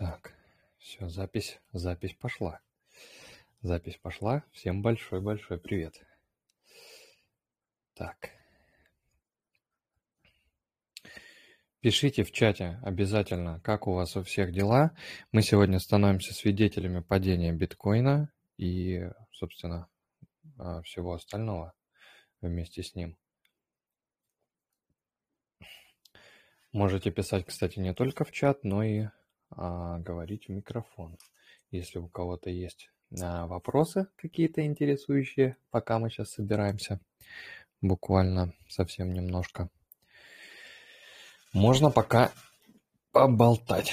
[0.00, 0.32] Так,
[0.78, 2.62] все, запись, запись пошла.
[3.60, 4.44] Запись пошла.
[4.50, 6.02] Всем большой-большой привет.
[7.92, 8.30] Так.
[11.80, 14.96] Пишите в чате обязательно, как у вас у всех дела.
[15.32, 19.86] Мы сегодня становимся свидетелями падения биткоина и, собственно,
[20.58, 21.74] а, всего остального
[22.40, 23.18] вместе с ним.
[26.72, 29.08] Можете писать, кстати, не только в чат, но и
[29.50, 31.18] говорить в микрофон.
[31.70, 37.00] Если у кого-то есть а, вопросы какие-то интересующие, пока мы сейчас собираемся,
[37.80, 39.68] буквально совсем немножко,
[41.52, 42.32] можно пока
[43.12, 43.92] поболтать.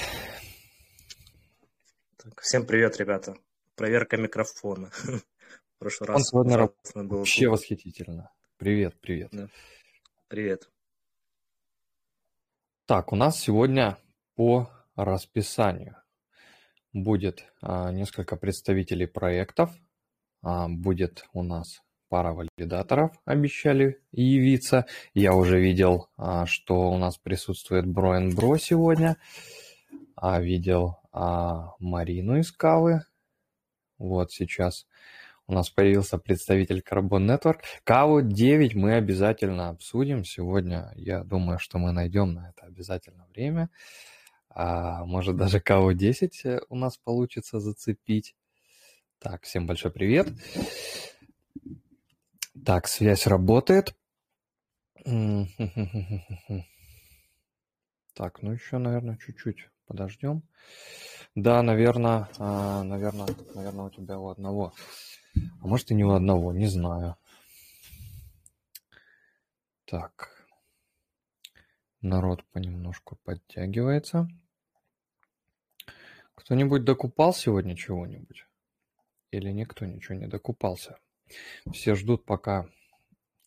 [2.16, 3.36] Так, всем привет, ребята.
[3.74, 4.90] Проверка микрофона.
[5.00, 7.18] В прошлый раз Он сегодня был...
[7.18, 8.30] вообще восхитительно.
[8.56, 9.30] Привет, привет.
[9.32, 9.48] Да.
[10.28, 10.68] Привет.
[12.86, 13.98] Так, у нас сегодня
[14.34, 14.70] по
[15.04, 15.96] расписанию.
[16.92, 19.70] Будет а, несколько представителей проектов,
[20.42, 24.86] а, будет у нас пара валидаторов, обещали явиться.
[25.14, 29.16] Я уже видел, а, что у нас присутствует Броен Бро сегодня,
[30.20, 33.02] видел а, Марину из Кавы.
[33.98, 34.86] Вот сейчас
[35.46, 37.60] у нас появился представитель Carbon Network.
[37.84, 40.92] Каву 9 мы обязательно обсудим сегодня.
[40.94, 43.70] Я думаю, что мы найдем на это обязательно время
[44.58, 48.34] а может даже кого 10 э, у нас получится зацепить.
[49.20, 50.26] Так, всем большой привет.
[52.66, 53.94] Так, связь работает.
[58.14, 60.42] Так, ну еще, наверное, чуть-чуть подождем.
[61.36, 64.72] Да, наверное, наверное, наверное, у тебя у одного.
[65.62, 67.14] А может и не у одного, не знаю.
[69.84, 70.48] Так.
[72.00, 74.28] Народ понемножку подтягивается.
[76.38, 78.46] Кто-нибудь докупал сегодня чего-нибудь?
[79.32, 81.00] Или никто ничего не докупался?
[81.72, 82.70] Все ждут, пока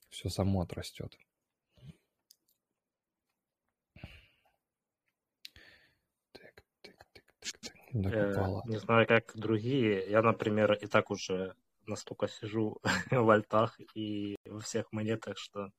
[0.10, 1.18] все само отрастет.
[6.34, 7.74] Так, так, так, так, так.
[7.94, 8.62] Докупала.
[8.66, 10.10] не знаю, как другие.
[10.10, 11.56] Я, например, и так уже
[11.88, 12.78] настолько сижу
[13.10, 15.72] в альтах и во всех монетах, что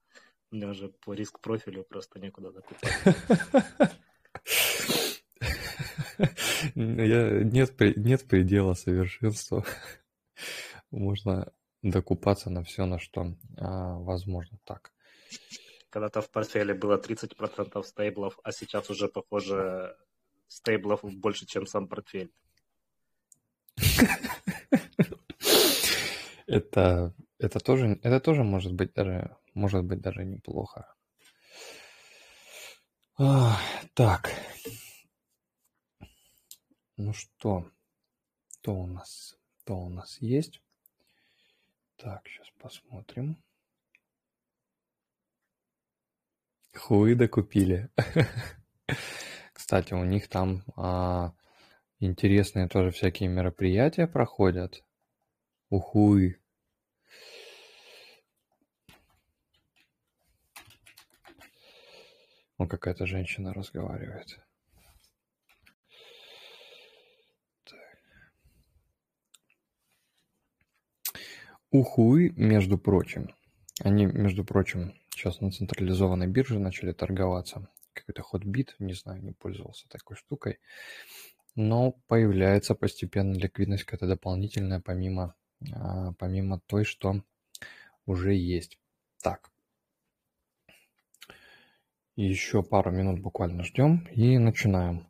[0.50, 2.90] мне уже по риск профилю просто некуда докупать.
[6.74, 9.64] Нет, нет предела совершенства.
[10.90, 11.52] Можно
[11.82, 14.92] докупаться на все, на что а, возможно так.
[15.90, 19.96] Когда-то в портфеле было 30% стейблов, а сейчас уже, похоже,
[20.48, 22.32] стейблов больше, чем сам портфель.
[26.46, 30.94] Это, это, тоже, это тоже может быть даже, может быть даже неплохо.
[33.94, 34.30] Так.
[37.04, 37.68] Ну что,
[38.60, 40.62] то у нас, то у нас есть.
[41.96, 43.42] Так, сейчас посмотрим.
[46.76, 47.90] Хуи докупили.
[49.52, 51.34] Кстати, у них там а,
[51.98, 54.84] интересные тоже всякие мероприятия проходят.
[55.70, 56.36] У Хуи.
[62.58, 64.38] Ну, какая-то женщина разговаривает.
[71.72, 73.34] Ухуи, между прочим,
[73.80, 77.66] они, между прочим, сейчас на централизованной бирже начали торговаться.
[77.94, 80.58] Какой-то ходбит, не знаю, не пользовался такой штукой.
[81.54, 85.34] Но появляется постепенно ликвидность какая-то дополнительная, помимо,
[85.74, 87.24] а, помимо той, что
[88.04, 88.78] уже есть.
[89.22, 89.50] Так.
[92.16, 95.06] Еще пару минут буквально ждем и начинаем.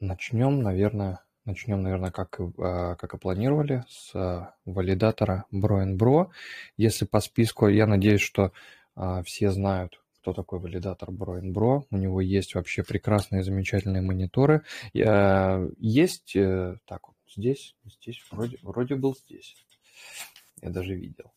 [0.00, 6.28] Начнем, наверное, Начнем, наверное, как, а, как и планировали, с а, валидатора Bro
[6.76, 8.52] Если по списку, я надеюсь, что
[8.94, 14.62] а, все знают, кто такой валидатор Bro У него есть вообще прекрасные, замечательные мониторы.
[14.92, 19.56] Есть, э, так вот, здесь, здесь, вроде, вроде был здесь.
[20.60, 21.32] Я даже видел.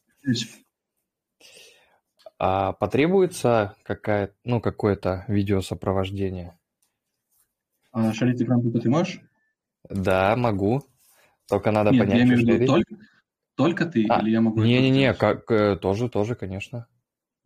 [2.38, 6.60] А потребуется какая, ну, какое-то видеосопровождение?
[7.94, 9.22] А шарить экран ты можешь?
[9.92, 10.84] Да, могу.
[11.48, 12.96] Только надо Нет, понять, я имею в виду только,
[13.56, 14.62] только ты, а, или я могу...
[14.62, 16.88] Не-не-не, как, э, тоже, тоже, конечно.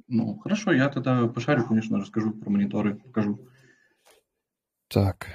[0.07, 3.49] Ну, хорошо, я тогда пошарю, конечно, расскажу про мониторы, покажу.
[4.87, 5.27] Так.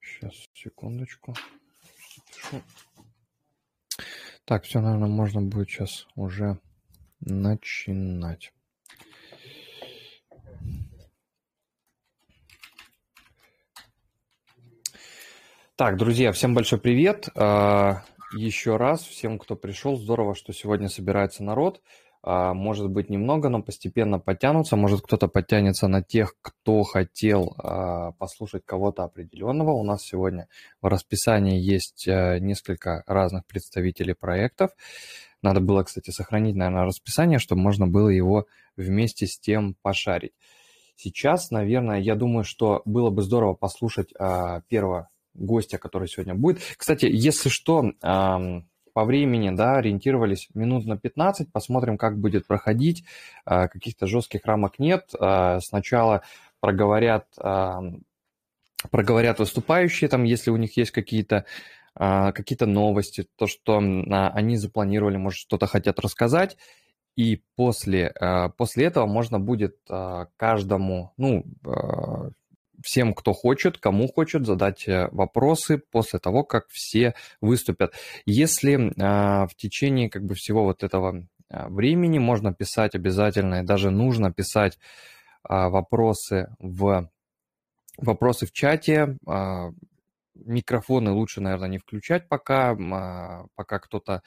[0.00, 1.34] Сейчас, секундочку.
[4.44, 6.58] Так, все, наверное, можно будет сейчас уже
[7.20, 8.52] начинать.
[15.74, 17.30] Так, друзья, всем большой привет.
[17.34, 18.02] А,
[18.36, 19.96] еще раз всем, кто пришел.
[19.96, 21.80] Здорово, что сегодня собирается народ.
[22.22, 24.76] А, может быть немного, но постепенно подтянутся.
[24.76, 29.70] Может кто-то подтянется на тех, кто хотел а, послушать кого-то определенного.
[29.70, 30.46] У нас сегодня
[30.82, 34.72] в расписании есть несколько разных представителей проектов.
[35.40, 38.44] Надо было, кстати, сохранить, наверное, расписание, чтобы можно было его
[38.76, 40.34] вместе с тем пошарить.
[40.96, 44.12] Сейчас, наверное, я думаю, что было бы здорово послушать
[44.68, 46.60] первого гостя, который сегодня будет.
[46.76, 47.92] Кстати, если что,
[48.92, 53.04] по времени, да, ориентировались минут на 15, посмотрим, как будет проходить.
[53.44, 55.10] А, каких-то жестких рамок нет.
[55.18, 56.22] А, сначала
[56.60, 57.26] проговорят,
[58.90, 61.44] проговорят выступающие, там, если у них есть какие-то
[61.94, 66.56] а, какие-то новости, то, что они запланировали, может, что-то хотят рассказать.
[67.14, 68.14] И после,
[68.56, 69.76] после этого можно будет
[70.38, 71.44] каждому, ну,
[72.82, 77.94] всем, кто хочет, кому хочет, задать э, вопросы после того, как все выступят.
[78.26, 83.66] Если а, в течение как бы всего вот этого а, времени можно писать обязательно, и
[83.66, 84.78] даже нужно писать
[85.42, 87.10] а, вопросы в
[87.98, 89.18] вопросы в чате.
[90.34, 92.74] Микрофоны лучше, наверное, не включать пока,
[93.54, 94.22] пока кто-то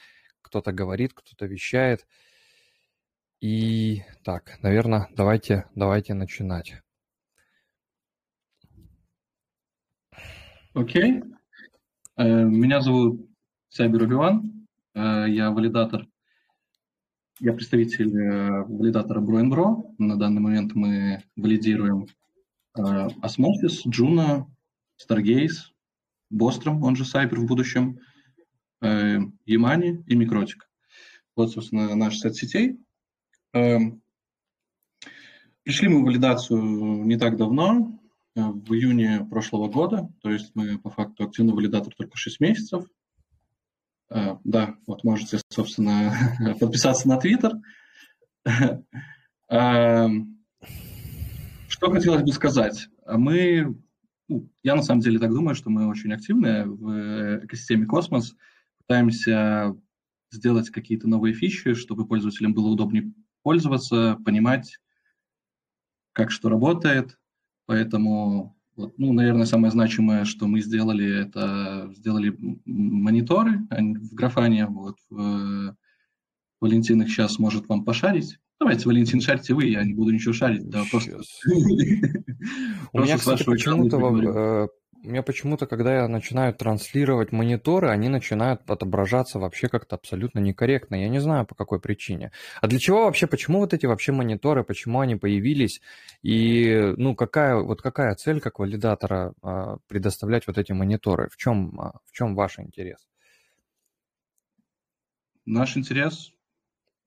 [0.46, 2.06] кто-то говорит, кто-то вещает.
[3.42, 6.85] И так, наверное, давайте, давайте начинать.
[10.76, 11.24] Окей.
[12.18, 13.30] Э, меня зовут
[13.70, 14.68] Сябир Убиван.
[14.94, 16.06] Э, я валидатор.
[17.40, 19.96] Я представитель э, валидатора BroNBro.
[20.00, 22.08] На данный момент мы валидируем
[22.78, 24.48] Osmosis, Juno,
[25.02, 25.72] Stargaze,
[26.30, 28.02] Bostrom, он же Cyber в будущем,
[28.84, 30.70] Yamani и Микротик.
[31.38, 32.78] Вот, собственно, наш сет сетей.
[35.64, 36.62] Пришли мы в валидацию
[37.06, 37.98] не так давно,
[38.36, 42.86] в июне прошлого года, то есть мы по факту активный валидатор только 6 месяцев.
[44.10, 46.14] Э, да, вот можете, собственно,
[46.60, 47.54] подписаться на Твиттер.
[49.48, 50.40] Эм,
[51.68, 52.90] что хотелось бы сказать?
[53.08, 53.78] Мы,
[54.28, 58.36] ну, я на самом деле так думаю, что мы очень активны в экосистеме Космос,
[58.80, 59.76] пытаемся
[60.32, 64.80] сделать какие-то новые фичи, чтобы пользователям было удобнее пользоваться, понимать,
[66.14, 67.18] как что работает,
[67.66, 74.68] Поэтому, вот, ну, наверное, самое значимое, что мы сделали, это сделали мониторы в графане.
[74.68, 75.76] Вот, в,
[76.62, 78.38] Валентин их сейчас может вам пошарить.
[78.60, 80.70] Давайте, Валентин, шарьте вы, я не буду ничего шарить.
[80.70, 81.20] Да, просто...
[82.94, 84.70] У меня, кстати, почему-то
[85.06, 90.96] у меня почему-то, когда я начинаю транслировать мониторы, они начинают отображаться вообще как-то абсолютно некорректно.
[90.96, 92.32] Я не знаю, по какой причине.
[92.62, 95.82] А для чего вообще, почему вот эти вообще мониторы, почему они появились?
[96.24, 101.30] И, ну, какая, вот какая цель как валидатора а, предоставлять вот эти мониторы?
[101.30, 103.08] В чем, а, в чем ваш интерес?
[105.46, 106.32] Наш интерес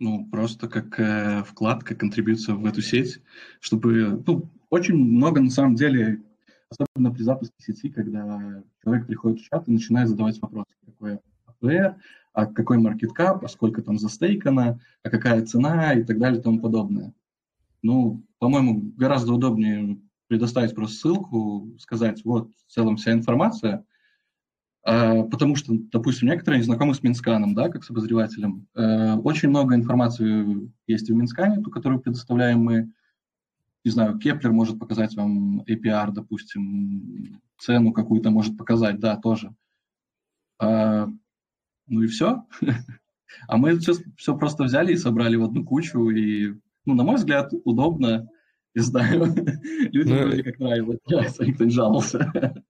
[0.00, 3.20] ну, просто как э, вклад, как контрибьюция в эту сеть,
[3.60, 6.22] чтобы, ну, очень много, на самом деле,
[6.70, 11.18] особенно при запуске сети, когда человек приходит в чат и начинает задавать вопросы, какой
[11.60, 11.96] APR,
[12.32, 16.60] а какой маркеткап, а сколько там застейкано, а какая цена и так далее и тому
[16.60, 17.12] подобное.
[17.82, 23.84] Ну, по-моему, гораздо удобнее предоставить просто ссылку, сказать, вот в целом вся информация,
[24.84, 28.66] а, потому что, допустим, некоторые не знакомы с Минсканом, да, как с обозревателем.
[28.74, 32.92] А, очень много информации есть в Минскане, ту, которую предоставляем мы,
[33.84, 39.54] не знаю, Keplr может показать вам APR, допустим, цену какую-то может показать, да, тоже.
[40.60, 41.08] А,
[41.86, 42.44] ну и все.
[43.48, 46.54] а мы все, все просто взяли и собрали в одну кучу, и,
[46.84, 48.28] ну, на мой взгляд, удобно,
[48.74, 49.34] не знаю,
[49.92, 50.98] людям ну, вроде как нравилось,
[51.40, 52.64] никто не жаловался.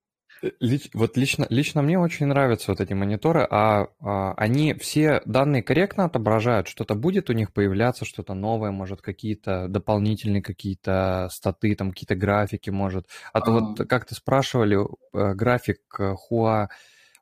[0.61, 5.63] Лич, вот лично, лично мне очень нравятся вот эти мониторы, а, а они все данные
[5.63, 11.91] корректно отображают, что-то будет у них появляться, что-то новое, может, какие-то дополнительные какие-то статы, там
[11.91, 13.09] какие-то графики, может.
[13.33, 16.69] А то вот как то спрашивали, э, график Хуа,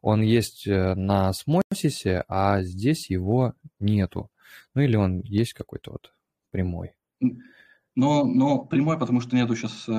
[0.03, 4.31] он есть э, на Смосисе, а здесь его нету.
[4.75, 6.13] Ну или он есть какой-то вот
[6.51, 6.93] прямой.
[7.21, 9.93] Ну, ну, прямой, потому что нету сейчас, э,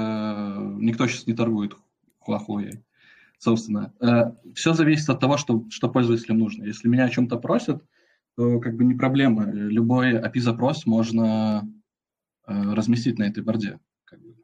[0.80, 1.74] никто сейчас не торгует
[2.20, 2.84] Хуахуей
[3.38, 3.94] собственно.
[4.00, 6.64] Э, Все зависит от того, что, что пользователям нужно.
[6.64, 7.84] Если меня о чем-то просят,
[8.36, 9.46] то как бы не проблема.
[9.52, 11.68] Любой API-запрос можно
[12.48, 13.80] э, разместить на этой борде.
[14.06, 14.36] Как бы.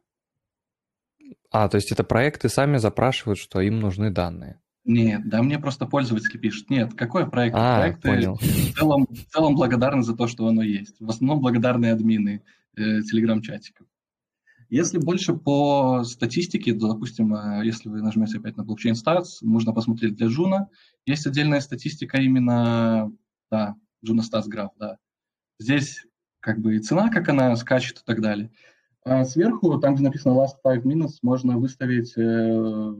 [1.50, 4.60] А, то есть это проекты сами запрашивают, что им нужны данные?
[4.84, 6.68] Нет, да мне просто пользователи пишут.
[6.68, 7.56] Нет, какой проект?
[7.56, 8.34] А, Проекты понял.
[8.36, 10.96] В, целом, в целом благодарны за то, что оно есть.
[11.00, 12.42] В основном благодарны админы
[12.76, 13.86] э, телеграм-чатиков.
[14.68, 19.72] Если больше по статистике, то, допустим, э, если вы нажмете опять на блокчейн Stats, можно
[19.72, 20.66] посмотреть для Juno.
[21.06, 23.12] Есть отдельная статистика именно,
[23.50, 24.98] да, Juno Stats Graph, да.
[25.58, 26.04] Здесь
[26.40, 28.50] как бы и цена, как она скачет и так далее.
[29.04, 32.94] А сверху, там, где написано last five minutes, можно выставить э,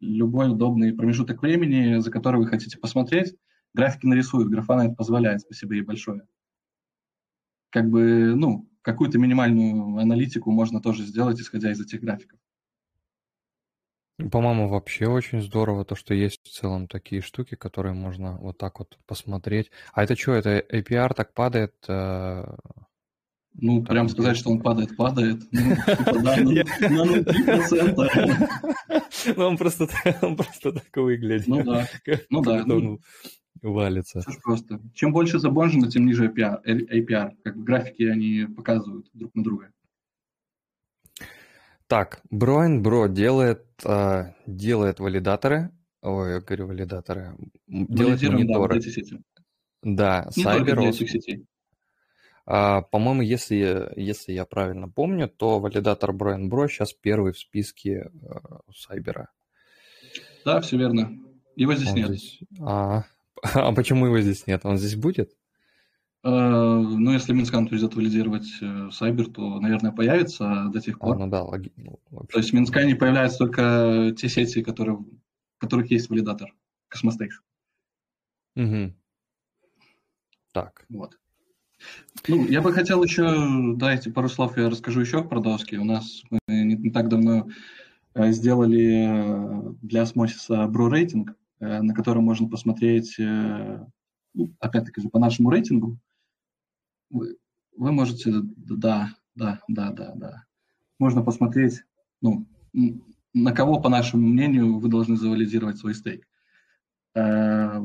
[0.00, 3.34] любой удобный промежуток времени, за который вы хотите посмотреть.
[3.74, 6.22] Графики нарисуют, графана это позволяет, спасибо ей большое.
[7.70, 12.38] Как бы, ну, какую-то минимальную аналитику можно тоже сделать, исходя из этих графиков.
[14.30, 18.78] По-моему, вообще очень здорово то, что есть в целом такие штуки, которые можно вот так
[18.78, 19.70] вот посмотреть.
[19.92, 21.74] А это что, это APR так падает?
[21.88, 22.44] Э...
[23.54, 25.42] Ну, прям сказать, что он падает, падает.
[25.52, 28.48] Ну, типа, на 0,3%.
[29.36, 29.86] Ну, он просто
[30.72, 31.46] так выглядит.
[31.48, 31.88] Ну да,
[32.28, 32.64] ну да.
[33.62, 34.20] Валится.
[34.20, 34.80] Все просто.
[34.94, 36.62] Чем больше забонжено, тем ниже APR.
[36.64, 37.36] APR.
[37.44, 39.70] Как бы графики они показывают друг на друга.
[41.86, 45.70] Так, Броин Бро делает, а, делает валидаторы.
[46.02, 47.36] Ой, я говорю валидаторы.
[47.66, 48.80] Делает мониторы.
[49.82, 51.46] Да, да Cyber сетей.
[52.46, 57.38] А, по-моему, если, если я правильно помню, то валидатор Bro n Bro сейчас первый в
[57.38, 58.10] списке
[58.74, 59.30] Cyber а.
[60.44, 61.18] Да, все верно.
[61.56, 62.08] Его здесь Он нет.
[62.08, 62.40] Здесь...
[62.60, 63.04] А, А
[63.74, 64.62] почему его здесь нет?
[64.64, 65.36] Он здесь будет?
[66.22, 68.46] Э, ну, если Mintscan придет валидировать
[68.92, 71.16] Сайбер, то, наверное, появится до тех пор.
[71.16, 71.72] А, ну да, логи...
[71.76, 71.98] ну,
[72.30, 76.54] То есть в Mintscan е появляются только те сети, которые, в которых есть валидатор
[76.92, 77.40] Cosmostation.
[78.56, 78.94] Угу.
[80.52, 80.84] Так.
[80.88, 81.16] Вот.
[82.28, 85.76] Ну, я бы хотел еще, дайте пару слов я расскажу еще про доски.
[85.76, 87.48] У нас мы не, не так давно
[88.14, 91.34] э, сделали э, для осмосиса Бро рейтинг.
[91.60, 93.84] Э, на котором можно посмотреть, э,
[94.32, 95.98] ну, опять-таки же, по нашему рейтингу,
[97.10, 97.36] вы,
[97.76, 100.44] вы можете, да, да, да, да, да,
[100.98, 101.84] можно посмотреть,
[102.22, 102.46] ну,
[103.34, 106.26] на кого, по нашему мнению, вы должны завалидировать свой стейк.
[107.14, 107.82] Э,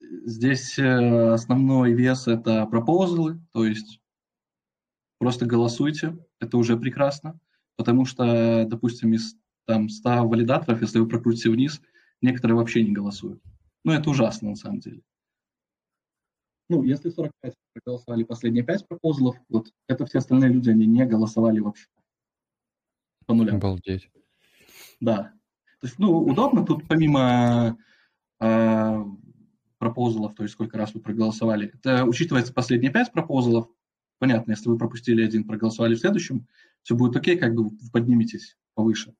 [0.00, 4.00] здесь основной вес– это пропозалы, то есть
[5.18, 7.38] просто голосуйте, это уже прекрасно,
[7.76, 11.82] потому что, допустим, из там, 100 валидаторов, если вы прокрутите вниз–
[12.22, 13.42] некоторые вообще не голосуют.
[13.84, 15.02] Ну, это ужасно на самом деле.
[16.68, 21.60] Ну, если 45 проголосовали последние 5 пропозалов, вот это все остальные люди, они не голосовали
[21.60, 21.86] вообще.
[23.26, 23.56] По нулям.
[23.56, 24.10] Обалдеть.
[25.00, 25.32] Да.
[25.80, 26.66] То есть, ну, удобно.
[26.66, 27.78] Тут помимо
[28.40, 29.04] э,
[29.78, 33.68] пропозалов, то есть сколько раз вы проголосовали, это учитывается последние 5 пропозалов.
[34.18, 36.46] Понятно, если вы пропустили один, проголосовали в следующем,
[36.82, 39.14] все будет окей, как бы вы подниметесь повыше.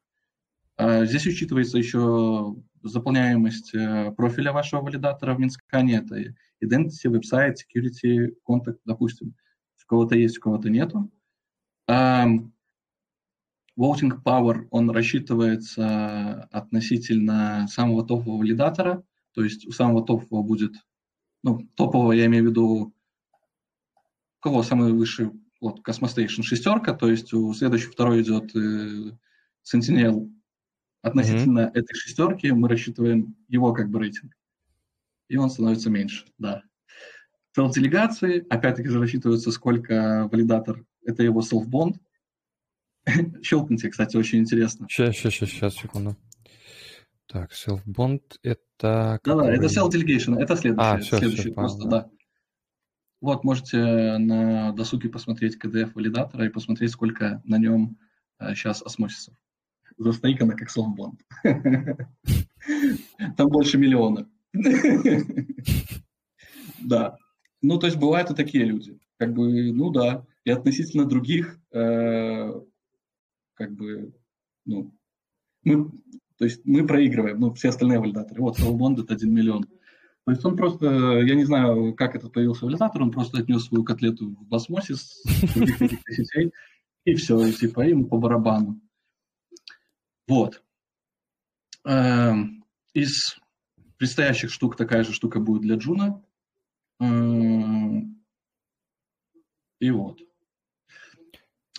[0.78, 2.54] А здесь учитывается еще
[2.84, 6.32] заполняемость э, профиля вашего валидатора в Минскане, это
[6.62, 9.34] identity, веб-сайт, security, контакт, допустим.
[9.84, 11.10] У кого-то есть, у кого-то нету.
[11.88, 12.52] Voting
[14.24, 20.74] power, он рассчитывается относительно самого топового валидатора, то есть у самого топового будет,
[21.42, 22.92] ну, топового я имею в виду, у
[24.40, 25.30] кого самый высший,
[25.60, 29.12] вот, Cosmostation шестерка, то есть у следующего второй идет э,
[29.64, 30.28] Sentinel
[31.02, 31.78] Относительно mm-hmm.
[31.78, 34.32] этой шестерки мы рассчитываем его как бы рейтинг.
[35.28, 36.62] И он становится меньше, да.
[37.54, 41.96] Цел делегации, опять-таки же рассчитывается, сколько валидатор, это его self-bond.
[43.42, 44.86] Щелкните, кстати, очень интересно.
[44.88, 46.16] Сейчас, сейчас, сейчас, сейчас, секунду.
[47.26, 49.20] Так, self-bond это...
[49.24, 50.92] Да-да, это self-delegation, это следующее.
[50.94, 52.10] А, все, следующее все, просто, понял, да.
[53.20, 57.98] Вот, можете на досуге посмотреть KDF валидатора и посмотреть, сколько на нем
[58.40, 58.84] сейчас э,
[59.98, 61.20] осмосисов застейкано как Соломбонд.
[63.36, 64.28] Там больше миллиона.
[66.80, 67.16] Да.
[67.60, 68.96] Ну, то есть бывают и такие люди.
[69.18, 70.24] Как бы, ну да.
[70.44, 72.52] И относительно других, э,
[73.54, 74.14] как бы,
[74.64, 74.94] ну,
[75.64, 75.90] мы,
[76.38, 78.40] то есть мы проигрываем, ну, все остальные валидаторы.
[78.42, 79.64] Вот, Соломонд это 1 миллион.
[79.64, 80.86] То есть он просто,
[81.22, 85.20] я не знаю, как этот появился валидатор, он просто отнес свою котлету в осмосис,
[87.04, 88.80] и все, и типа ему по барабану.
[90.28, 90.62] Вот.
[91.84, 93.38] Эм, из
[93.96, 96.22] предстоящих штук такая же штука будет для Джуна.
[97.00, 98.22] Эм,
[99.80, 100.20] и вот.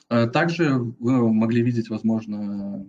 [0.09, 2.85] Э, также вы могли видеть, возможно,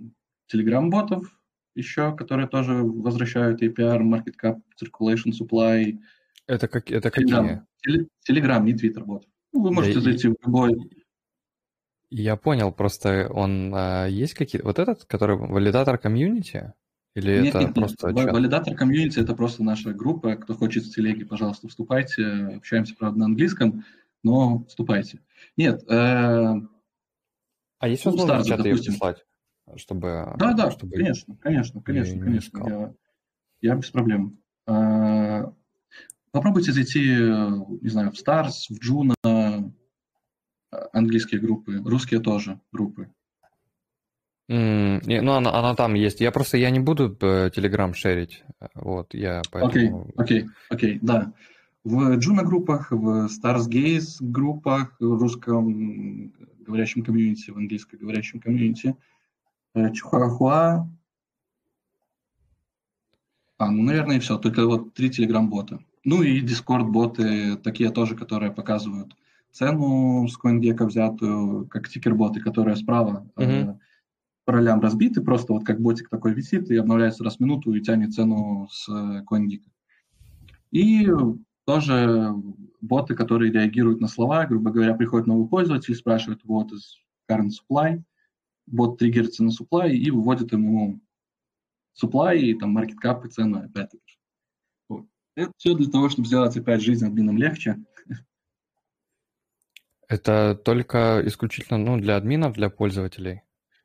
[0.53, 1.39] Telegram-ботов
[1.75, 5.99] еще, которые тоже возвращают APR, Market Cap, Circulation Supply.
[6.47, 7.63] Это, как, это Telegram.
[7.83, 8.09] какие?
[8.29, 9.27] Telegram, не Twitter бот.
[9.53, 10.31] Ну, вы можете да зайти и...
[10.31, 10.75] в любой
[12.11, 14.67] я понял, просто он а, есть какие-то...
[14.67, 16.75] Вот этот, который валидатор комьюнити?
[17.15, 18.11] Или нет, это нет, просто...
[18.11, 18.33] Нет.
[18.33, 20.37] Валидатор комьюнити– это просто наша группа.
[20.37, 22.25] Кто хочет в телеге, пожалуйста, вступайте.
[22.57, 23.85] Общаемся, правда, на английском,
[24.23, 25.21] но вступайте.
[25.57, 26.55] Нет, э,
[27.79, 29.25] А есть ну, возможность чат ее прислать?
[29.77, 32.69] Чтобы, да, да, чтобы конечно, конечно, конечно, конечно.
[32.69, 32.95] Я,
[33.71, 34.41] я без проблем.
[34.67, 35.53] А,
[36.33, 39.15] попробуйте зайти, не знаю, в Stars, в Juno,
[40.93, 43.11] английские группы, русские тоже группы.
[44.51, 46.21] Mm, ну, она, она там есть.
[46.21, 48.43] Я просто я не буду Telegram шерить.
[48.75, 50.11] Вот, я поэтому...
[50.17, 51.33] Окей, окей, okay, да.
[51.85, 56.33] В Juno группах, в Stars Gaze группах, в русском
[56.67, 58.97] говорящем комьюнити, в английскоговорящем комьюнити,
[59.75, 60.89] э, Чихуахуа.
[63.59, 64.37] А, ну, наверное, и все.
[64.37, 65.81] Только вот три Telegram-бота.
[66.05, 69.15] Ну и Discord-боты, такие тоже, которые показывают
[69.53, 73.27] цену с CoinGecko взятую, как тикер-боты, которые справа.
[73.37, 73.79] Mm-hmm
[74.51, 77.81] по ролям разбиты, просто вот как ботик такой висит и обновляется раз в минуту и
[77.81, 79.63] тянет цену с CoinGeek.
[80.73, 81.09] И
[81.67, 82.35] тоже
[82.81, 86.97] боты, которые реагируют на слова, грубо говоря, приходит новый пользователь, спрашивает вот из
[87.31, 88.03] current supply,
[88.67, 91.01] бот триггерится на supply и выводит ему
[92.03, 94.19] supply и там market cap и цену опять-таки.
[94.89, 95.07] Вот.
[95.37, 97.79] Это все для того, чтобы сделать опять жизнь админам легче.
[100.11, 103.43] Это только исключительно ну, для админов, для пользователей?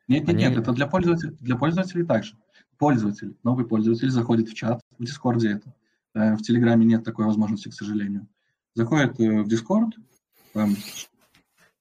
[0.08, 0.44] Нет, нет, Они...
[0.44, 2.34] нет, это для пользователей, для пользователей также.
[2.80, 5.76] Пользователь, новый пользователь заходит в чат, в Дискорде это.
[6.16, 8.28] Э, в Телеграме нет такой возможности, к сожалению.
[8.74, 9.92] Заходит э, в Discord,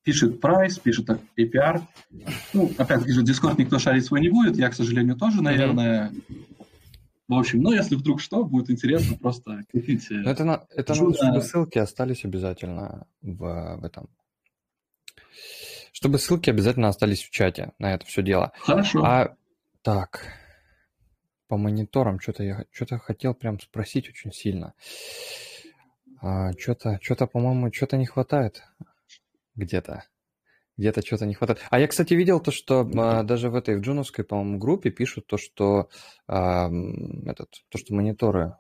[0.03, 1.81] пишет прайс, пишет APR.
[2.53, 6.13] Ну, опять-таки же, Discord никто шарить свой не будет, я, к сожалению, тоже, наверное.
[7.29, 10.21] В общем, ну, если вдруг что, будет интересно, просто кликните.
[10.21, 14.11] Это, это надо, чтобы ссылки остались обязательно в, в этом
[15.95, 18.53] чтобы ссылки обязательно остались в чате на это все дело.
[18.59, 19.05] Хорошо.
[19.05, 19.37] А
[19.83, 20.27] так,
[21.47, 24.75] по мониторам что-то я что-то хотел прям спросить очень сильно.
[26.21, 28.65] А, что-то, что-то, по-моему, что-то не хватает
[29.55, 30.05] где-то.
[30.77, 31.61] Где-то что-то не хватает.
[31.71, 35.29] А я, кстати, видел то, что а, даже в этой в джуновской, по-моему, группе пишут
[35.29, 35.91] то, что
[36.27, 36.69] а,
[37.25, 38.57] этот, то, что мониторы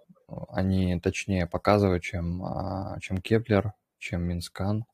[0.51, 4.85] они точнее показывают, чем, а, чем Keplr, чем Mintscan.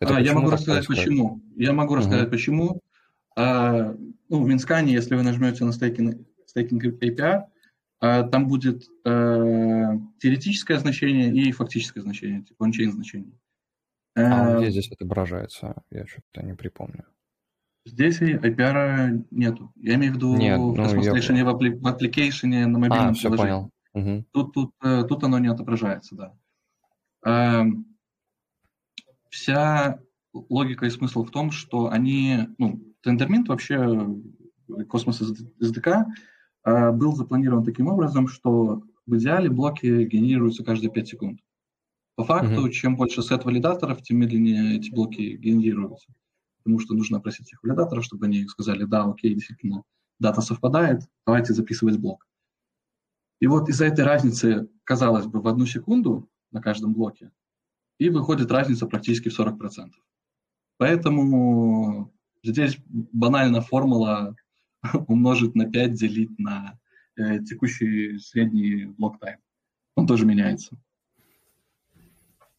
[0.00, 1.40] Это а, я могу рассказать почему.
[1.56, 2.30] Я могу рассказать uh-huh.
[2.30, 2.82] почему.
[3.36, 3.94] А,
[4.28, 7.44] ну, в Mintscan е, если вы нажмете на стейкинг, стейкинг APR,
[8.00, 13.32] а, там будет а, теоретическое значение и фактическое значение, типа on-chain значение.
[14.14, 15.74] А, а где здесь отображается?
[15.90, 17.04] Я что-то не припомню.
[17.84, 19.72] Здесь API нету.
[19.76, 21.44] Я имею в виду Нет, в ну, я...
[21.44, 21.70] в, апли...
[21.70, 23.70] в application на мобильном а, все понял.
[23.94, 24.24] Угу.
[24.32, 27.64] Тут, тут, э, тут оно не отображается, да.
[29.36, 30.00] Вся
[30.32, 34.08] логика и смысл в том, что они, ну, Tendermint вообще,
[34.88, 35.20] космос
[35.60, 36.04] SDK,
[36.62, 41.40] а, был запланирован таким образом, что в идеале блоки генерируются каждые 5 секунд.
[42.14, 42.70] По факту, mm-hmm.
[42.70, 46.14] чем больше сет валидаторов, тем медленнее эти блоки генерируются.
[46.56, 49.82] Потому что нужно просить этих валидаторов, чтобы они сказали, да, окей, действительно,
[50.18, 52.26] дата совпадает, давайте записывать блок.
[53.40, 57.30] И вот из-за этой разницы, казалось бы, в одну секунду на каждом блоке,
[57.98, 59.90] и выходит разница практически в 40%.
[60.78, 64.36] Поэтому здесь банально формула
[65.08, 66.78] умножить на 5, делить на
[67.16, 69.38] э, текущий средний блок тайм.
[69.94, 70.76] Он тоже меняется.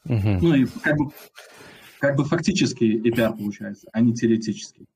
[0.05, 0.39] Угу.
[0.41, 1.11] Ну и как бы,
[1.99, 4.87] как бы фактически APR получается, а не теоретический.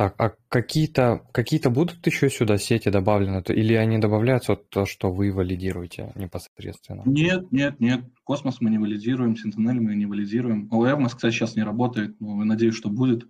[0.00, 3.42] Так, а какие-то какие будут еще сюда сети добавлены?
[3.48, 7.02] Или они добавляются от то, что вы валидируете непосредственно?
[7.04, 8.06] Нет, нет, нет.
[8.24, 10.68] Космос мы не валидируем, Sentinel мы не валидируем.
[10.70, 13.28] ОВР у нас, кстати, сейчас не работает, но я надеюсь, что будет.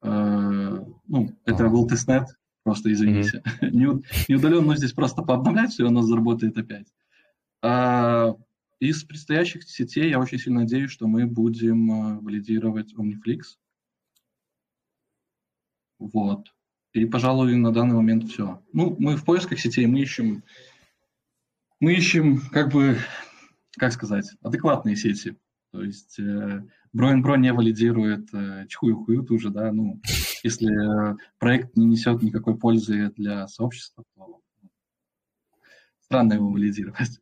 [0.00, 2.28] Э, ну, это был testnet,
[2.62, 3.42] просто извините.
[3.60, 6.86] Не, удален, но здесь просто пообновлять все, нас заработает опять.
[7.62, 8.36] А,
[8.78, 13.56] из предстоящих сетей я очень сильно надеюсь, что мы будем э, валидировать OmniFlix,
[16.00, 16.48] вот.
[16.92, 18.60] И, пожалуй, на данный момент все.
[18.72, 20.42] Ну, мы в поисках сетей, мы ищем,
[21.78, 22.96] мы ищем, как бы,
[23.78, 25.36] как сказать, адекватные сети.
[25.72, 30.00] То есть э, Бро не валидирует э, чхую-хую тоже, да, ну,
[30.42, 34.40] если э, проект не несет никакой пользы для сообщества, то
[36.00, 37.20] странно его валидировать.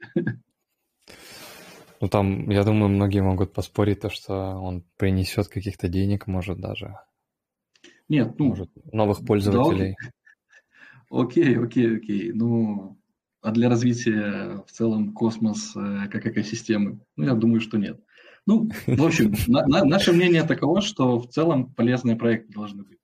[2.00, 6.96] Ну, там, я думаю, многие могут поспорить то, что он принесет каких-то денег, может, даже.
[8.08, 8.46] Нет, ну...
[8.46, 9.96] Может, новых пользователей.
[10.00, 12.32] Да, окей, окей, окей.
[12.32, 12.98] Ну,
[13.40, 17.00] а для развития в целом космос э, как экосистемы?
[17.16, 18.00] Ну, я думаю, что нет.
[18.46, 22.98] Ну, в общем, на, на, наше мнение таково, что в целом полезные проекты должны быть,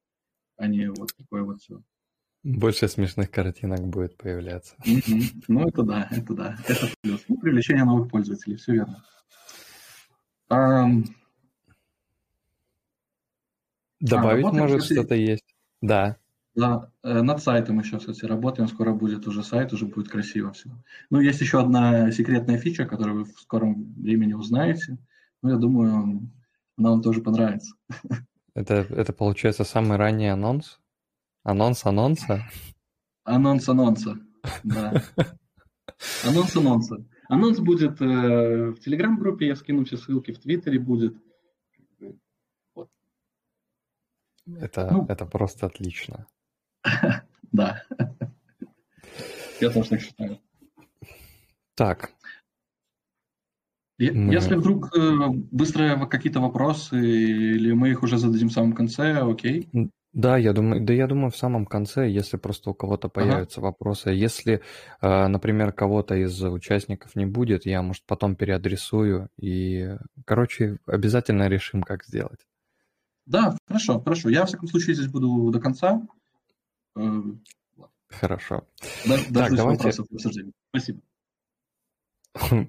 [0.56, 1.82] а не вот такое вот все.
[2.42, 4.74] Больше смешных картинок будет появляться.
[4.86, 5.44] Mm-hmm.
[5.48, 6.56] Ну, это да, это да.
[6.66, 7.24] Это плюс.
[7.28, 9.02] Ну, привлечение новых пользователей, все верно.
[10.50, 11.04] Um,
[14.04, 15.54] Добавить, а, может, что-то есть.
[15.80, 16.16] Да.
[16.54, 18.68] Да, э, над сайтом еще, кстати, работаем.
[18.68, 20.70] Скоро будет уже сайт, уже будет красиво все.
[21.10, 24.98] Ну, есть еще одна секретная фича, которую вы в скором времени узнаете.
[25.42, 26.30] Ну, я думаю,
[26.76, 27.74] она вам тоже понравится.
[28.54, 30.78] Это, это получается самый ранний анонс?
[31.42, 32.44] Анонс анонса?
[33.24, 34.18] Анонс анонса,
[34.62, 35.02] да.
[36.24, 37.04] Анонс анонса.
[37.28, 41.16] Анонс будет э, в Телеграм-группе, я скину все ссылки, в Твиттере будет.
[42.74, 42.88] Вот.
[44.46, 46.26] Это, ну, это просто отлично.
[47.52, 47.84] Да.
[49.60, 50.40] Я тоже так считаю.
[51.76, 52.10] Так.
[53.98, 59.68] Если вдруг э, быстро какие-то вопросы, или мы их уже зададим в самом конце, окей?
[60.12, 63.66] Да, я думаю, да я думаю в самом конце, если просто у кого-то появятся ага.
[63.66, 64.10] вопросы.
[64.10, 64.60] Если,
[65.00, 71.82] э, например, кого-то из участников не будет, я, может, потом переадресую и, короче, обязательно решим,
[71.82, 72.46] как сделать.
[73.26, 74.28] Да, хорошо, хорошо.
[74.28, 76.02] Я, в всяком случае, здесь буду до конца.
[76.96, 77.22] Э,
[78.08, 78.66] Хорошо.
[79.06, 79.92] Даже так, давайте...
[80.70, 81.00] Спасибо.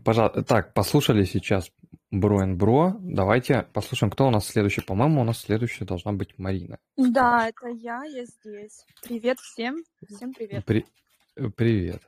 [0.03, 0.43] Пожалуйста.
[0.43, 1.71] Так, послушали сейчас
[2.11, 2.95] Бро Бро.
[2.99, 4.81] Давайте послушаем, кто у нас следующий.
[4.81, 6.77] По-моему, у нас следующая должна быть Марина.
[6.97, 8.85] Да, это я, я здесь.
[9.03, 9.77] Привет всем.
[10.07, 10.65] Всем привет.
[10.65, 10.85] При...
[11.55, 12.01] Привет.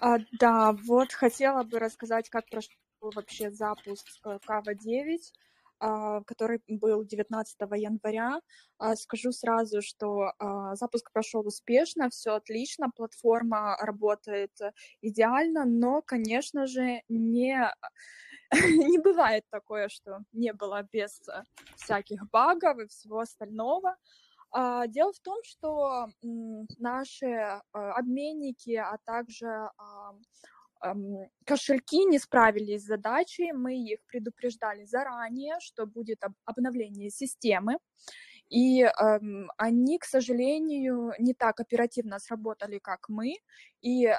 [0.00, 2.70] А, да, вот хотела бы рассказать, как прошел
[3.00, 5.32] вообще запуск э, Кава 9.
[5.84, 8.40] А, который был 19 января.
[8.78, 14.52] А, скажу сразу, что а, запуск прошел успешно, все отлично, платформа работает
[15.02, 17.70] идеально, но, конечно же, не,
[18.88, 21.20] не бывает такое, что не было без
[21.76, 23.96] всяких багов и всего остального.
[24.88, 26.06] Дело в том, что
[26.78, 29.68] наши обменники, а также
[31.44, 37.78] кошельки не справились с задачей, мы их предупреждали заранее, что будет обновление системы,
[38.50, 43.36] и эм, они, к сожалению, не так оперативно сработали, как мы.
[43.80, 44.14] И э,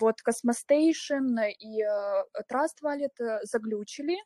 [0.00, 4.16] вот Cosmostation и э, Trust Wallet э, заглючили,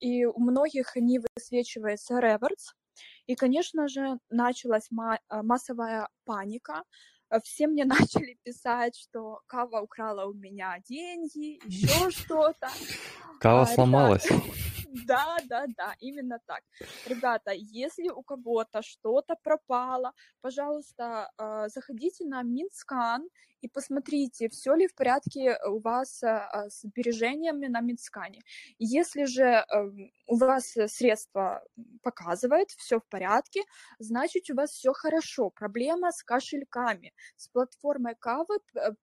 [0.00, 2.74] и у многих не высвечивается реверс.
[3.26, 10.26] И, конечно же, началась э, массовая паника, Э, все мне начали писать, что Кава украла
[10.26, 12.68] у меня деньги, еще что-то.
[13.40, 14.28] Кава а, сломалась.
[14.94, 16.62] Да, да, да, именно так.
[17.04, 23.28] Ребята, если у кого-то что-то пропало, пожалуйста, э, заходите на Mintscan
[23.60, 28.40] и посмотрите, все ли в порядке у вас э, с сбережениями на Mintscan е.
[28.78, 31.64] Если же эм, у вас средства
[32.02, 33.62] показывает, все в порядке,
[33.98, 35.50] значит у вас все хорошо.
[35.50, 38.58] Проблема с кошельками, с платформой Кавы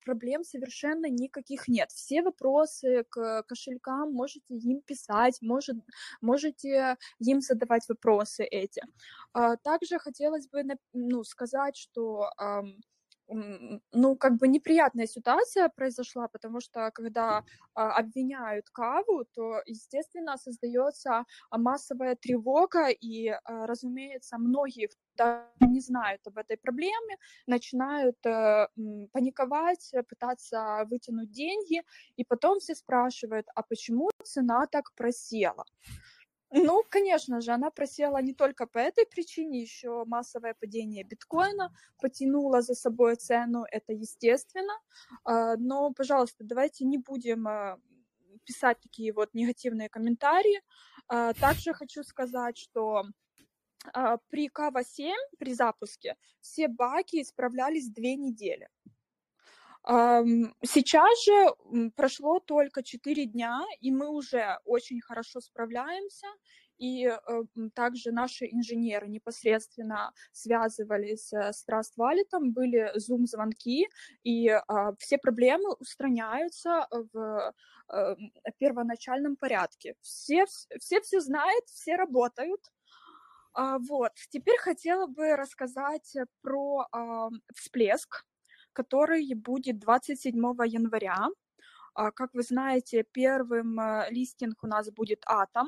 [0.05, 1.89] проблем совершенно никаких нет.
[1.91, 5.75] Все вопросы к кошелькам можете им писать, может,
[6.21, 8.81] можете им задавать вопросы эти.
[9.33, 10.63] А, также хотелось бы
[10.93, 12.29] ну, сказать, что
[13.27, 21.25] ну, как бы неприятная ситуация произошла, потому что когда а, обвиняют Каву, то, естественно, создается
[21.51, 28.67] массовая тревога, и, а, разумеется, многие даже не знают об этой проблеме, начинают э,
[29.11, 31.83] паниковать, пытаться вытянуть деньги,
[32.17, 35.65] и потом все спрашивают, а почему цена так просела?
[36.53, 42.61] Ну, конечно же, она просела не только по этой причине, еще массовое падение биткоина потянуло
[42.61, 44.73] за собой цену, это естественно.
[45.23, 47.79] А, но, пожалуйста, давайте не будем а,
[48.43, 50.61] писать такие вот негативные комментарии.
[51.07, 53.03] А, также хочу сказать, что
[54.29, 58.69] при Кава 7, при запуске, все баги исправлялись две недели.
[59.83, 66.27] Сейчас же прошло только 4 дня, и мы уже очень хорошо справляемся.
[66.81, 67.19] И э,
[67.75, 71.63] также наши инженеры непосредственно связывались э, с
[71.95, 73.87] Wallet, были Zoom-звонки,
[74.23, 77.53] и а, все проблемы устраняются в
[77.93, 78.15] э,
[78.57, 79.93] первоначальном порядке.
[80.01, 80.47] Все
[80.79, 82.61] все, все знают, все работают.
[83.53, 84.13] А, вот.
[84.31, 88.25] Теперь хотела бы рассказать про а, всплеск
[88.73, 91.27] который будет 27 января.
[91.93, 95.67] А, как вы знаете, первым э, листинг у нас будет Атом.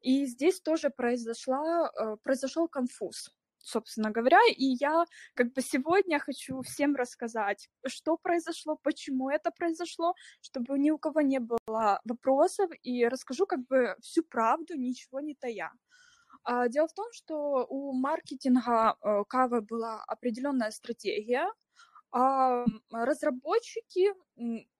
[0.00, 3.30] И здесь тоже произошла, э, произошел конфуз
[3.64, 10.14] собственно говоря, и я как бы сегодня хочу всем рассказать, что произошло, почему это произошло,
[10.40, 15.34] чтобы ни у кого не было вопросов, и расскажу как бы всю правду, ничего не
[15.34, 15.72] тая.
[16.44, 21.46] А, дело в том, что у маркетинга э, Кавы была определенная стратегия,
[22.14, 24.12] А разработчики,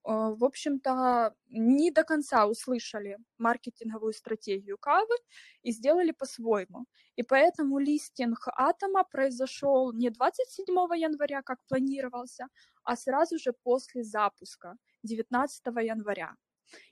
[0.04, 5.16] а, в общем-то, не до конца услышали маркетинговую стратегию кавы
[5.62, 6.84] и сделали по-своему.
[7.16, 12.48] И поэтому листинг Атома произошел не 27 января, как планировался,
[12.84, 16.36] а сразу же после запуска, 19 января.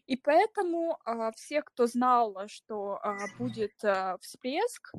[0.06, 3.74] И поэтому э, все, кто знал, что э, будет
[4.20, 4.92] всплеск,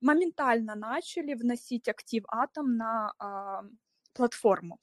[0.00, 3.12] моментально начали вносить актив Атом на
[4.14, 4.78] платформу.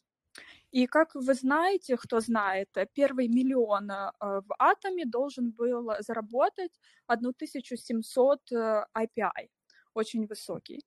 [0.71, 8.51] И как вы знаете, кто знает, первый миллион э, в Атоме должен был заработать 1700
[8.51, 9.49] API,
[9.95, 10.81] очень высокий.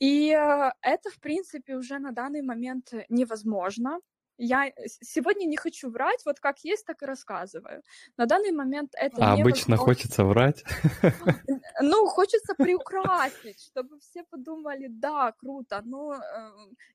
[0.00, 4.00] И э, это, в принципе, уже на данный момент невозможно.
[4.42, 4.72] Я
[5.02, 7.82] сегодня не хочу врать, вот как есть, так и рассказываю.
[8.16, 10.64] На данный момент это А обычно хочется врать?
[11.82, 16.18] Ну, хочется приукрасить, чтобы все подумали, да, круто, но э,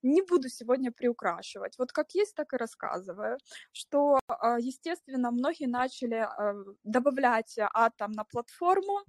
[0.04, 1.78] не буду сегодня приукрашивать.
[1.78, 3.38] Вот как есть, так и рассказываю,
[3.72, 9.02] что, э, естественно, многие начали э, добавлять атом на платформу,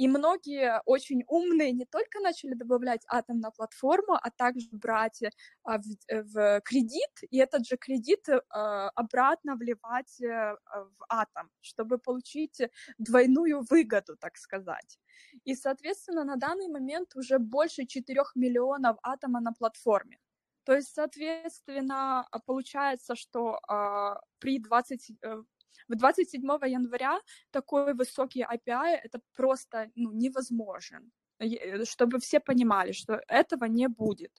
[0.00, 5.20] и многие очень умные не только начали добавлять атом на платформу, а также брать
[5.62, 11.50] а, в, э, в кредит, и этот же кредит а, обратно вливать а, в атом,
[11.60, 12.62] чтобы получить
[12.96, 14.98] двойную выгоду, так сказать.
[15.44, 20.18] И, соответственно, на данный момент уже больше 4 миллионов атома на платформе.
[20.64, 25.42] То есть, соответственно, получается, что э, при 20, э,
[25.88, 33.20] в 27 января такой высокий API это просто ну, невозможен, э, чтобы все понимали, что
[33.28, 34.32] этого не будет.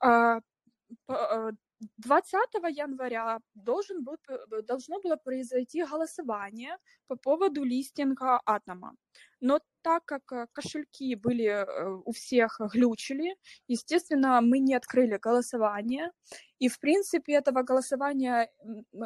[0.00, 0.40] а,
[2.68, 6.76] э, января должен был, э, должно было произойти голосование
[7.06, 8.94] по поводу листинга Атома.
[9.40, 11.66] Но так как кошельки были
[12.04, 13.36] у всех глючили,
[13.68, 16.10] естественно, мы не открыли голосование,
[16.58, 18.50] и, в принципе, этого голосования,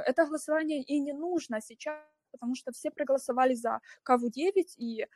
[0.07, 1.99] это голосование и не нужно сейчас,
[2.33, 5.07] потому что все проголосовали за КВ-9, и э,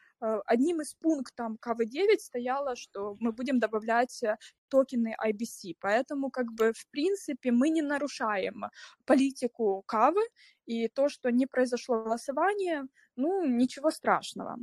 [0.46, 4.36] одним из пунктов КВ-9 стояло, что мы будем добавлять э,
[4.68, 5.76] токены IBC.
[5.80, 8.64] Поэтому, как бы, в принципе, мы не нарушаем
[9.04, 10.22] политику КАВы,
[10.66, 12.84] и то, что не произошло голосование,
[13.16, 14.56] ну, ничего страшного.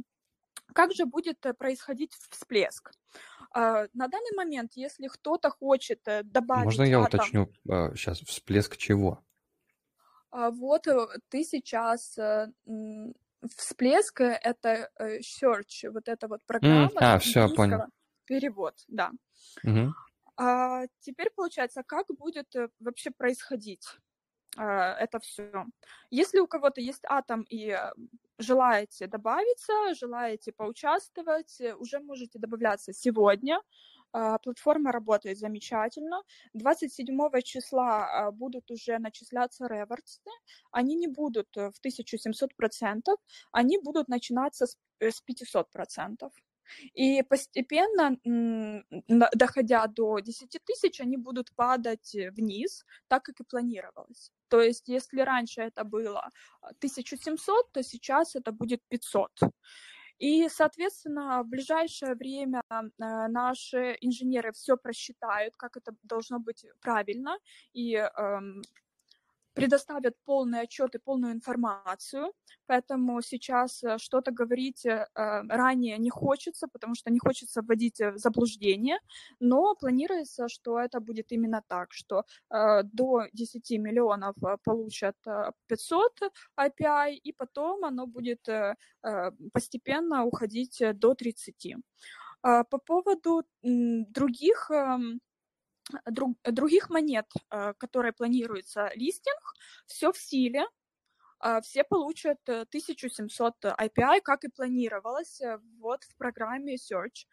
[0.73, 2.91] Как же будет э, происходить всплеск?
[3.51, 6.65] А, на данный момент, если кто-то хочет э, добавить...
[6.65, 7.19] Можно я атом...
[7.19, 7.53] уточню
[7.95, 9.23] сейчас, а, всплеск чего?
[10.31, 12.17] А, вот э, ты сейчас
[13.55, 16.87] всплеск это search, вот эта вот программа.
[16.87, 17.83] Mm, а, все, понял.
[18.25, 19.11] Перевод, да.
[19.63, 19.93] Угу.
[20.35, 23.87] А, теперь получается, как будет вообще происходить
[24.57, 25.65] это все?
[26.09, 27.77] Если у кого-то есть атом и
[28.39, 33.61] желаете добавиться, желаете поучаствовать, э, уже можете добавляться сегодня.
[34.11, 36.23] А, платформа работает замечательно.
[36.53, 40.21] 27 числа а, будут уже начисляться реверсы.
[40.71, 43.17] Они не будут э, в 1700%,
[43.51, 46.31] они будут начинаться с 500%.
[46.69, 48.17] Э, И постепенно,
[49.33, 54.31] доходя до 10 тысяч, они будут падать вниз, так как и планировалось.
[54.49, 56.29] То есть, если раньше это было
[56.79, 59.31] 1700, а, то сейчас это будет 500.
[60.19, 62.83] И, соответственно, в ближайшее время а,
[63.29, 67.37] наши инженеры все просчитают, как это должно быть правильно,
[67.73, 68.61] и эм,
[69.59, 72.33] предоставят полный отчет и полную информацию,
[72.65, 78.17] поэтому сейчас э, что-то говорить э, ранее не хочется, потому что не хочется вводить в
[78.17, 78.97] заблуждение,
[79.39, 85.15] но планируется, что это будет именно так, что э, до 10 миллионов получат
[85.67, 88.47] 500 API, и потом оно будет
[89.53, 91.75] постепенно уходить до 30.
[92.41, 95.19] По поводу других эм,
[96.05, 99.53] друг, других монет, э, которые планируется листинг,
[99.85, 100.65] все в силе,
[101.43, 107.25] э, все получат 1700 API, как и планировалось э, вот в программе Search.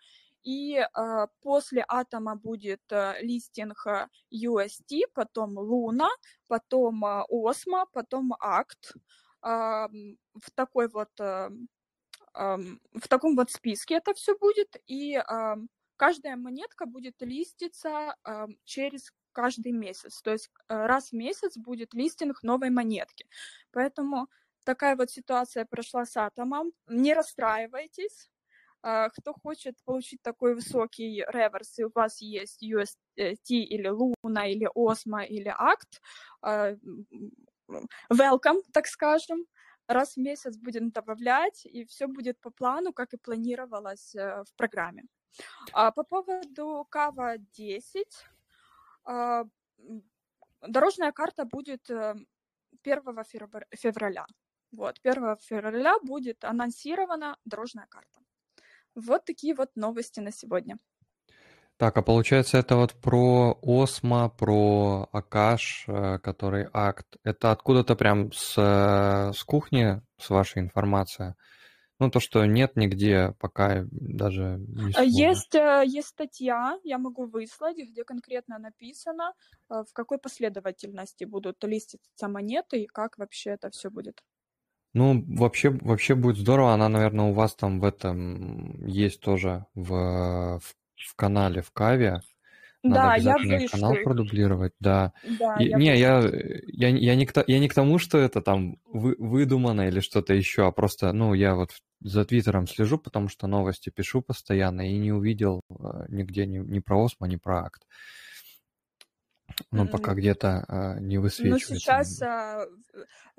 [0.47, 3.85] И э, после атома будет э, листинг
[4.33, 6.09] UST, потом Luna,
[6.47, 8.33] потом э, Osmo, потом.
[9.43, 9.89] Э,
[10.35, 11.51] в такой вот э,
[12.35, 12.57] э,
[12.95, 14.77] в таком вот списке это все будет.
[14.87, 15.57] И э,
[15.97, 20.23] каждая монетка будет листиться э, через каждый месяц.
[20.23, 23.27] То есть э, раз в месяц будет листинг новой монетки.
[23.71, 24.29] Поэтому
[24.65, 26.73] такая вот ситуация прошла с атомом.
[26.89, 28.31] Не расстраивайтесь.
[28.83, 34.69] Э, кто хочет получить такой высокий реверс, и у вас есть UST или Luna, или
[34.75, 36.01] Osmo, или ACT,
[36.43, 36.77] э,
[38.11, 39.47] welcome, так скажем
[39.89, 44.55] раз в месяц будем добавлять, и все будет по плану, как и планировалось э, в
[44.57, 45.05] программе.
[45.73, 48.07] А по поводу Кава 10,
[49.05, 49.45] а,
[50.63, 53.25] дорожная карта будет 1
[53.73, 54.27] февраля.
[54.73, 58.21] Вот, 1 февраля будет анонсирована дорожная карта.
[58.95, 60.79] Вот такие вот новости на сегодня.
[61.79, 67.07] Так, а получается это вот про Осмо, про Акаш, э, который акт.
[67.23, 71.37] Это откуда-то прям с, э, с кухни, с вашей информация?
[71.99, 77.27] Ну, то, что нет нигде, пока даже не а Есть, э, есть статья, я могу
[77.27, 79.33] выслать, где конкретно написано,
[79.69, 84.23] в какой последовательности будут листиться монеты и как вообще это все будет.
[84.93, 86.75] Ну, вообще, вообще будет здорово.
[86.75, 92.21] Она, наверное, у вас там в этом есть тоже в, в в канале в Каве.
[92.83, 94.05] Надо Да, я обязательно канал вышлю.
[94.05, 95.13] продублировать, да.
[95.23, 96.31] Да, И, я не, я, вышлю.
[96.67, 100.35] я, я, не к, я не к тому, что это там вы, выдумано или что-то
[100.35, 104.99] еще, а просто, ну, я вот за Твиттером слежу, потому что новости пишу постоянно и
[104.99, 105.75] не увидел э,
[106.09, 107.83] нигде ни, ни про Осмо, ни про Акт.
[109.71, 111.75] Ну, пока где-то э, не Ну, высвечивается.
[111.75, 112.23] сейчас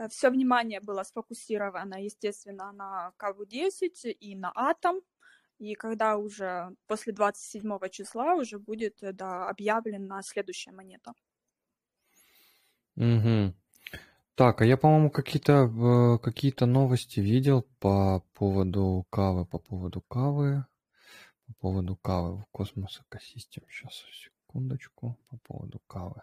[0.10, 5.02] все внимание было сфокусировано, естественно, на КВ-10 и на Атом.
[5.58, 11.14] И когда уже после 27 числа уже будет э, да, объявлена следующая монета.
[12.96, 13.56] Мгм.
[14.36, 20.66] Так, а я, по-моему, какие-то э, какие-то новости видел по поводу кавы, по поводу кавы,
[21.48, 23.64] по поводу кавы в космос экосистем.
[23.68, 24.06] Сейчас,
[24.48, 26.22] секундочку, по поводу кавы.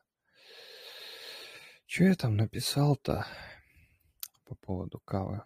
[1.87, 3.27] Что я там написал-то
[4.45, 5.43] по поводу кавы?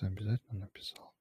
[0.00, 1.12] Что-то обязательно написал.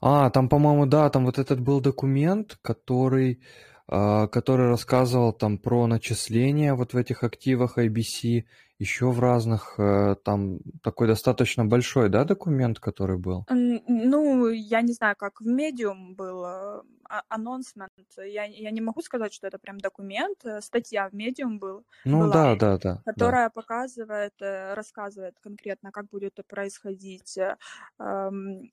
[0.00, 3.42] А, там, по-моему, да, там вот этот был документ, который,
[3.88, 8.44] э, который рассказывал там про начисления вот в этих активах IBC,
[8.80, 13.44] еще в разных, э, там такой достаточно большой, да, документ, который был?
[13.48, 17.92] Ну, я не знаю, как в медиум был э, а- анонсмент.
[18.16, 20.38] Я, я не могу сказать, что это прям документ.
[20.44, 23.02] э, Статья в медиум был, Ну была, да, да, да, да.
[23.04, 27.56] которая показывает, э, рассказывает конкретно, как будет происходить э,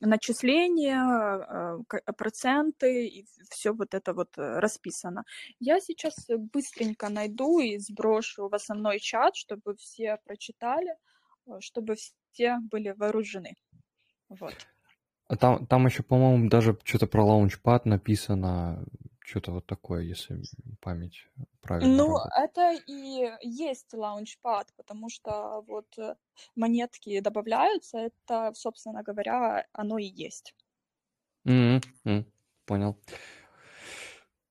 [0.02, 5.24] начисление, э, проценты и все вот это вот расписано.
[5.60, 10.96] Я сейчас быстренько найду и сброшу в основной чат, чтобы все прочитали,
[11.48, 11.96] э, чтобы
[12.32, 13.56] все были вооружены.
[14.30, 14.68] Вот.
[15.30, 18.86] А там, там еще, по-моему, даже что-то про лаунчпад написано,
[19.20, 20.42] что-то вот такое, если
[20.80, 21.28] память
[21.62, 22.34] правильно Ну, работает.
[22.36, 26.16] это и есть лаунчпад, потому что вот э,
[26.56, 30.56] монетки добавляются, это, собственно говоря, оно и есть.
[31.46, 31.82] М,
[32.66, 32.98] Понял.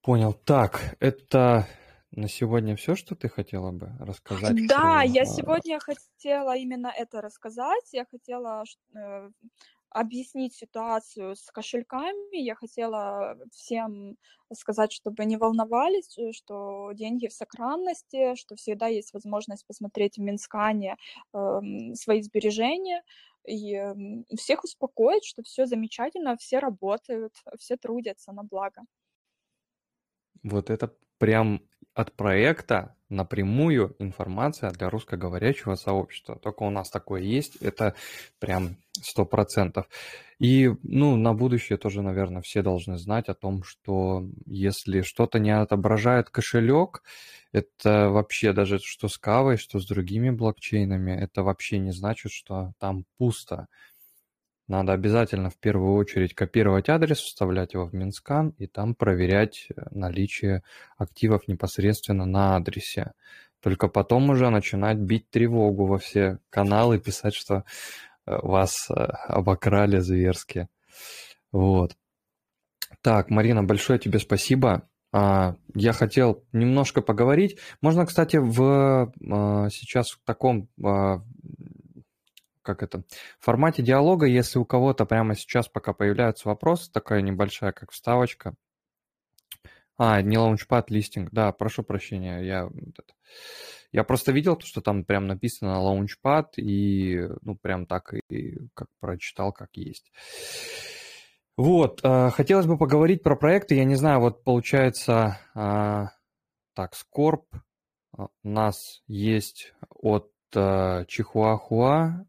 [0.02, 0.32] Понял.
[0.32, 1.66] Так, это
[2.12, 7.20] на сегодня все, что ты хотела бы рассказать Да, я а, сегодня хотела именно это
[7.20, 7.92] рассказать.
[7.92, 8.64] Я хотела
[8.94, 9.30] э,
[9.90, 12.36] объяснить ситуацию с кошельками.
[12.38, 14.16] Я хотела всем
[14.52, 20.20] сказать, чтобы не волновались, э, что деньги в сохранности, что всегда есть возможность посмотреть в
[20.22, 20.96] Минскане
[21.34, 23.02] эм, свои сбережения.
[23.46, 28.82] И эм, всех успокоить, что все замечательно, все работают, все трудятся на благо.
[30.42, 31.62] Вот это прям
[31.96, 36.36] от проекта напрямую информация для русскоговорящего сообщества.
[36.36, 37.94] Только у нас такое есть, это
[38.38, 39.88] прям сто процентов.
[40.38, 45.56] И, ну, на будущее тоже, наверное, все должны знать о том, что если что-то не
[45.56, 47.02] отображает кошелек,
[47.52, 52.72] это вообще даже что с кавой, что с другими блокчейнами, это вообще не значит, что
[52.78, 53.68] там пусто.
[54.68, 59.82] Надо обязательно в первую очередь копировать адрес, вставлять его в Mintscan и там проверять э,
[59.92, 60.64] наличие
[60.96, 63.12] активов непосредственно на адресе.
[63.60, 67.64] Только потом уже начинать бить тревогу во все каналы, писать, что
[68.26, 70.68] э, вас э, обокрали зверски.
[71.52, 71.96] Вот.
[73.02, 74.88] Так, Марина, большое тебе спасибо.
[75.12, 77.56] А, Я хотел немножко поговорить.
[77.80, 79.12] Можно, кстати, в
[79.70, 81.22] сейчас в таком а,
[82.66, 83.04] как это,
[83.38, 88.54] в формате диалога, если у кого-то прямо сейчас, пока появляются вопросы, такая небольшая, как вставочка.
[89.98, 91.30] А, не лаунчпад, листинг.
[91.32, 92.68] Да, прошу прощения, я,
[93.92, 99.52] я просто видел, что там прям написано лаунчпад, и ну прям так и как прочитал,
[99.52, 100.12] как есть.
[101.56, 103.76] Вот, э, хотелось бы поговорить про проекты.
[103.76, 106.04] Я не знаю, вот получается, э,
[106.74, 107.46] так, Скорб
[108.12, 112.26] у нас есть от Чихуахуа,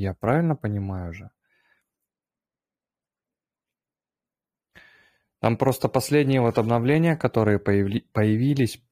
[0.00, 1.30] я правильно понимаю же?
[5.40, 8.82] Там просто последние вот обновления, которые появли, появились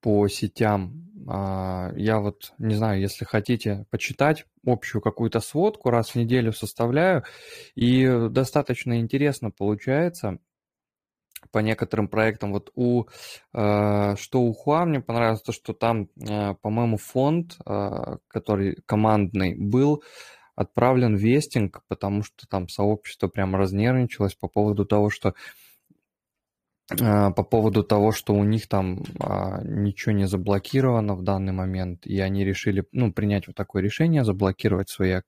[0.00, 6.16] по сетям, а, я вот не знаю, если хотите почитать общую какую-то сводку, раз в
[6.16, 7.24] неделю составляю,
[7.74, 10.38] и достаточно интересно получается
[11.50, 12.52] по некоторым проектам.
[12.52, 13.04] Вот у,
[13.52, 19.54] э, что у Хуа мне понравилось, то, что там, э, по-моему, фонд, э, который командный,
[19.54, 20.02] был
[20.56, 25.34] отправлен вестинг, потому что там сообщество прям разнервничалось по поводу того, что
[26.88, 32.20] по поводу того, что у них там а, ничего не заблокировано в данный момент, и
[32.20, 35.20] они решили, ну, принять вот такое решение, заблокировать свои,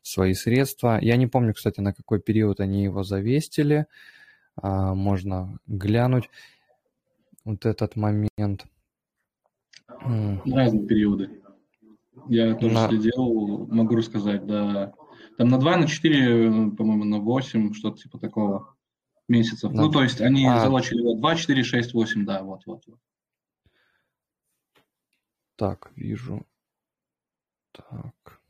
[0.00, 0.98] свои средства.
[1.02, 3.84] Я не помню, кстати, на какой период они его завестили,
[4.60, 6.30] можно глянуть
[7.44, 8.66] вот этот момент.
[9.88, 11.42] Разные периоды.
[12.28, 12.88] Я тоже на...
[12.88, 14.94] следил, могу рассказать, да.
[15.38, 18.76] Там на 2, на 4, по-моему, на 8, что-то типа такого
[19.28, 19.72] месяцев.
[19.72, 19.82] На...
[19.82, 20.60] Ну, то есть они а...
[20.60, 22.98] залочили вот 2, 4, 6, 8, да, вот, вот, вот.
[25.56, 26.46] Так, вижу.
[27.72, 28.41] Так.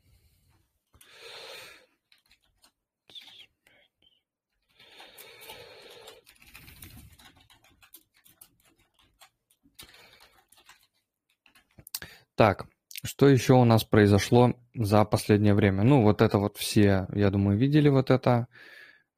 [12.35, 12.65] Так,
[13.03, 15.83] что еще у нас произошло за последнее время?
[15.83, 18.47] Ну, вот это вот все, я думаю, видели вот это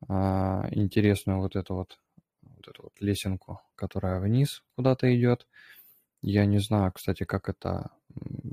[0.07, 1.97] а, интересную вот эту вот,
[2.41, 5.47] вот эту вот лесенку, которая вниз куда-то идет.
[6.21, 7.91] Я не знаю, кстати, как это,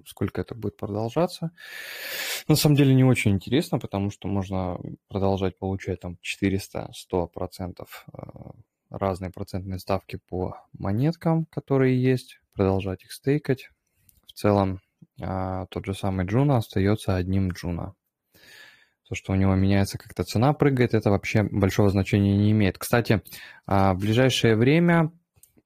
[0.07, 1.51] сколько это будет продолжаться.
[2.47, 8.53] На самом деле не очень интересно, потому что можно продолжать получать там 400-100% а,
[8.91, 13.71] разные процентные ставки по монеткам, которые есть, продолжать их стейкать.
[14.33, 14.81] В целом
[15.21, 17.95] а, тот же самый Juno остается одним Juno.
[19.09, 22.79] То, что у него меняется как-то цена, прыгает, это вообще большого значения не имеет.
[22.79, 23.23] Кстати,
[23.67, 25.13] а, в ближайшее время,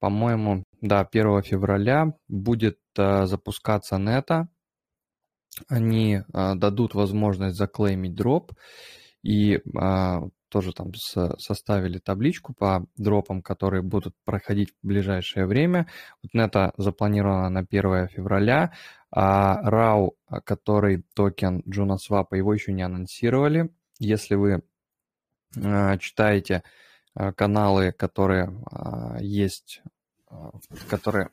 [0.01, 4.49] по-моему, да, 1 февраля будет а, запускаться Neta.
[5.69, 8.53] Они дадут возможность за claim ить drop.
[9.23, 9.62] И
[10.49, 15.86] тоже там составили табличку по drop ам, которые будут проходить в ближайшее время.
[16.22, 18.72] Вот нета запланировано на 1 февраля,
[19.11, 20.11] а RAW,
[20.44, 23.70] который токен JunoSwap, его еще не анонсировали.
[23.99, 24.62] Если вы
[25.57, 26.62] э, читаете
[27.14, 28.53] э, каналы, которые
[29.20, 29.82] есть,
[30.88, 31.30] которые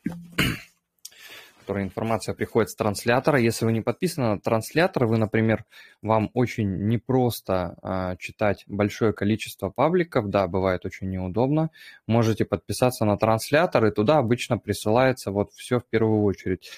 [1.64, 3.40] которая информация приходит с транслятора.
[3.40, 5.64] Если вы не подписаны на транслятор, вы, например,
[6.02, 11.72] вам очень непросто а, читать большое количество пабликов, да, бывает очень неудобно,
[12.06, 16.70] можете подписаться на транслятор, и туда обычно присылается вот все в первую очередь.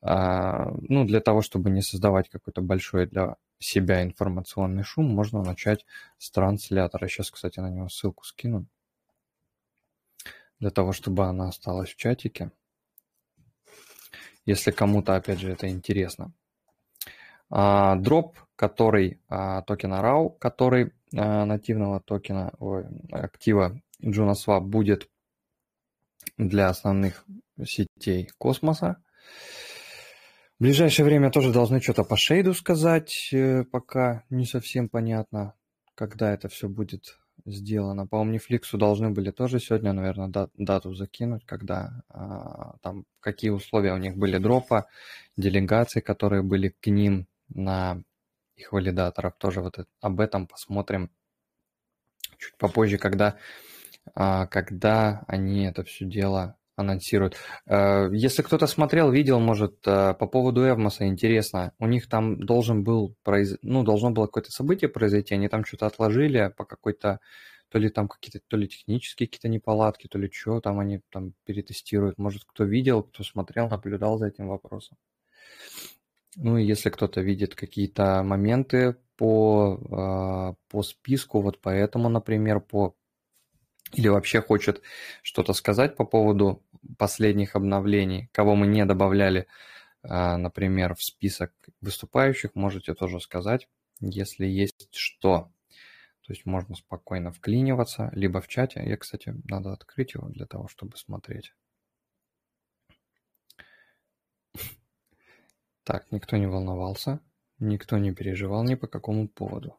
[0.00, 5.84] А, ну, для того, чтобы не создавать какой-то большой для себя информационный шум, можно начать
[6.18, 7.08] с транслятора.
[7.08, 8.66] Сейчас, кстати, на него ссылку скину,
[10.60, 12.52] для того, чтобы она осталась в чатике
[14.46, 16.32] если кому-то, опять же, это интересно.
[17.50, 25.08] А, дроп, который а, токена RAW, который а, нативного токена, ой, актива JunoSwap будет
[26.36, 27.24] для основных
[27.64, 29.02] сетей космоса.
[30.58, 35.54] В ближайшее время тоже должны что-то по шейду сказать, э, пока не совсем понятно,
[35.94, 38.06] когда это все будет сделано.
[38.06, 43.98] По Omniflix должны были тоже сегодня, наверное, дату закинуть, когда а, там какие условия у
[43.98, 44.88] них были дропа,
[45.36, 48.02] делегации, которые были к ним на
[48.56, 49.34] их валидаторов.
[49.38, 51.10] Тоже вот это, об этом посмотрим
[52.38, 53.36] чуть попозже, когда,
[54.14, 57.36] а, когда они это все дело анонсируют.
[57.66, 61.72] Э, если кто-то смотрел, видел, может, э, по поводу Эвмоса интересно.
[61.78, 63.56] У них там должен был, произ...
[63.62, 67.20] ну, должно было какое-то событие произойти, они там что-то отложили по какой-то,
[67.68, 71.34] то ли там какие-то, то ли технические какие-то неполадки, то ли что там они там
[71.44, 72.18] перетестируют.
[72.18, 74.96] Может, кто видел, кто смотрел, наблюдал за этим вопросом.
[76.36, 82.94] Ну и если кто-то видит какие-то моменты по, э, по списку, вот поэтому, например, по
[83.92, 84.82] или вообще хочет
[85.22, 86.62] что-то сказать по поводу
[86.98, 89.46] последних обновлений, кого мы не добавляли,
[90.02, 93.68] а, например, в список выступающих, можете тоже сказать,
[94.00, 95.52] если есть что.
[96.22, 98.82] То есть можно спокойно вклиниваться, либо в чате.
[98.84, 101.52] Я, кстати, надо открыть его для того, чтобы смотреть.
[105.82, 107.20] Так, никто не волновался,
[107.58, 109.76] никто не переживал ни по какому поводу.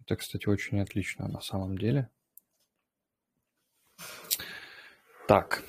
[0.00, 2.10] Это, кстати, очень отлично на самом деле.
[5.30, 5.62] Так.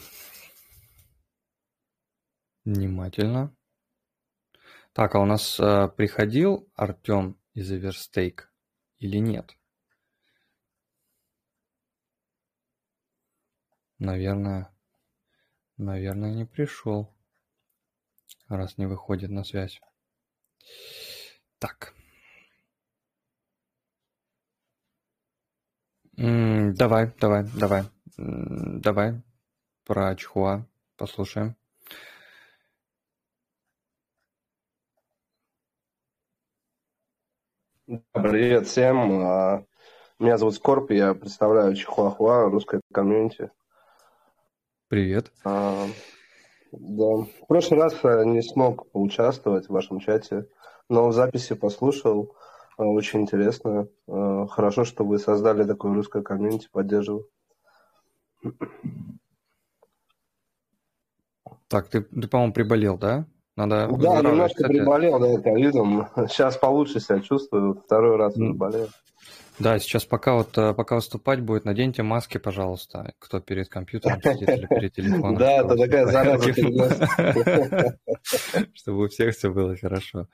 [2.65, 3.55] Внимательно.
[4.91, 8.51] Так, а у нас э, приходил Артем из Эверстейк
[8.97, 9.55] или нет?
[13.99, 14.75] Наверное,
[15.77, 17.15] наверное, не пришел.
[18.47, 19.79] раз не выходит на связь.
[21.59, 21.93] Так.
[26.17, 27.83] Давай, давай, давай.
[28.17, 29.21] Давай
[29.85, 30.65] про Чхуа
[30.97, 31.55] послушаем.
[38.13, 39.21] Привет всем.
[39.21, 39.65] А,
[40.19, 43.51] меня зовут Скорп, я представляю Чихуахуа, русское комьюнити.
[44.87, 45.31] Привет.
[45.43, 45.87] А,
[46.71, 47.05] да.
[47.05, 50.47] В прошлый раз я не смог поучаствовать в вашем чате,
[50.89, 52.35] но в записи послушал.
[52.77, 53.89] А, очень интересно.
[54.07, 57.27] А, хорошо, что вы создали такое русское комьюнити, поддерживаю.
[61.71, 63.25] Так, ты, ты по-моему, приболел, да?
[63.55, 64.71] Надо да, немножко кстати.
[64.73, 66.07] приболел, да, ковидом.
[66.27, 67.81] Сейчас получше себя чувствую.
[67.85, 68.89] Второй раз приболел.
[69.57, 74.49] Да, сейчас пока вот э, пока выступать будет, наденьте маски, пожалуйста, кто перед компьютером сидит
[74.49, 75.37] или перед телефоном.
[75.37, 76.51] Да, это такая зараза
[78.73, 80.27] Чтобы у всех все было хорошо.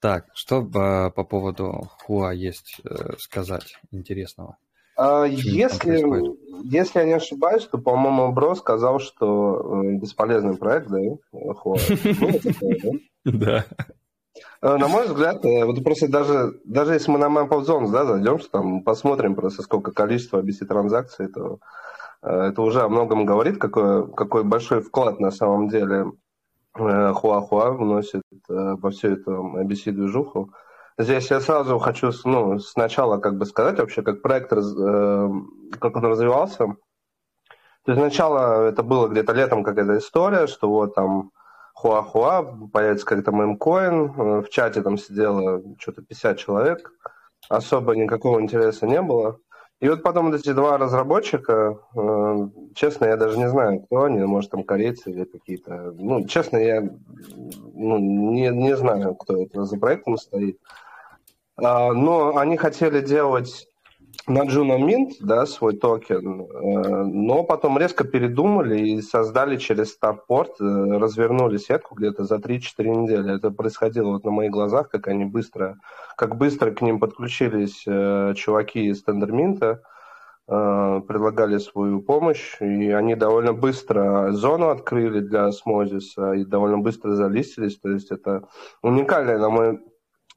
[0.00, 4.56] Так, что э, по поводу Хуа есть э, сказать интересного?
[4.96, 10.98] А, если, если я не ошибаюсь, то, по-моему, Бро сказал, что бесполезный проект, да.
[10.98, 11.18] Ну,
[13.24, 13.64] да?
[14.62, 18.04] Э, на мой взгляд, э, вот просто даже, даже если мы на Map Zones да,
[18.04, 21.58] зайдем, что там посмотрим просто сколько количество BC транзакций, то
[22.22, 26.12] э, это уже о многом говорит, какой, какой большой вклад на самом деле
[26.74, 30.54] Хуахуа вносит во всю эту ABC-движуху.
[30.98, 36.76] Здесь я сразу хочу ну, сначала как бы сказать вообще, как проект, как он развивался.
[37.84, 41.32] То есть сначала это было где-то летом какая-то история, что вот там
[41.74, 46.92] Хуахуа, появится как-то мемкоин, э, в чате там сидело что-то 50 человек,
[47.48, 49.38] особо никакого интереса не было.
[49.82, 54.52] И вот потом эти два разработчика, э, честно, я даже не знаю, кто они, может,
[54.52, 55.92] там корейцы или какие-то.
[55.98, 56.88] Ну, честно, я
[57.74, 60.60] ну, не, не знаю, кто это за проектом стоит.
[61.56, 63.66] А, но они хотели делать
[64.28, 70.54] на Juno Mint, да, свой токен, э, но потом резко передумали и создали через Starport,
[70.60, 73.36] э, развернули сетку где-то за 3-4 недели.
[73.36, 75.78] Это происходило вот на моих глазах, как они быстро,
[76.16, 79.82] как быстро к ним подключились э, чуваки из Тендерминта,
[80.44, 87.78] предлагали свою помощь, и они довольно быстро зону открыли для осмозиса и довольно быстро залистились.
[87.78, 88.48] То есть это
[88.82, 89.80] уникальная, на мой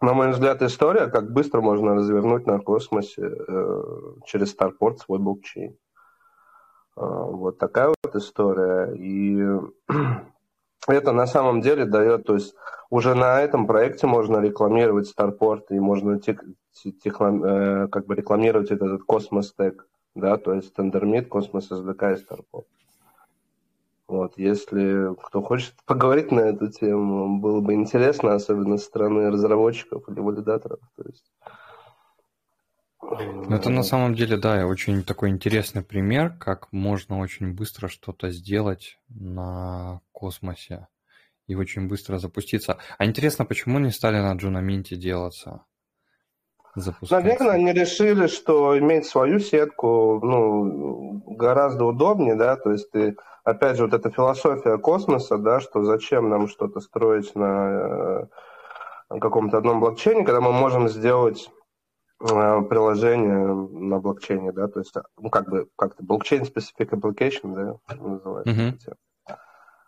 [0.01, 3.83] на мой взгляд, история, как быстро можно развернуть на космосе э,
[4.25, 5.71] через Starport свой блокчейн.
[5.71, 8.93] Э, вот такая вот история.
[8.95, 9.41] И
[10.87, 12.55] это на самом деле дает, то есть
[12.89, 16.43] уже на этом проекте можно рекламировать Starport и можно тех,
[17.01, 22.23] тех, э, как бы рекламировать этот космос стек, да, то есть Tendermint, Космос SDK и
[22.23, 22.65] Starport.
[24.07, 30.07] Вот, если кто хочет поговорить на эту тему, было бы интересно, особенно со стороны разработчиков
[30.07, 30.79] или валидаторов.
[30.95, 31.31] То есть,
[33.01, 38.31] ну, это на самом деле, да, очень такой интересный пример, как можно очень быстро что-то
[38.31, 40.87] сделать на космосе
[41.47, 42.77] и очень быстро запуститься.
[42.97, 45.65] А интересно, почему не стали на Джунаминте делаться?
[46.75, 47.23] Запускать?
[47.23, 53.15] Наверное, они решили, что иметь свою сетку ну, гораздо удобнее, да, то есть ты
[53.45, 58.27] опять же, вот эта философия космоса, да, что зачем нам что-то строить на
[59.09, 61.49] э, каком-то одном блокчейне, когда мы можем сделать
[62.19, 68.51] э, приложение на блокчейне, да, то есть, ну, как бы, как-то блокчейн-specific application, да, называется.
[68.51, 68.95] Mm-hmm.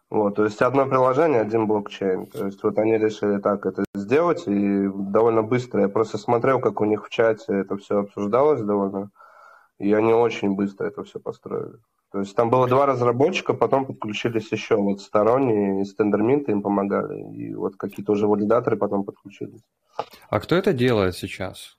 [0.10, 2.28] Вот, то есть одно приложение, один блокчейн.
[2.28, 5.82] То есть вот они решили так это сделать, и довольно быстро.
[5.82, 9.10] Я просто смотрел, как у них в чате это все обсуждалось довольно,
[9.80, 11.78] и они очень быстро это все построили.
[12.12, 17.22] То есть там было два разработчика, потом подключились еще вот сторонние из Tendermint им помогали,
[17.36, 19.62] и вот какие-то уже валидаторы потом подключились.
[20.30, 21.78] А кто это делает сейчас?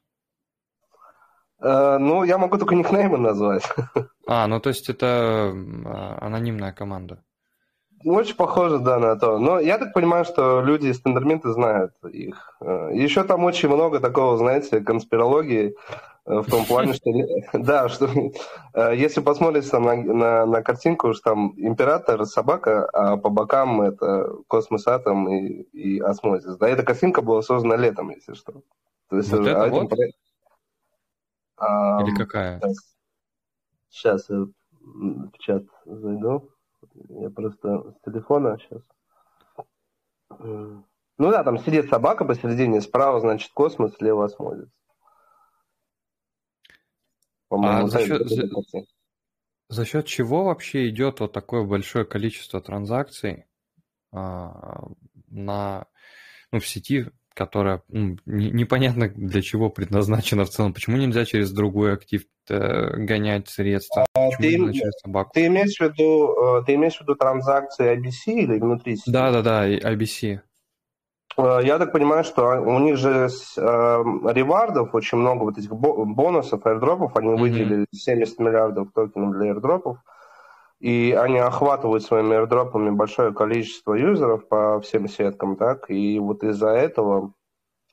[1.61, 3.64] Uh, ну, я могу только никнеймы назвать.
[4.31, 5.07] А, ну то есть это
[5.87, 7.24] а, анонимная команда.
[8.05, 9.39] Очень похоже, да, на то.
[9.39, 12.57] Но я так понимаю, что люди из Тендерминта знают их.
[12.61, 15.72] Э, Еще там очень много такого, знаете, конспирологии э,
[16.29, 17.11] в том плане, что,
[17.55, 18.07] да, что
[18.74, 23.81] э, если посмотреть там на, на, на картинку, что там император, собака, а по бокам
[23.81, 26.57] это космос, атом и, и осмозис.
[26.59, 28.62] Да, эта картинка была создана летом, если что.
[29.09, 29.93] То есть, вот это вот?
[31.57, 32.61] А, Или какая?
[32.61, 32.97] Сейчас,
[33.89, 34.47] сейчас я
[34.81, 36.51] в чат зайду.
[37.09, 38.83] Я просто с телефона сейчас.
[40.39, 44.29] Ну да, там сидит собака посередине, справа, значит, космос, слева
[47.51, 47.95] осмолец.
[47.95, 48.49] А за счет, за,
[49.69, 53.45] за счет чего вообще идет вот такое большое количество транзакций?
[54.13, 54.89] А,
[55.29, 55.87] на,
[56.53, 60.75] ну, в сети, которая ну, не, непонятно для чего предназначена в целом.
[60.75, 64.07] Почему нельзя через другой актив э, гонять средства?
[64.15, 64.59] А, ты,
[65.03, 65.31] собаку?
[65.35, 69.11] Ты имеешь в виду, э, ты имеешь в виду транзакции IBC или внутри сети?
[69.11, 70.41] Да, да, да, IBC.
[71.39, 75.70] Э, я так понимаю, что у них же с, э, ревардов очень много вот этих
[75.72, 77.16] бонусов, airdropов.
[77.16, 77.36] Они mm-hmm.
[77.36, 79.99] выделили 70 миллиардов токенов для airdropов.
[80.80, 85.91] И они охватывают своими airdropами большое количество юзеров по всем сеткам, так?
[85.91, 87.32] И вот из-за этого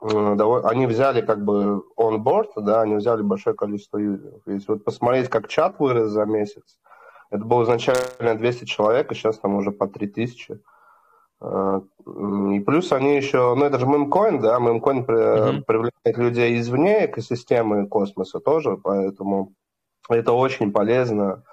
[0.01, 4.41] э, они взяли как бы on board, да, они взяли большое количество юзеров.
[4.47, 6.77] Если вот посмотреть, как чат вырос за месяц,
[7.29, 10.53] это было изначально 200 человек, и сейчас там уже по 3000.
[10.53, 10.74] А,
[11.41, 15.63] и плюс они еще, ну это же мемкоин, да, мемкоин mm-hmm.
[15.63, 19.53] привлекает людей извне экосистемы космоса тоже, поэтому
[20.09, 21.43] это очень полезно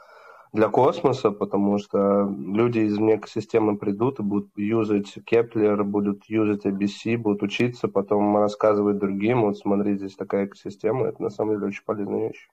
[0.53, 7.17] для космоса, потому что люди из экосистемы придут и будут юзать Keplr, будут юзать ABC,
[7.17, 11.85] будут учиться, потом рассказывать другим, вот смотри, здесь такая экосистема, это на самом деле очень
[11.85, 12.49] полезная вещь.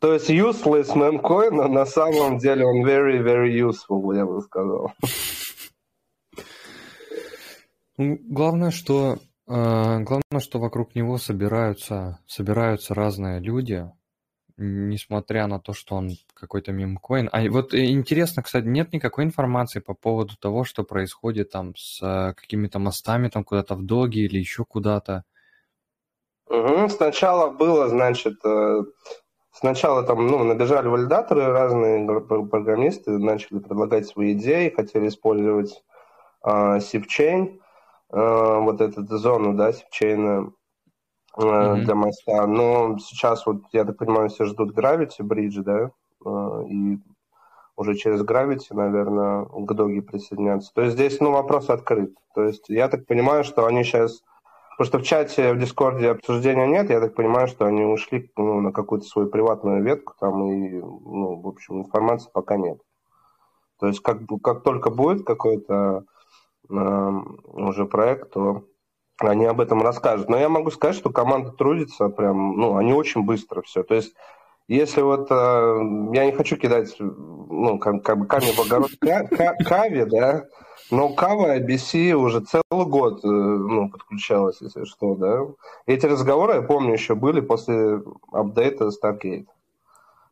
[0.00, 4.92] То есть useless мемкоин, но на самом деле он very, very useful, я бы сказал.
[7.98, 13.90] Ну, главное, что э, главное, что вокруг него собираются, собираются разные люди,
[14.56, 17.28] несмотря на то, что он какой-то мемкоин.
[17.30, 22.32] А вот интересно, кстати, нет никакой информации по поводу того, что происходит там с э,
[22.32, 25.24] какими-то мостами там куда-то в Доге или еще куда-то.
[26.46, 26.88] Угу.
[26.88, 28.82] Сначала было, значит, э,
[29.52, 35.82] Сначала там ну, набежали валидаторы, разные программисты начали предлагать свои идеи, хотели использовать
[36.44, 37.58] э, SIP-chain,
[38.12, 40.52] э, вот эту зону, да, SIP-chain
[41.36, 41.76] э, mm-hmm.
[41.82, 42.46] для моста.
[42.46, 45.90] Но сейчас вот, я так понимаю, все ждут Gravity Bridge, да,
[46.24, 46.98] э, и
[47.76, 50.72] уже через Gravity, наверное, к Доге присоединяться.
[50.74, 52.14] То есть здесь, ну, вопрос открыт.
[52.34, 54.22] То есть я так понимаю, что они сейчас
[54.80, 58.62] Потому что в чате, в Дискорде обсуждения нет, я так понимаю, что они ушли ну,
[58.62, 62.78] на какую-то свою приватную ветку, там и, ну, в общем, информации пока нет.
[63.78, 66.06] То есть как, как только будет какой-то
[66.70, 67.10] э,
[67.44, 68.64] уже проект, то
[69.18, 70.30] они об этом расскажут.
[70.30, 73.82] Но я могу сказать, что команда трудится прям, ну, они очень быстро все.
[73.82, 74.14] То есть
[74.66, 75.78] если вот, э,
[76.14, 78.92] я не хочу кидать, ну, как, как бы камень в огород
[79.62, 80.46] Кави, да,
[80.90, 85.46] но Кава IBC уже целый год, э, ну, подключалась, если что, да.
[85.86, 89.46] Эти разговоры, я помню, еще были после апдейта Stargate.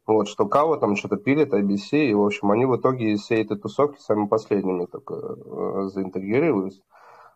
[0.06, 3.44] Вот, что Кава там что-то пилит, IBC, и, в общем, они в итоге из всей
[3.44, 6.80] этой тусовки самыми последними только э, заинтегрировались.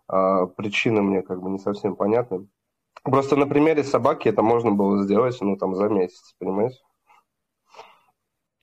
[0.09, 2.49] А причины мне как бы не совсем понятны.
[3.05, 6.79] Просто на примере собаки это можно было сделать, ну, там, за месяц, понимаете?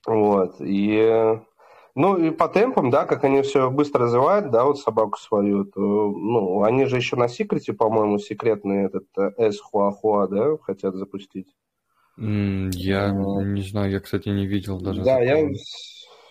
[0.06, 0.56] Вот.
[0.60, 1.40] И,
[2.00, 5.80] ну, и по темпам, да, как они все быстро развивают, да, вот собаку свою, то,
[5.80, 11.48] ну, они же еще на секрете, по-моему, секретный этот S э, Хуахуа, да, хотят запустить.
[12.16, 13.42] Я вот.
[13.44, 15.02] не знаю, я, кстати, не видел даже.
[15.02, 15.24] Да, такого.
[15.24, 15.48] я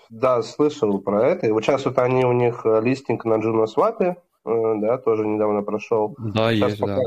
[0.10, 1.48] да, слышал про это.
[1.48, 4.16] И вот сейчас вот они, у них э, листинг на Juno Swap, э,
[4.46, 6.16] да, тоже недавно прошел.
[6.18, 7.02] Да, сейчас есть, пока, да.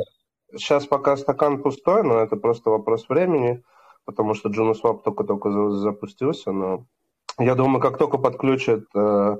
[0.56, 3.62] Сейчас пока стакан пустой, но это просто вопрос времени
[4.04, 6.86] потому что JunoSwap только-только запустился, но
[7.38, 9.36] я думаю, как только подключат э,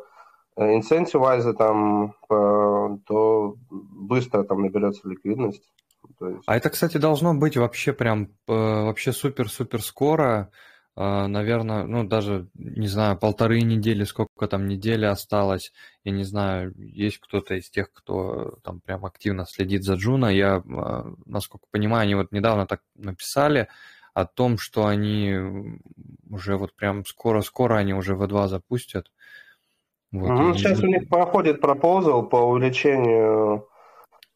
[0.57, 5.70] инцентивайзы там, э, то быстро там наберется ликвидность.
[6.20, 6.43] Есть...
[6.47, 10.51] А это, кстати, должно быть вообще прям э, вообще супер-супер скоро.
[10.95, 15.72] Наверное, ну даже, не знаю, полторы недели, сколько там недели осталось.
[16.05, 20.26] Я не знаю, есть кто-то из тех, кто там прям активно следит за Джуна.
[20.26, 20.62] Я,
[21.24, 23.68] насколько понимаю, они вот недавно так написали,
[24.14, 25.34] о том, что они
[26.30, 29.10] уже вот прям скоро-скоро они уже в 2 запустят.
[30.10, 33.66] Вот, ну, сейчас у них проходит пропозал по увеличению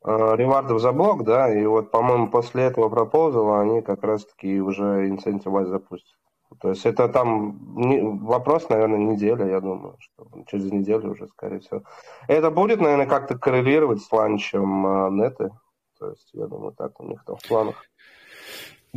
[0.02, 5.08] э, ревардов за блок, да, и вот, по-моему, после этого пропозала они как раз-таки уже
[5.08, 6.16] инцентивайз запустят.
[6.60, 11.60] То есть это там не, вопрос, наверное, неделя, я думаю, что через неделю уже, скорее
[11.60, 11.82] всего.
[12.28, 15.50] Это будет, наверное, как-то коррелировать с ланчем э, неты.
[15.98, 17.82] То есть, я думаю, так у них там в планах.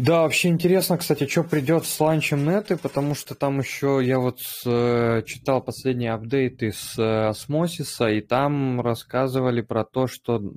[0.01, 4.39] Да, вообще интересно, кстати, что придет с ланчем неты, потому что там еще я вот
[4.65, 10.53] э, читал последние апдейты с э, Осмосиса, и там рассказывали про то, что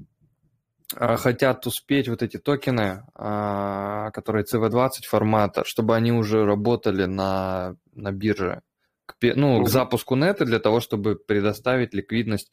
[0.94, 7.74] э, хотят успеть вот эти токены, э, которые CV20 формата, чтобы они уже работали на,
[7.94, 8.62] на бирже,
[9.06, 12.52] к, ну, к запуску неты для того, чтобы предоставить ликвидность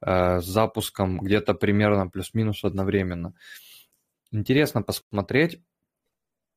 [0.00, 3.34] э, с запуском где-то примерно плюс-минус одновременно.
[4.32, 5.60] Интересно посмотреть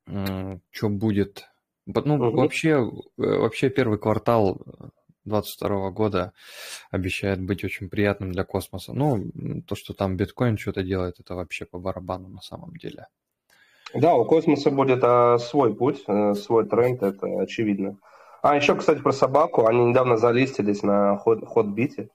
[0.05, 1.49] что будет.
[1.85, 2.37] Ну, угу.
[2.37, 2.81] вообще, э,
[3.17, 4.61] вообще первый квартал
[5.25, 6.33] 2022 года
[6.91, 8.93] обещает быть очень приятным для космоса.
[8.93, 9.25] Ну,
[9.67, 13.07] то, что там биткоин что-то делает, это вообще по барабану на самом деле.
[13.93, 17.97] Да, у космоса будет а, свой путь, а, свой тренд, это очевидно.
[18.41, 19.67] А еще, кстати, про собаку.
[19.67, 22.09] Они недавно залистились на ход, ходбите.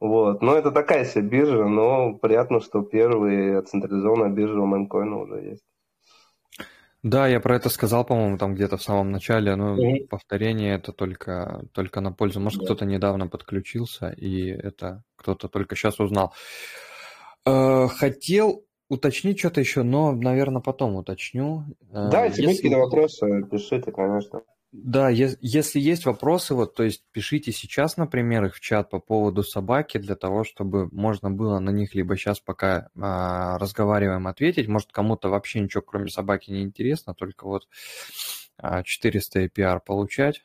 [0.00, 0.40] Вот.
[0.42, 5.64] Но это такая себе биржа, но приятно, что первые централизованная биржа у мемкоина уже есть.
[7.02, 10.08] Да, я про это сказал, по-моему, там где-то в самом начале, но mm-hmm.
[10.08, 12.40] повторение это только, только на пользу.
[12.40, 12.64] Может, yeah.
[12.66, 16.34] кто-то недавно подключился, и это кто-то только сейчас узнал.
[17.46, 21.64] Э, хотел уточнить что-то еще, но, наверное, потом уточню.
[21.90, 24.42] Э, да, если какие-то вопросы, пишите, конечно.
[24.72, 29.42] Да, если есть вопросы, вот, то есть пишите сейчас, например, их в чат по поводу
[29.42, 34.68] собаки, для того, чтобы можно было на них либо сейчас, пока а, разговариваем, ответить.
[34.68, 37.66] Может, кому-то вообще ничего, кроме собаки, не интересно, только вот
[38.58, 40.44] а, 400 APR получать,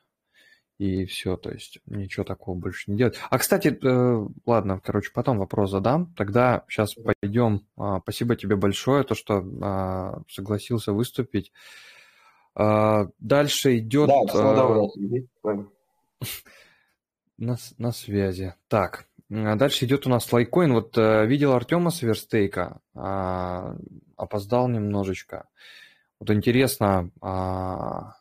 [0.80, 3.18] и все, то есть ничего такого больше не делать.
[3.30, 6.14] А, кстати, э, ладно, короче, потом вопрос задам.
[6.16, 7.66] Тогда сейчас пойдем.
[7.78, 11.54] А, спасибо тебе большое, то, что а, согласился выступить.
[12.56, 14.08] А, дальше идет...
[14.08, 14.24] Да,
[17.38, 18.56] на, на связи.
[18.68, 20.74] Так, а дальше идет у нас лайкоин.
[20.74, 23.76] Вот э, видел Артема с Верстейка, а,
[24.16, 25.48] опоздал немножечко.
[26.20, 28.14] Вот интересно, а,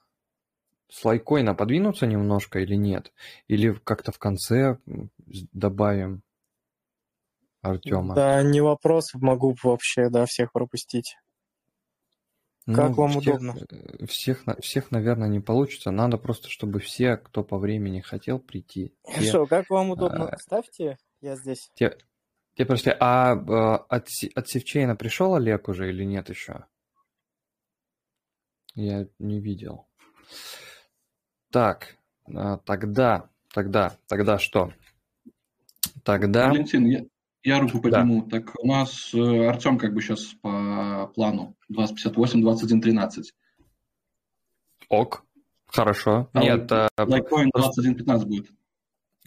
[0.88, 3.12] с лайкоина подвинуться немножко или нет?
[3.46, 4.78] Или как-то в конце
[5.52, 6.22] добавим
[7.62, 8.14] Артема?
[8.14, 11.16] Да, не вопрос, могу вообще, да, всех пропустить.
[12.66, 13.56] Как ну, вам всех, удобно?
[13.70, 15.90] Э, всех, всех, наверное, не получится.
[15.90, 18.94] Надо просто, чтобы все, кто по времени хотел прийти.
[19.04, 20.28] Хорошо, те, как вам удобно?
[20.28, 21.70] А, Ставьте, я здесь.
[21.74, 21.98] Те,
[22.54, 26.64] те прости, а, а от, от Севчейна пришел Олег уже или нет еще?
[28.74, 29.86] Я не видел.
[31.50, 31.98] Так,
[32.34, 34.72] а, тогда, тогда, тогда что?
[36.02, 36.48] Тогда...
[36.48, 37.04] Валентин, я,
[37.44, 38.24] я руку подниму.
[38.24, 38.40] Да.
[38.40, 43.34] Так у нас э, Артем как бы сейчас по плану 2058, 2113.
[44.88, 45.24] Ок,
[45.66, 46.30] хорошо.
[46.32, 48.46] А нет, а, Litecoin 2115 будет.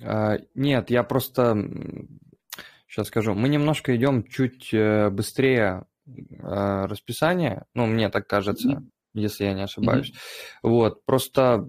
[0.03, 1.55] А, нет, я просто
[2.88, 3.34] сейчас скажу.
[3.36, 5.86] Мы немножко идем чуть э, быстрее
[6.41, 7.65] а, расписание.
[7.74, 8.70] Ну, мне так кажется.
[8.70, 10.11] Mm-hmm если я не ошибаюсь.
[10.11, 10.70] Mm-hmm.
[10.70, 11.68] Вот, просто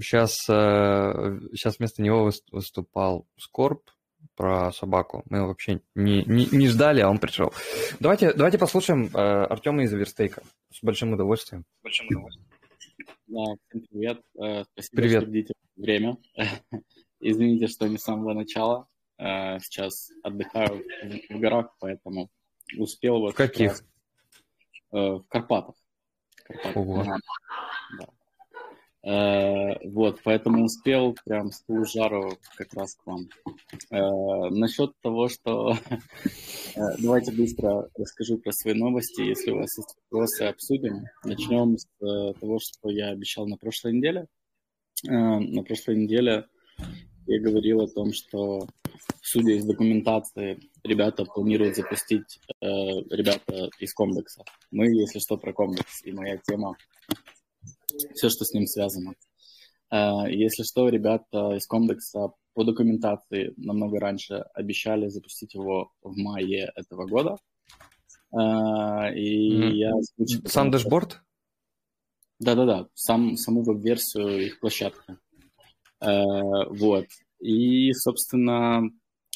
[0.00, 3.82] сейчас, сейчас э, вместо него выступал Скорб,
[4.36, 5.24] про собаку.
[5.28, 7.52] Мы вообще не, не, не ждали, а он пришел.
[8.00, 10.42] Давайте, давайте послушаем э, Артема из Верстейка.
[10.72, 11.64] С большим удовольствием.
[11.80, 12.46] С большим удовольствием.
[13.26, 14.22] Да, всем привет.
[14.40, 15.20] Э, спасибо, привет.
[15.22, 16.16] что уделите время.
[17.20, 18.86] Извините, что не с самого начала.
[19.18, 22.30] Э, сейчас отдыхаю в, в горах, поэтому
[22.76, 23.34] успел вот...
[23.34, 23.72] В каких?
[23.72, 23.84] Раз,
[24.92, 25.74] э, в Карпатах.
[26.44, 26.76] Карпатах.
[26.76, 27.04] Ого.
[27.98, 28.08] Да.
[29.08, 33.28] Э, вот, поэтому успел прям с ту жару как раз к вам.
[33.90, 35.76] Э, насчет того, что...
[36.76, 39.22] Э, давайте быстро расскажу про свои новости.
[39.22, 41.06] Если у вас есть вопросы, обсудим.
[41.24, 41.86] Начнем с
[42.38, 44.26] того, что я обещал на прошлой неделе.
[45.02, 46.46] На прошлой неделе
[47.26, 48.68] я говорил о том, что,
[49.22, 54.44] судя из документации, ребята планируют запустить, ребята из комплекса.
[54.70, 56.04] Мы, если что, про комплекс.
[56.04, 56.76] И моя тема
[58.14, 59.14] все, что с ним связано.
[59.90, 66.70] Э, если что, ребята из Комдекса по документации намного раньше обещали запустить его в мае
[66.74, 67.36] этого года.
[68.32, 69.72] Э, и mm.
[69.72, 69.92] я
[70.46, 71.20] Сам дэшборд?
[72.40, 75.16] Да-да-да, сам, саму веб-версию их площадки.
[76.00, 76.22] Э,
[76.70, 77.06] вот.
[77.40, 78.82] И, собственно,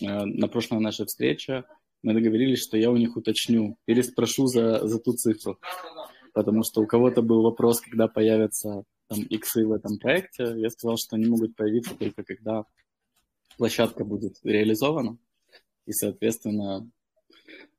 [0.01, 1.65] на прошлой нашей встрече
[2.03, 5.59] мы договорились, что я у них уточню, переспрошу за, за ту цифру
[6.33, 10.55] потому что у кого-то был вопрос, когда появятся там иксы в этом проекте.
[10.57, 12.65] Я сказал, что они могут появиться только когда
[13.57, 15.19] площадка будет реализована,
[15.87, 16.89] и, соответственно,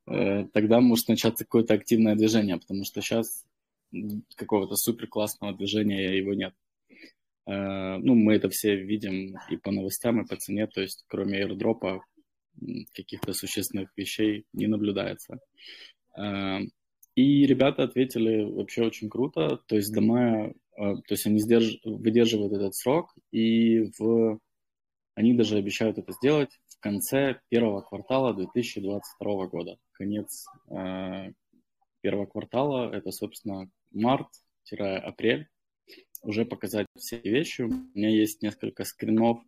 [0.07, 3.45] э, тогда может начаться какое-то активное движение, потому что сейчас
[4.35, 6.53] какого-то супер классного движения его нет.
[7.45, 11.41] Э, ну, мы это все видим и по новостям, и по цене, то есть кроме
[11.43, 12.01] airdropа
[12.93, 15.39] каких-то существенных вещей не наблюдается.
[17.15, 21.79] И ребята ответили вообще очень круто, то есть до мая, а, то есть они сдерж...
[21.83, 24.39] выдерживают этот срок, и в...
[25.13, 29.77] они даже обещают это сделать в конце первого квартала 2022 года.
[29.91, 31.31] Конец э,
[32.01, 35.47] первого квартала, это, собственно, март-апрель,
[36.23, 37.61] уже показать все вещи.
[37.61, 39.39] У меня есть несколько скринов,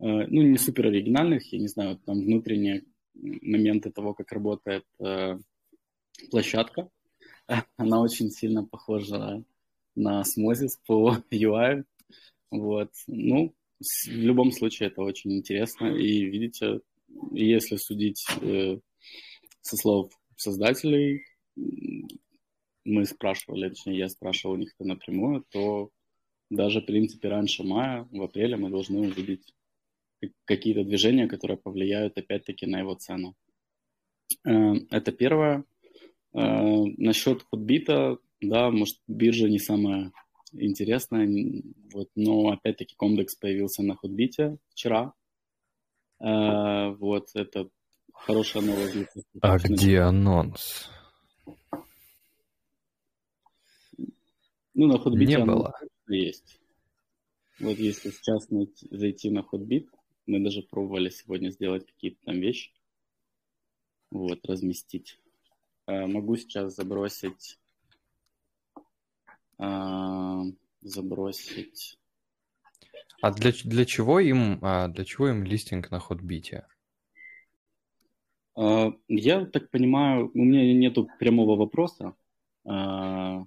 [0.00, 2.84] э, ну, не супер оригинальных, я не знаю, там внутренние
[3.14, 5.38] моменты того, как работает э,
[6.30, 6.90] площадка.
[7.76, 9.42] Она очень сильно похожа
[9.94, 11.84] на Смозис по UI.
[12.50, 12.90] Вот.
[13.06, 15.86] Ну, в любом случае это очень интересно.
[15.86, 16.80] И видите,
[17.32, 18.78] если судить э,
[19.60, 21.24] со слов создателей,
[22.84, 25.90] мы спрашивали, точнее, я спрашивал у них это напрямую, то
[26.50, 29.54] даже, в принципе, раньше мая, в апреле мы должны увидеть
[30.44, 33.34] какие-то движения, которые повлияют, опять-таки, на его цену.
[34.44, 35.64] Э, это первое.
[36.34, 40.12] Э, насчет худбита, да, может, биржа не самая
[40.52, 41.28] интересная,
[41.92, 45.14] вот, но, опять-таки, Комдекс появился на худбите вчера.
[46.20, 47.68] Э, вот, это
[48.12, 49.08] хорошая новость.
[49.40, 50.90] А где анонс?
[54.76, 55.72] Ну, на Hotbit Не было.
[56.08, 56.60] есть.
[57.60, 58.48] Вот если сейчас
[58.90, 59.86] зайти на Hotbit,
[60.26, 62.72] мы даже пробовали сегодня сделать какие-то там вещи.
[64.10, 65.20] Вот, разместить.
[65.86, 67.58] А, могу сейчас забросить...
[69.58, 70.42] А,
[70.80, 71.98] забросить...
[73.22, 76.62] А для, для чего им а, для чего им листинг на Hotbit?
[78.56, 82.14] А, я так понимаю, у меня нету прямого вопроса.
[82.66, 83.46] На,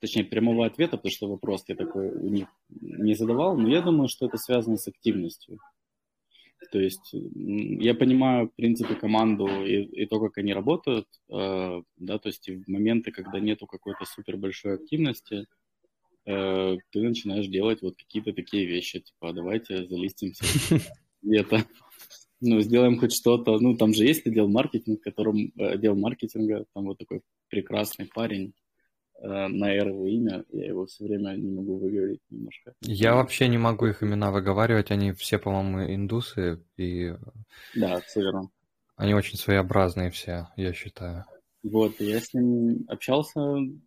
[0.00, 4.08] точнее, прямого ответа, потому что вопрос я такой у них не задавал, но я думаю,
[4.08, 5.58] что это связано с активностью.
[6.70, 12.18] То есть я понимаю, в принципе, команду и, и то, как они работают, э, да,
[12.18, 15.46] то есть в моменты, когда нету какой-то супер большой активности,
[16.26, 20.44] э, ты начинаешь делать вот какие-то такие вещи, типа, давайте залистимся
[21.22, 21.64] где-то,
[22.40, 23.58] ну, сделаем хоть что-то.
[23.58, 28.52] Ну, там же есть отдел маркетинга, которым, э, отдел маркетинга, там вот такой прекрасный парень,
[29.20, 32.74] на R его имя, я его все время не могу выговорить немножко.
[32.82, 37.14] Я вообще не могу их имена выговаривать, они все, по-моему, индусы, и...
[37.74, 38.50] Да, все верно.
[38.96, 41.24] Они очень своеобразные все, я считаю.
[41.64, 43.40] Вот, я с ним общался,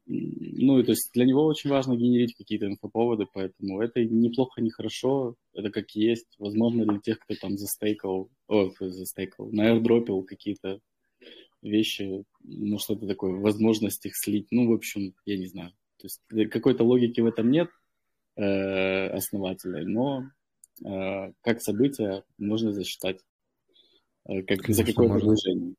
[0.06, 4.70] ну, и то есть для него очень важно генерить какие-то инфоповоды, поэтому это неплохо, не
[4.70, 6.28] хорошо, это как есть.
[6.38, 10.80] Возможно, для тех, кто там застейкал, о, застейкал, на airdropил какие-то
[11.62, 14.48] вещи, ну, что-то такое, возможность их слить.
[14.52, 15.72] Ну, в общем, я не знаю.
[15.98, 17.70] То есть э, какой-то логики в этом нет
[18.36, 20.24] э, основательной, но
[20.84, 23.20] э, как событие можно засчитать
[24.28, 25.76] э, как, за какое-то движение.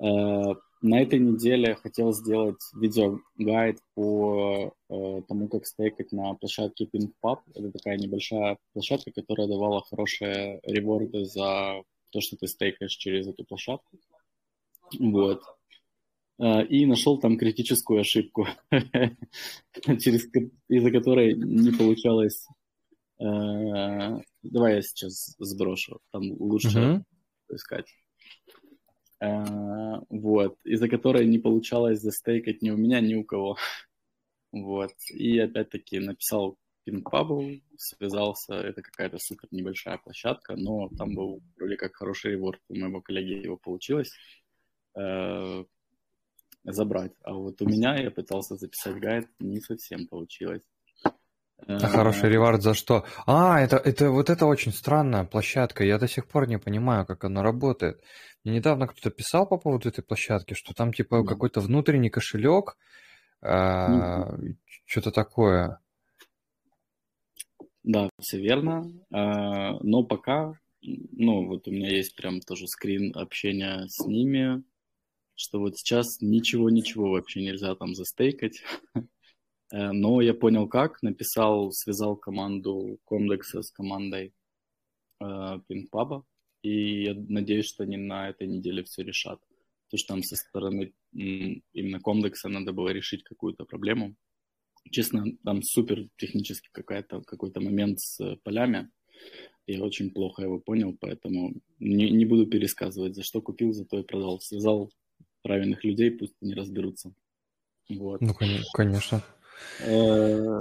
[0.00, 7.38] Э, на этой неделе хотел сделать видеогайд по э, тому, как стейкать на площадке PinkPub.
[7.54, 13.44] Это такая небольшая площадка, которая давала хорошие реворды за то, что ты стейкаешь через эту
[13.44, 13.98] площадку.
[14.98, 15.42] Вот.
[16.38, 20.28] А, и нашел там критическую ошибку, через,
[20.68, 22.46] из-за которой не получалось...
[23.18, 27.04] А, давай я сейчас сброшу, там лучше
[27.50, 27.86] искать.
[29.20, 33.56] А, вот, из-за которой не получалось застейкать ни у меня, ни у кого.
[34.52, 41.76] Вот, и опять-таки написал пинг-пабу, связался, это какая-то супер небольшая площадка, но там был вроде
[41.76, 44.12] как хороший реворд, у моего коллеги его получилось.
[44.96, 45.64] Э,
[46.64, 47.12] забрать.
[47.22, 50.62] А вот у меня я пытался записать гайд, не совсем получилось.
[51.66, 53.04] А хороший ревард за что?
[53.26, 55.84] А, это, это вот это очень странная площадка.
[55.84, 58.02] Я до сих пор не понимаю, как она работает.
[58.44, 61.28] Мне недавно кто-то писал по поводу этой площадки, что там типа да.
[61.28, 62.76] какой-то внутренний кошелек,
[63.42, 64.36] а,
[64.84, 65.80] что-то такое.
[67.84, 68.84] Да, все верно.
[69.10, 74.62] А, но пока, ну вот у меня есть прям тоже скрин общения с ними
[75.36, 78.62] что вот сейчас ничего-ничего вообще нельзя там застейкать.
[79.72, 84.32] Э, но я понял как, написал, связал команду Комдекса с командой
[85.18, 86.24] Пинпаба,
[86.62, 89.40] э, и я надеюсь, что они на этой неделе все решат.
[89.86, 94.14] Потому что там со стороны именно Комдекса надо было решить какую-то проблему.
[94.90, 98.90] Честно, там супер технически какая-то, какой-то момент с полями.
[99.66, 104.04] Я очень плохо его понял, поэтому не, не буду пересказывать, за что купил, зато и
[104.04, 104.38] продал.
[104.40, 104.92] Связал
[105.46, 107.12] правильных людей, пусть они разберутся.
[107.88, 108.20] Вот.
[108.20, 108.34] Ну,
[108.72, 109.22] конечно.
[109.80, 110.58] Э,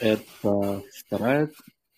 [0.00, 1.50] это вторая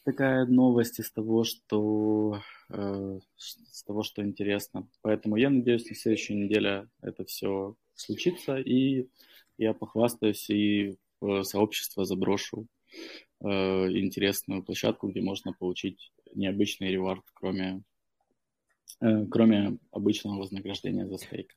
[0.04, 4.86] такая новость из того, что э, с того, что интересно.
[5.00, 9.08] Поэтому я надеюсь, на следующей неделе это все случится, и
[9.56, 12.66] я похвастаюсь и в сообщество заброшу
[13.40, 17.82] э, интересную площадку, где можно получить необычный ревард, кроме,
[19.30, 21.56] кроме обычного вознаграждения за стейк.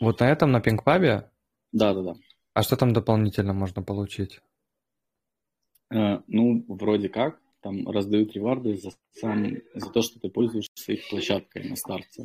[0.00, 1.30] Вот на этом, на пинг-пабе?
[1.72, 2.14] Да, да, да.
[2.54, 4.40] А что там дополнительно можно получить?
[5.90, 11.08] Э, ну, вроде как, там раздают реварды за, сам, за то, что ты пользуешься их
[11.08, 12.24] площадкой на старте.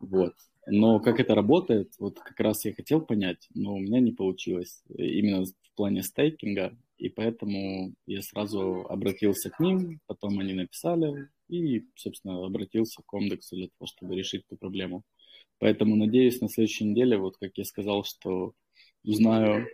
[0.00, 0.34] Вот.
[0.66, 4.82] Но как это работает, вот как раз я хотел понять, но у меня не получилось.
[4.88, 6.76] Именно в плане стейкинга.
[6.98, 13.56] и поэтому я сразу обратился к ним, потом они написали, и, собственно, обратился к Комдексу
[13.56, 15.02] для того, чтобы решить эту проблему.
[15.62, 18.52] Поэтому надеюсь на следующей неделе, вот как я сказал, что
[19.04, 19.64] узнаю,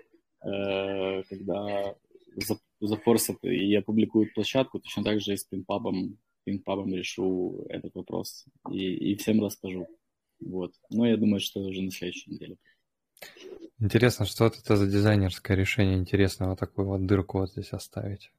[0.44, 1.94] э, когда
[2.78, 9.12] зафорсят и опубликуют площадку, точно так же и с пинпабом, пинпабом решу этот вопрос и,
[9.12, 9.86] и всем расскажу.
[10.40, 10.74] Вот.
[10.90, 12.58] Но я думаю, что уже на следующей неделе.
[13.80, 18.30] Интересно, что это за дизайнерское решение интересно вот такую вот дырку вот здесь оставить.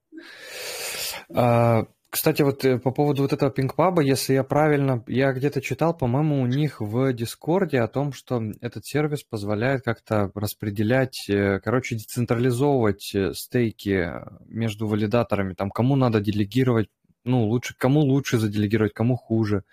[1.33, 5.95] А, кстати, вот э, по поводу вот этого пинг-паба, если я правильно, я где-то читал,
[5.95, 11.95] по-моему, у них в Дискорде о том, что этот сервис позволяет как-то распределять, э, короче,
[11.95, 14.11] децентрализовывать э, стейки
[14.47, 16.89] между валидаторами, там, кому надо делегировать,
[17.25, 19.63] ну, лучше, кому лучше заделегировать, кому хуже,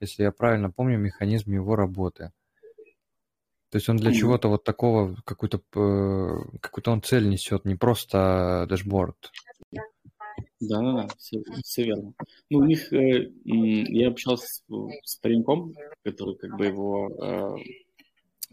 [0.00, 2.32] если я правильно помню механизм его работы.
[3.70, 5.58] То есть он для чего-то вот такого, какую-то
[6.60, 9.32] какую-то он цель несет, не просто дашборд.
[10.60, 12.14] Да, все, все верно.
[12.50, 14.62] Ну, у них, э, я общался с,
[15.04, 17.56] с пареньком, который как бы его э,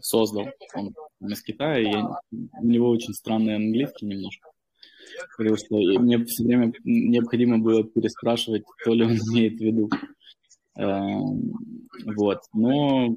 [0.00, 4.50] создал, он из Китая, я, у него очень странный английский немножко,
[5.36, 9.90] потому что мне все время необходимо было переспрашивать, то ли он имеет в виду.
[10.76, 11.00] Э,
[12.16, 13.16] вот, но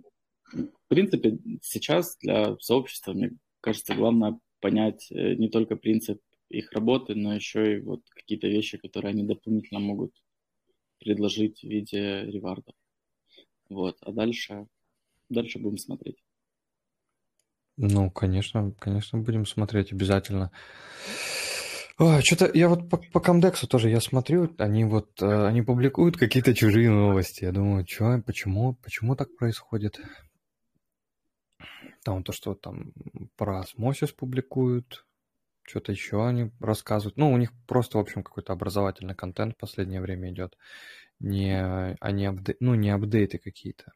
[0.54, 7.16] в принципе сейчас для сообщества, мне кажется, главное понять э, не только принцип их работы,
[7.16, 10.14] но еще и вот какие-то вещи, которые они дополнительно могут
[11.00, 12.74] предложить в виде реварда.
[13.70, 14.68] Вот, а дальше,
[15.30, 16.18] дальше будем смотреть.
[17.78, 20.52] Ну, конечно, конечно, будем смотреть обязательно.
[21.98, 26.54] что-то я вот по, по Комдексу тоже я смотрю, они вот э, они публикуют какие-то
[26.54, 27.44] чужие новости.
[27.44, 30.00] Я думаю, что, почему, почему так происходит?
[32.04, 32.94] Там то, что там
[33.36, 35.05] про осмосис публикуют,
[35.66, 37.18] что-то еще они рассказывают.
[37.18, 40.58] Ну, у них просто, в общем, какой-то образовательный контент в последнее время идет.
[41.20, 43.92] Не, а не, апдей, ну, не апдейты какие-то.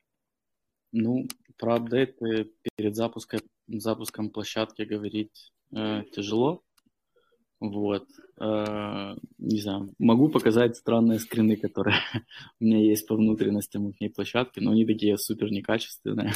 [0.92, 6.64] Ну, про апдейты перед запуском, запуском площадки говорить э, тяжело.
[7.60, 8.08] Вот.
[8.40, 11.98] Э, не знаю, могу показать странные скрины, которые
[12.60, 16.34] у меня есть по внутренностям их площадки, но они такие супер некачественные.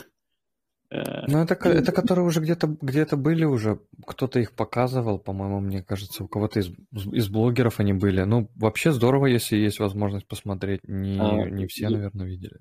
[0.93, 5.81] Э, ну, это, это которые уже где-то где были уже, кто-то их показывал, по-моему, мне
[5.81, 6.71] кажется, у кого-то из,
[7.11, 8.21] из блогеров они были.
[8.21, 10.81] Ну, вообще здорово, если есть возможность посмотреть.
[10.83, 12.59] Не, а, не все, я, наверное, видели.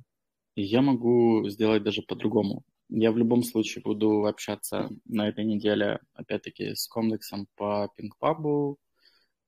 [0.57, 2.63] Я могу сделать даже по-другому.
[2.89, 8.79] Я в любом случае буду общаться на этой неделе, опять-таки, с комплексом по пингпабу.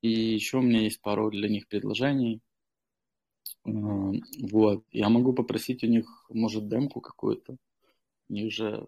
[0.03, 2.43] И еще у меня есть пару для них предложений.
[3.67, 3.71] Э,
[4.51, 4.85] вот.
[4.91, 7.57] Я могу попросить у них, может, демку какую-то
[8.33, 8.87] них же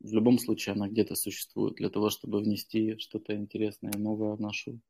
[0.00, 4.80] в любом случае она где-то существует для того, чтобы внести что-то интересное, новое в нашу,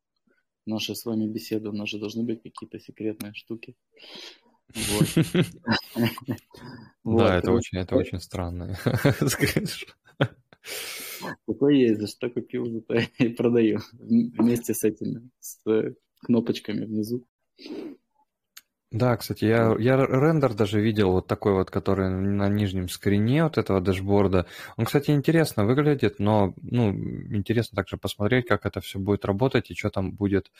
[0.65, 1.69] в нашу с вами беседу.
[1.69, 3.75] У нас же должны быть какие-то секретные штуки.
[7.05, 8.77] Да, это очень, это очень странно.
[11.47, 13.79] Такое есть, за что купил, зато и продаю.
[13.93, 15.63] Вместе с этими, с
[16.19, 17.25] кнопочками внизу.
[18.91, 23.57] Да, кстати, я, я рендер даже видел вот такой вот, который на нижнем скрине вот
[23.57, 24.45] этого дашборда.
[24.77, 26.91] Он, кстати, интересно выглядит, но ну,
[27.35, 30.51] интересно также посмотреть, как это все будет работать и что там будет,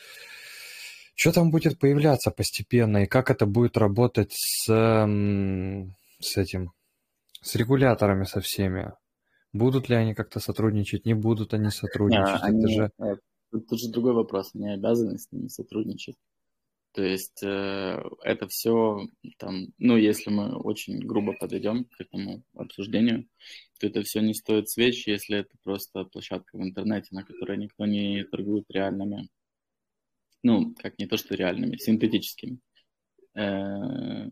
[1.14, 6.72] что там будет появляться постепенно, и как это будет работать с, с этим,
[7.40, 8.92] с регуляторами со всеми.
[9.54, 12.42] Будут ли они как-то сотрудничать, не будут они сотрудничать.
[12.42, 12.90] А, они, же...
[12.98, 13.16] Э,
[13.50, 16.16] тут же другой вопрос, они обязаны с ними сотрудничать.
[16.92, 19.06] То есть э, это все
[19.38, 23.28] там, ну, если мы очень грубо подойдем к этому обсуждению,
[23.78, 27.86] то это все не стоит свеч, если это просто площадка в интернете, на которой никто
[27.86, 29.28] не торгует реальными,
[30.42, 32.58] ну, как не то, что реальными, синтетическими.
[33.34, 34.28] Э,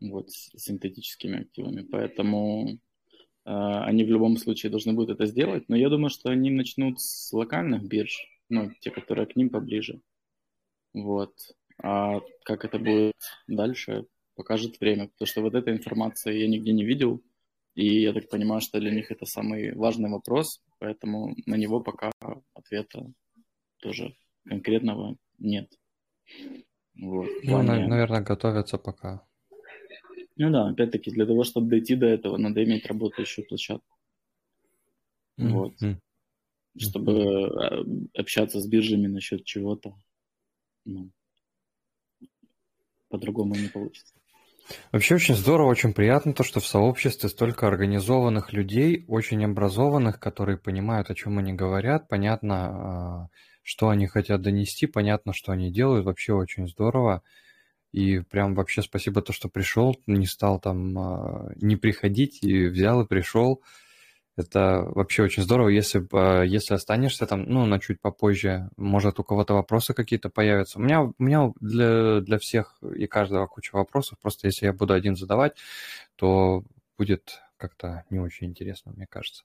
[0.00, 1.82] вот, синтетическими активами.
[1.82, 2.76] Поэтому э,
[3.44, 5.68] они в любом случае должны будут это сделать.
[5.68, 10.00] Но я думаю, что они начнут с локальных бирж, ну, те, которые к ним поближе.
[10.92, 11.34] Вот.
[11.82, 13.14] А как это будет
[13.46, 15.08] дальше, покажет время.
[15.08, 17.22] Потому что вот этой информации я нигде не видел.
[17.74, 22.10] И я так понимаю, что для них это самый важный вопрос, поэтому на него пока
[22.54, 23.12] ответа
[23.80, 25.72] тоже конкретного нет.
[27.00, 27.28] Вот.
[27.44, 27.86] Ну, плане...
[27.86, 29.24] наверное, готовятся пока.
[30.36, 33.96] Ну да, опять-таки, для того, чтобы дойти до этого, надо иметь работающую площадку.
[35.38, 35.48] Mm-hmm.
[35.50, 35.74] Вот.
[36.76, 38.08] Чтобы mm-hmm.
[38.18, 39.94] общаться с биржами насчет чего-то
[40.88, 41.10] ну,
[43.08, 44.14] по-другому не получится.
[44.92, 50.58] Вообще очень здорово, очень приятно то, что в сообществе столько организованных людей, очень образованных, которые
[50.58, 53.28] понимают, о чем они говорят, понятно, а,
[53.62, 56.04] что они хотят донести, понятно, что они делают.
[56.04, 57.22] Вообще очень здорово.
[57.92, 63.02] И прям вообще спасибо то, что пришел, не стал там а, не приходить, и взял
[63.02, 63.62] и пришел.
[64.38, 65.68] Это вообще очень здорово.
[65.68, 65.98] Если,
[66.46, 70.78] если останешься там, ну, на чуть попозже, может, у кого-то вопросы какие-то появятся.
[70.78, 74.16] У меня, у меня для, для всех и каждого куча вопросов.
[74.22, 75.56] Просто если я буду один задавать,
[76.14, 76.62] то
[76.96, 79.42] будет как-то не очень интересно, мне кажется.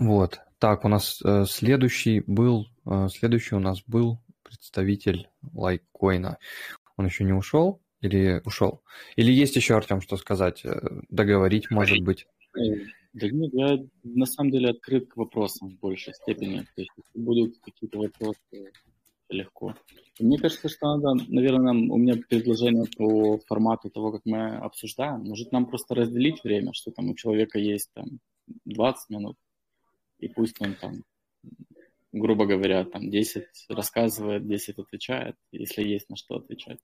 [0.00, 0.40] Вот.
[0.58, 6.38] Так, у нас э, следующий был, э, следующий у нас был представитель лайкоина.
[6.96, 8.82] Он еще не ушел или ушел?
[9.14, 10.64] Или есть еще, Артем, что сказать?
[10.64, 12.26] Э, договорить, может быть?
[13.14, 16.58] Да нет, я на самом деле открыт к вопросам в большей степени.
[16.74, 18.72] То есть, если будут какие-то вопросы,
[19.28, 19.74] легко.
[20.18, 25.24] Мне кажется, что надо, наверное, нам, у меня предложение по формату того, как мы обсуждаем.
[25.24, 28.18] Может, нам просто разделить время, что там у человека есть там
[28.64, 29.36] 20 минут,
[30.18, 31.04] и пусть он там,
[32.12, 36.80] грубо говоря, там 10 рассказывает, 10 отвечает, если есть на что отвечать.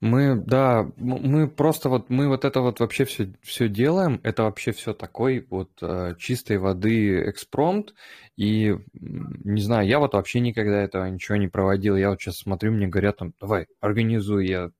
[0.00, 4.70] Мы, да, мы просто вот, мы вот это вот вообще все, все делаем, это вообще
[4.70, 7.94] все такой вот э, чистой воды экспромт,
[8.36, 12.70] и, не знаю, я вот вообще никогда этого ничего не проводил, я вот сейчас смотрю,
[12.72, 14.70] мне говорят там, давай, организуй, я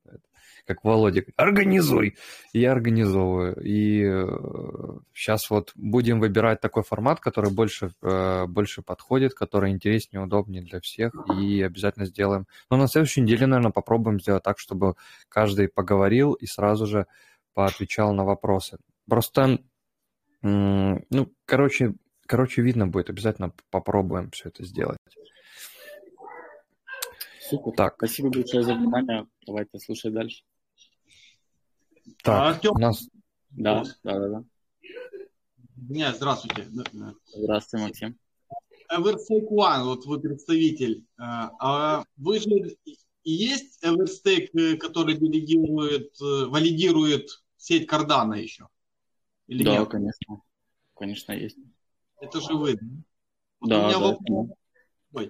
[0.69, 2.17] как Володя, организуй.
[2.53, 3.57] И я организовываю.
[3.65, 4.03] И
[5.15, 10.63] сейчас э, вот будем выбирать такой формат, который больше, э, больше подходит, который интереснее, удобнее
[10.63, 12.47] для всех, и обязательно сделаем.
[12.71, 14.95] Но на следующей неделе, наверное, попробуем сделать так, чтобы
[15.31, 17.07] каждый поговорил и сразу же
[17.55, 18.77] поотвечал на вопросы.
[19.09, 19.61] Просто,
[20.43, 21.95] ну, короче,
[22.27, 24.99] короче, видно будет, обязательно попробуем все это сделать.
[27.49, 27.73] Супер.
[27.73, 27.95] Так.
[27.97, 29.27] Спасибо большое за внимание.
[29.47, 30.43] Давайте слушать дальше.
[32.23, 32.73] Так, а, Артем...
[32.75, 33.09] у нас...
[33.51, 34.45] Да, да, да, да.
[35.77, 36.67] Нет, здравствуйте.
[37.35, 38.19] Здравствуйте, Максим.
[38.93, 41.05] Everstake One, вот вы представитель.
[41.19, 42.77] А, а вы же
[43.29, 47.29] и есть Everstake, э, который делегирует, э, валидирует
[47.59, 48.69] сеть Cardano еще?
[49.47, 49.89] Или да, нет?
[49.89, 50.43] конечно.
[50.95, 51.59] Конечно, есть.
[52.21, 52.79] Это же вы.
[53.61, 54.49] Вот да, у меня да, вопрос.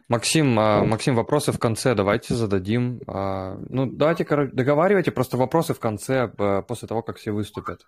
[0.09, 3.01] Максим, а, Максим, вопросы в конце давайте зададим.
[3.07, 7.87] А, ну, давайте договаривайте просто вопросы в конце, а, после того, как все выступят.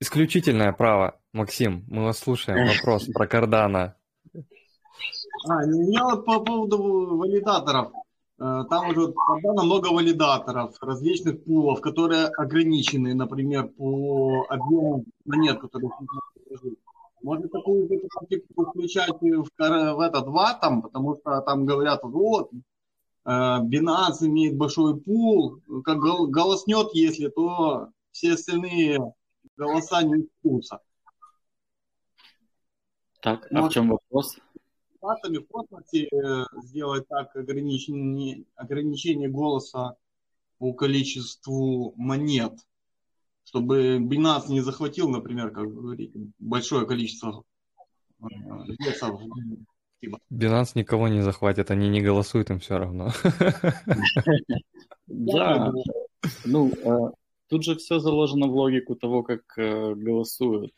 [0.00, 2.66] Исключительное право, Максим, мы вас слушаем.
[2.66, 3.96] Вопрос про Кардана.
[4.34, 7.92] А, у меня вот по поводу валидаторов.
[8.38, 15.90] Э, там уже Cardano много валидаторов, различных пулов, которые ограничены, например, по объему монет, которые
[17.22, 22.50] можно такую же практику включать в, в этот в атом, потому что там говорят, вот,
[22.52, 28.98] э, Binance имеет большой пул, как голоснет, если, то все остальные
[29.56, 30.80] голоса не учтутся.
[33.20, 34.36] Так, а Может, в чем вопрос?
[35.00, 39.96] Атоме в космосе э, сделать так ограничение, ограничение голоса
[40.58, 42.54] по количеству монет–
[43.44, 47.44] чтобы Binance не захватил, например, как вы говорите, большое количество
[48.20, 48.26] э,
[48.78, 49.20] весов.
[50.32, 53.10] Binance никого не захватит, они не голосуют, им все равно.
[55.08, 55.72] Да,
[56.44, 57.12] ну, э,
[57.48, 60.72] тут же все заложено в логику того, как э, голосуют.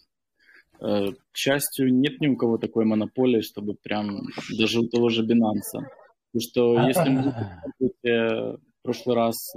[0.81, 4.23] К счастью, нет ни у кого такой монополии, чтобы прям
[4.59, 5.85] даже у того же Binance.
[6.33, 7.33] Потому что если мы
[8.03, 9.55] в прошлый раз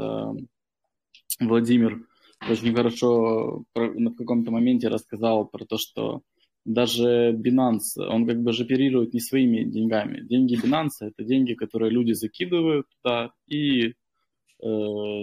[1.40, 2.06] Владимир
[2.42, 6.22] очень хорошо в каком-то моменте рассказал про то, что
[6.68, 10.22] даже Binance, он как бы оперирует не своими деньгами.
[10.22, 13.94] Деньги Binance– это деньги, которые люди закидывают туда и э,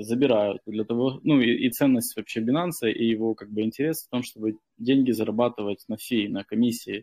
[0.00, 0.62] забирают.
[0.66, 4.22] Для того, ну и, и ценность вообще Binance и его как бы интерес в том,
[4.22, 7.00] чтобы деньги зарабатывать на фи, на комиссии.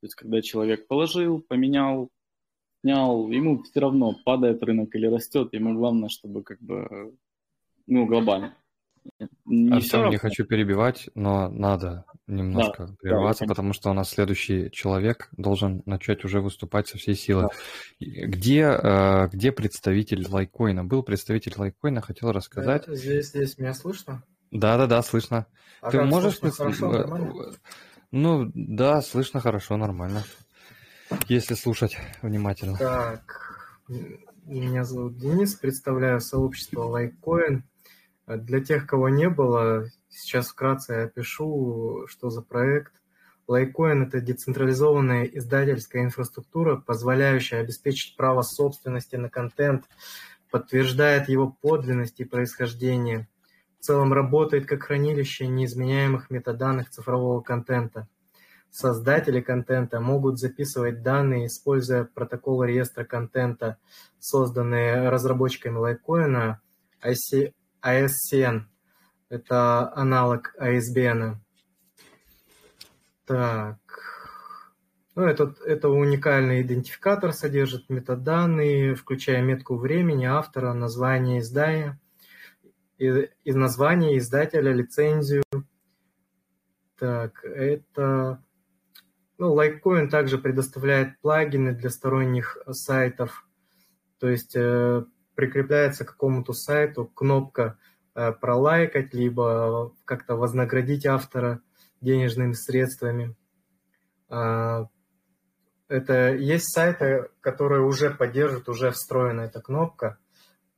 [0.00, 2.10] То есть когда человек положил, поменял,
[2.82, 7.14] снял, ему все равно падает рынок или растет, ему главное, чтобы как бы,
[7.86, 8.56] ну, глобально.
[9.46, 14.10] Не Артем, не хочу перебивать, но надо немножко да, прерваться, да, потому что у нас
[14.10, 17.42] следующий человек должен начать уже выступать со всей силы.
[17.42, 18.06] Да.
[18.26, 20.84] Где, э, где представитель лайкоина?
[20.84, 22.84] Был представитель лайкоина, хотел рассказать.
[22.86, 24.22] Да, здесь, здесь меня слышно?
[24.50, 25.46] Да, да, да, слышно.
[25.80, 26.38] А Ты можешь...
[26.38, 27.34] Слышно хорошо, э, нормально?
[28.12, 30.24] Ну, да, слышно хорошо, нормально.
[31.28, 32.76] Если слушать внимательно.
[32.76, 33.66] Так,
[34.44, 37.62] меня зовут Денис, представляю сообщество Litecoin.
[38.30, 42.92] А для тех, кого не было, сейчас вкратце я опишу, что за проект.
[43.48, 49.86] Litecoin– это децентрализованная издательская инфраструктура, позволяющая обеспечить право собственности на контент
[50.48, 53.28] подтверждает его подлинность и происхождение.
[53.80, 58.06] В целом работает как хранилище неизменяемых метаданных цифрового контента.
[58.70, 63.78] Создатели контента могут записывать данные, используя протокол реестра контента,
[64.20, 66.58] созданные разработчиками Litecoin,
[67.82, 68.62] ISCN.
[69.28, 71.36] Это аналог ISBN.
[73.26, 73.78] Так.
[75.14, 82.00] Ну, этот, это уникальный идентификатор содержит метаданные, включая метку времени, автора, название издания,
[82.98, 85.42] и, и название издателя, лицензию.
[86.98, 88.42] Так, это...
[89.38, 93.46] Ну, Litecoin также предоставляет плагины для сторонних сайтов.
[94.18, 95.04] То есть э,
[95.40, 97.78] прикрепляется к какому-то сайту кнопка
[98.14, 101.62] э, пролайкать, либо как-то вознаградить автора
[102.02, 103.34] денежными средствами.
[104.28, 104.88] А,
[105.88, 110.18] это есть сайты, которые уже поддерживают, уже встроена эта кнопка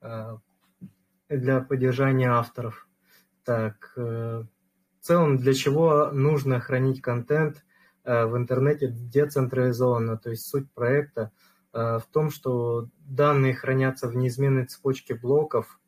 [0.01, 0.39] а,
[1.29, 2.87] для поддержания авторов.
[3.45, 4.45] Так, э,
[5.01, 7.65] в целом, для чего нужно хранить контент
[8.05, 10.19] э, в интернете децентрализованно?
[10.19, 15.81] То есть суть проекта э, в том, что данные хранятся в неизменной цепочке блоков,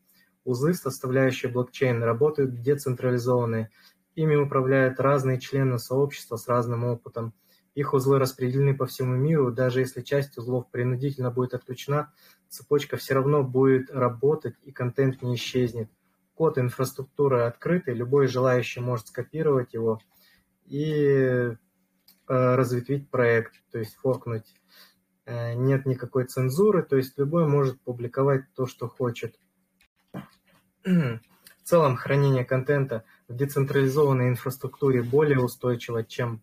[0.44, 3.70] узы, составляющие блокчейн, работают децентрализованные
[4.14, 7.34] Ими управляют разные члены сообщества с разным опытом.
[7.74, 12.12] Их узлы распределены по всему миру, даже если часть узлов принудительно будет отключена,
[12.48, 15.90] цепочка все равно будет работать и контент не исчезнет.
[16.34, 20.00] Код инфраструктуры открытый, любой желающий может скопировать его
[20.64, 21.56] и э,
[22.28, 24.54] разветвить проект, то есть форкнуть.
[25.26, 29.38] Э, нет никакой цензуры, то есть любой может публиковать то, что хочет.
[30.84, 31.20] В
[31.66, 36.42] целом хранение контента в децентрализованной инфраструктуре более устойчиво, чем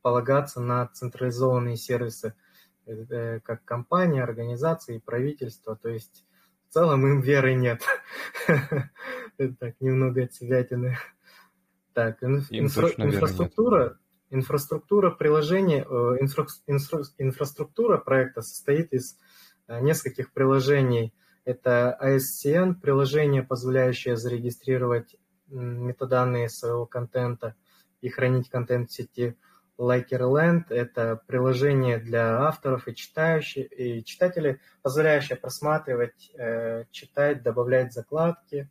[0.00, 2.34] полагаться на централизованные сервисы,
[2.86, 5.76] э, как компании, организации, правительства.
[5.76, 6.24] То есть
[6.70, 7.82] в целом им веры нет.
[9.58, 10.98] Так, немного отсебятины.
[11.94, 13.98] Так, инфраструктура,
[14.30, 16.16] инфраструктура приложения, э,
[17.18, 19.18] инфраструктура проекта состоит из
[19.66, 21.12] э, нескольких приложений.
[21.44, 25.16] Это ASCN, приложение, позволяющее зарегистрировать
[25.48, 27.56] метаданные своего контента
[28.00, 29.36] и хранить контент в сети.
[29.78, 38.70] Likerland– это приложение для авторов и, читающих, и читателей, позволяющее просматривать, э, читать, добавлять закладки,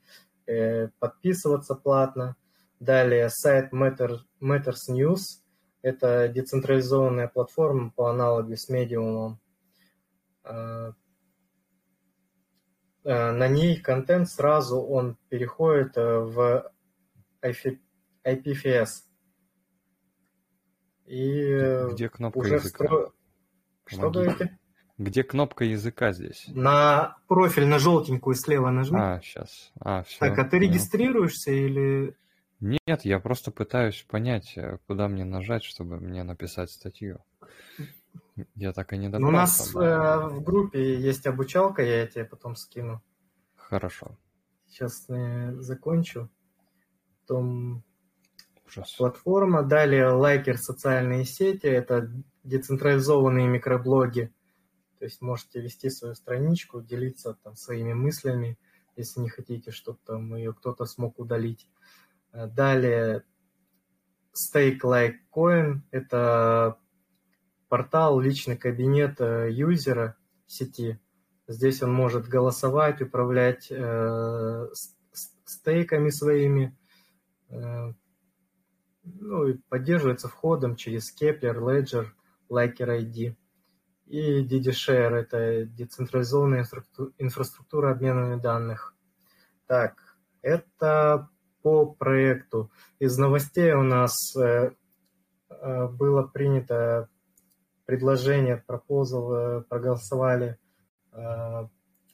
[0.98, 2.36] подписываться платно.
[2.80, 5.42] Далее сайт Matter, Matters News–
[5.82, 9.36] это децентрализованная платформа по аналогу с Medium.
[10.44, 10.94] Э,
[13.04, 16.72] Э, на ней контент сразу он переходит э, в
[17.42, 18.90] IPFS.
[21.06, 22.84] И э, Где кнопка уже языка?
[22.84, 23.14] Встро...
[23.86, 24.60] Что говорите?
[24.98, 26.46] Где кнопка языка здесь?
[26.50, 29.00] На профиль, на желтенькую слева нажми.
[29.00, 29.72] А, сейчас.
[29.80, 30.20] А, все.
[30.20, 32.16] Так, а ты регистрируешься или...
[32.60, 34.58] Нет, я просто пытаюсь понять,
[34.88, 37.24] куда мне нажать, чтобы мне написать статью.
[38.56, 39.22] Я так и не добрался.
[39.22, 43.02] Ну, у нас э, в группе есть обучалка, я тебе потом скину.
[43.56, 44.18] Хорошо.
[44.68, 46.30] Сейчас я закончу.
[47.22, 47.84] Потом
[48.66, 48.96] Ужас.
[48.96, 49.64] платформа.
[49.64, 51.68] Далее лайкер социальные сети.
[51.68, 52.12] Это
[52.44, 54.34] децентрализованные микроблоги.
[55.00, 58.58] То есть можете вести свою страничку, делиться там своими мыслями,
[58.96, 61.70] если не хотите, чтобы там ее кто-то смог удалить.
[62.32, 63.24] Э, далее
[64.34, 66.78] Stake Like Coin– это
[67.68, 71.00] портал, личный кабинет э, юзера сети.
[71.48, 74.68] Здесь он может голосовать, управлять э,
[75.46, 76.78] стейками своими.
[77.52, 82.06] Ну и поддерживается входом через Kepler, Ledger,
[82.52, 83.36] Liker ID.
[84.06, 86.68] И DD-Share– это децентрализованная
[87.18, 88.96] инфраструктура обмена данных.
[89.66, 91.30] Так, это
[91.62, 92.72] по проекту.
[93.00, 94.72] Из новостей у нас э,
[95.50, 97.10] э, было принято
[97.86, 100.58] предложение, пропозал, э, проголосовали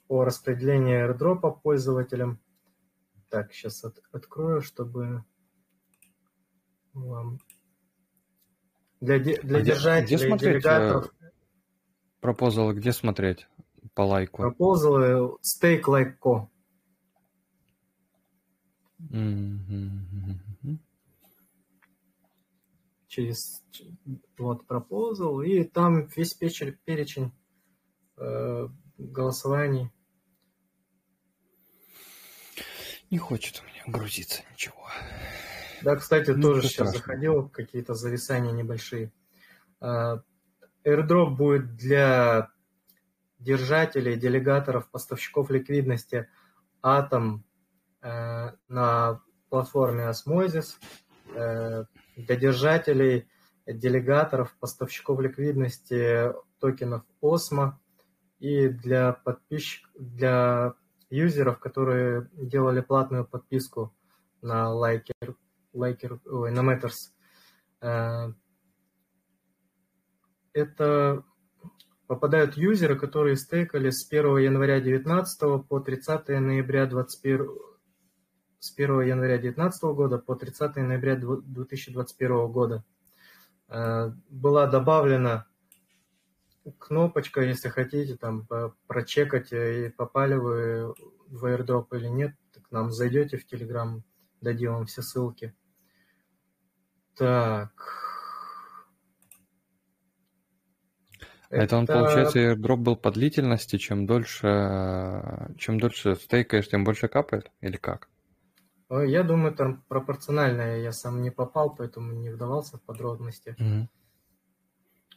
[0.08, 2.40] о распределении airdropа пользователям.
[3.28, 5.22] Так, сейчас от, открою, чтобы
[6.94, 7.38] вам...
[9.00, 11.12] Для, для а держателей, где смотреть делегаторов...
[12.20, 13.46] Пропозалы где смотреть
[13.94, 14.38] по лайку?
[14.38, 16.48] Пропозалы Stake Like Co.
[19.00, 20.78] Mm-hmm
[23.16, 23.62] через
[24.36, 27.32] вот proposal, и там весь перечень, перечень
[28.18, 28.68] э,
[28.98, 29.90] голосований.
[33.10, 34.86] Не хочет у меня грузиться ничего.
[35.82, 36.98] Да, кстати, ну, тоже сейчас страшно.
[36.98, 39.12] заходил, какие-то зависания небольшие.
[39.80, 40.22] Uh,
[40.84, 42.50] airdrop будет для
[43.38, 46.28] держателей, делегаторов, поставщиков ликвидности
[46.82, 47.44] э,
[48.68, 50.76] на платформе Osmosis,
[51.34, 51.84] э,
[52.16, 53.28] для держателей,
[53.66, 57.72] делегаторов, поставщиков ликвидности токенов Osmo
[58.38, 60.74] и для подписчиков, для
[61.10, 63.94] юзеров, которые делали платную подписку
[64.42, 65.34] на Liker,
[65.74, 67.12] Liker, ой, на Matters.
[67.80, 68.32] Э,
[70.52, 71.24] это
[72.06, 77.75] попадают юзеры, которые стейкали с 1 января 2019 по 30 ноября 2021
[78.66, 82.84] с 1 января 2019 года по 30 ноября 2021 года.
[83.68, 85.46] Э, была добавлена
[86.78, 88.46] кнопочка, если хотите, там
[88.86, 90.94] прочекать, э, попали вы
[91.28, 94.02] в airdrop или нет, к нам зайдете в Telegram,
[94.40, 95.54] дадим вам все ссылки.
[97.16, 97.72] Так.
[101.48, 107.08] Это, Это он, получается, airdrop был по длительности, чем дольше, чем дольше стейкаешь, тем больше
[107.08, 108.08] капает, или как?
[108.88, 110.78] Я думаю, там пропорционально.
[110.78, 113.56] Я сам не попал, поэтому не вдавался в подробности.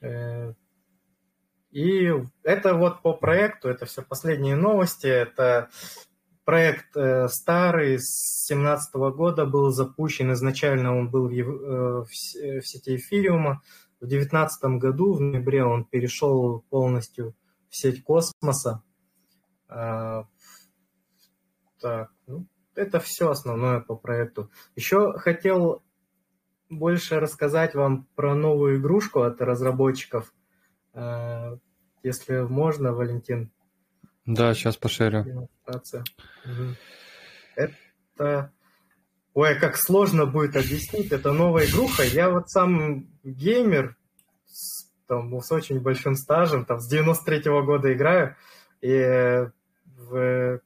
[0.02, 0.56] Mm-hmm.
[1.72, 2.12] И
[2.44, 5.06] это вот по проекту, это все последние новости.
[5.06, 5.70] Это
[6.46, 10.34] проект э, старый, с 2017 года был запущен.
[10.34, 13.62] Изначально он был в, э, в сети эфириума.
[14.02, 17.36] В 2019 году, в ноябре, он перешел полностью
[17.70, 18.82] в сеть космоса.
[19.68, 20.26] Так,
[22.26, 24.52] ну, это все основное по проекту.
[24.76, 25.84] Еще хотел
[26.70, 30.34] больше рассказать вам про новую игрушку от разработчиков.
[30.94, 31.58] Э,
[32.04, 33.52] если можно, Валентин.
[34.26, 35.50] Да, сейчас пошерю.
[37.56, 38.52] Это...
[39.34, 41.12] Ой, как сложно будет объяснить.
[41.12, 42.04] Это новая игруха.
[42.04, 43.98] Я вот сам геймер,
[45.08, 48.36] там, с очень большим стажем, там, с 93 -го года играю,
[48.82, 49.48] и
[49.86, 50.62] в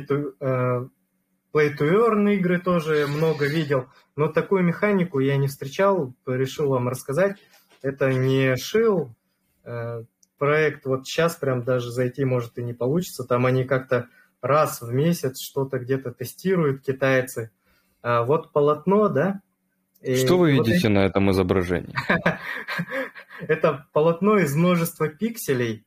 [0.00, 6.88] Play to Earn игры тоже много видел, но такую механику я не встречал, решил вам
[6.88, 7.36] рассказать.
[7.82, 9.14] Это не шил
[9.64, 10.04] э,
[10.38, 14.08] проект, вот сейчас прям даже зайти может и не получится, там они как-то
[14.40, 17.50] раз в месяц что-то где-то тестируют китайцы.
[18.02, 19.40] А вот полотно, да?
[20.02, 20.92] Что вы вот видите эти...
[20.92, 21.94] на этом изображении?
[23.40, 25.84] Это полотно из множества пикселей,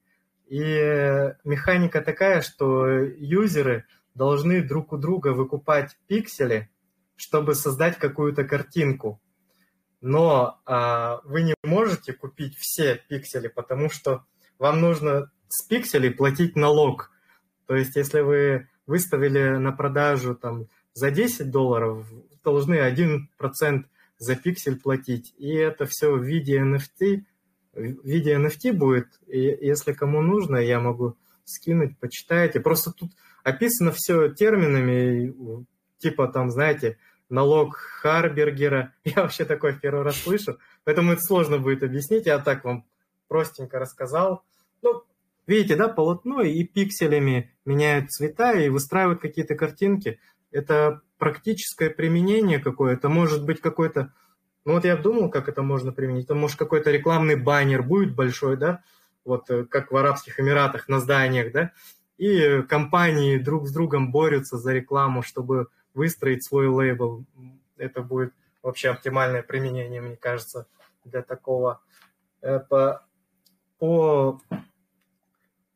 [0.48, 6.70] и механика такая, что юзеры должны друг у друга выкупать пиксели,
[7.16, 9.22] чтобы создать какую-то картинку.
[10.02, 14.26] Но а, вы не можете купить все пиксели, потому что
[14.60, 17.12] вам нужно с пикселей платить налог.
[17.66, 22.08] То есть, если вы выставили на продажу там, за 10 долларов,
[22.44, 23.86] должны 1%
[24.18, 25.34] за пиксель платить.
[25.38, 27.24] И это все в виде NFT.
[27.76, 29.08] Виде NFT будет.
[29.28, 32.60] И если кому нужно, я могу скинуть, почитайте.
[32.60, 33.12] Просто тут
[33.44, 35.66] описано все терминами,
[36.00, 36.98] типа там, знаете,
[37.30, 38.94] налог Харбергера.
[39.04, 42.26] Я вообще такое в первый раз слышу, поэтому это сложно будет объяснить.
[42.26, 42.86] Я так вам
[43.28, 44.44] простенько рассказал.
[44.82, 45.04] Ну,
[45.48, 50.20] видите, да, полотно и пикселями меняют цвета и выстраивают какие-то картинки.
[50.52, 54.14] Это практическое применение какое-то, может быть какой-то...
[54.66, 56.26] Ну вот я думал, как это можно применить.
[56.26, 58.84] Это может какой-то рекламный баннер будет большой, да,
[59.24, 61.72] вот э, как в Арабских Эмиратах на зданиях, да,
[62.18, 67.26] и компании друг с другом борются за рекламу, чтобы выстроить свой лейбл.
[67.78, 68.34] Это будет
[68.64, 70.66] вообще оптимальное применение, мне кажется,
[71.04, 71.82] для такого.
[72.42, 73.06] Э, по,
[73.78, 74.42] по...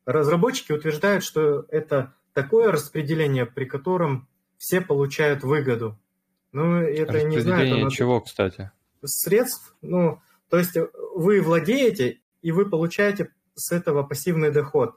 [0.04, 5.96] Разработчики утверждают, что это такое распределение, при котором все получают выгоду.
[6.52, 7.60] Ну, это не знаю.
[7.60, 8.72] Распределение чего, кстати?
[9.02, 9.74] Средств.
[9.82, 10.76] Ну, то есть
[11.14, 14.96] вы владеете, и вы получаете с этого пассивный доход.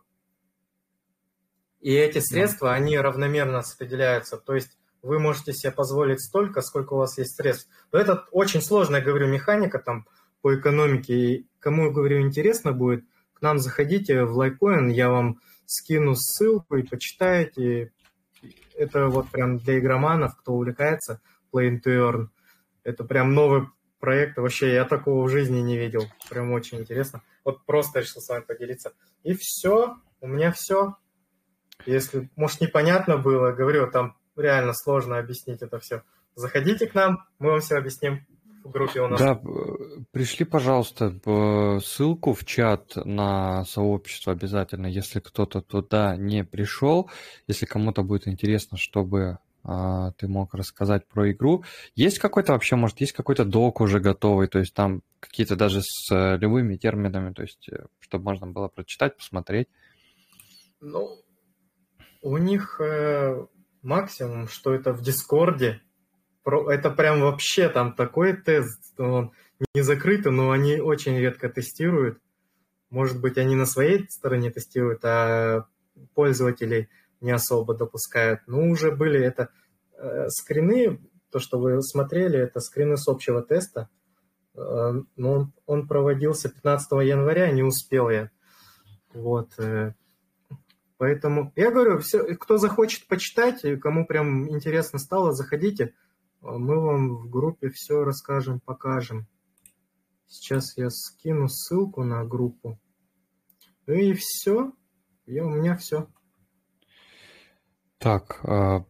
[1.81, 2.75] И эти средства, да.
[2.75, 4.38] они равномерно распределяются.
[4.38, 7.69] То есть вы можете себе позволить столько, сколько у вас есть средств.
[7.91, 10.07] Но это очень сложная, говорю, механика там
[10.41, 11.13] по экономике.
[11.13, 13.03] И кому, говорю, интересно будет,
[13.34, 17.91] к нам заходите в Litecoin, я вам скину ссылку и почитаете.
[18.77, 21.21] Это вот прям для игроманов, кто увлекается
[21.51, 22.27] Play to Earn.
[22.84, 23.67] Это прям новый
[24.03, 24.38] проект.
[24.38, 26.03] Вообще я такого в жизни не видел.
[26.30, 27.21] Прям очень интересно.
[27.45, 28.91] Вот просто решил с вами поделиться.
[29.23, 29.95] И все.
[30.19, 30.97] У меня все.
[31.85, 36.03] Если, может, непонятно было, говорю, там реально сложно объяснить это все.
[36.35, 38.27] Заходите к нам, мы вам все объясним
[38.65, 39.21] в группе у нас.
[39.21, 39.41] Да,
[40.11, 41.13] пришли, пожалуйста,
[41.81, 47.09] ссылку в чат на сообщество обязательно, если кто-то туда не пришел,
[47.47, 51.64] если кому-то будет интересно, чтобы ты мог рассказать про игру.
[51.95, 56.11] Есть какой-то вообще, может, есть какой-то док уже готовый, то есть там какие-то даже с
[56.11, 59.69] э, любыми терминами, то есть э, чтобы можно было прочитать, посмотреть?
[60.81, 61.18] Ну,
[62.22, 63.45] у них э,
[63.81, 65.81] максимум, что это в Дискорде.
[66.45, 69.31] Это прям вообще там такой тест, он
[69.73, 72.19] не закрытый, но они очень редко тестируют.
[72.90, 75.68] Может быть, они на своей стороне тестируют, а
[76.14, 76.90] пользователей
[77.24, 78.41] не особо допускают.
[78.45, 79.50] Ну, уже были это
[79.98, 81.00] э, скрины,
[81.32, 83.90] то, что вы смотрели, это скрины с общего теста.
[84.56, 88.30] Э, но он, он проводился 15 января, не успел я.
[89.14, 89.58] Вот.
[89.58, 89.94] Э,
[90.98, 95.95] поэтому я говорю, все, кто захочет почитать, кому прям интересно стало, заходите.
[96.41, 99.28] Мы вам в группе все расскажем, покажем.
[100.28, 102.80] Сейчас я скину ссылку на группу.
[103.88, 104.74] И все.
[105.26, 106.10] И у меня все.
[108.03, 108.84] Так, а,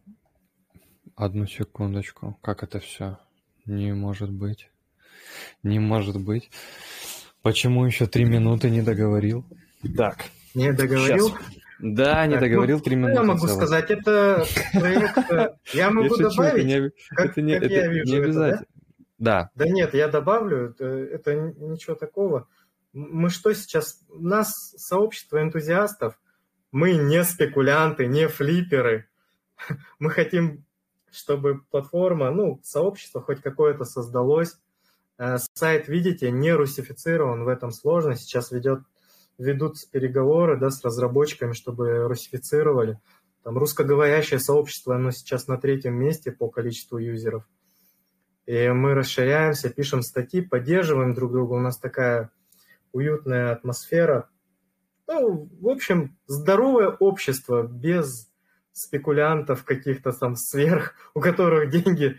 [1.14, 2.36] одну секундочку.
[2.42, 3.20] Как это все?
[3.64, 4.68] Не может быть.
[5.62, 6.50] Не может быть.
[7.40, 9.44] Почему еще три минуты не договорил?
[9.96, 10.24] Так.
[10.56, 11.28] Не договорил?
[11.28, 11.42] Сейчас.
[11.78, 13.20] Да, не так, договорил три ну, минуты.
[13.20, 13.54] Я могу целых.
[13.54, 15.30] сказать, это проект.
[15.30, 16.92] Э, я могу добавить.
[17.16, 18.54] Это не, как, я вижу не обязательно.
[18.56, 18.66] Это,
[19.18, 19.50] да?
[19.54, 19.68] да.
[19.68, 20.70] Нет, я добавлю.
[20.70, 22.48] Это, это ничего такого
[22.94, 26.18] мы что сейчас, у нас сообщество энтузиастов,
[26.74, 29.08] мы не спекулянты, не флиперы.
[30.00, 30.64] Мы хотим,
[31.08, 34.58] чтобы платформа, ну, сообщество хоть какое-то создалось.
[35.16, 38.16] Э, сайт, видите, не русифицирован, в этом сложно.
[38.16, 38.80] Сейчас ведет,
[39.38, 42.98] ведутся переговоры да, с разработчиками, чтобы русифицировали.
[43.44, 47.44] Там русскоговорящее сообщество, оно сейчас на третьем месте по количеству юзеров.
[48.46, 51.52] И мы расширяемся, пишем статьи, поддерживаем друг друга.
[51.52, 52.32] У нас такая
[52.90, 54.28] уютная атмосфера.
[55.06, 58.30] Ну, в общем, здоровое общество без
[58.72, 62.18] спекулянтов каких-то там сверх, у которых деньги.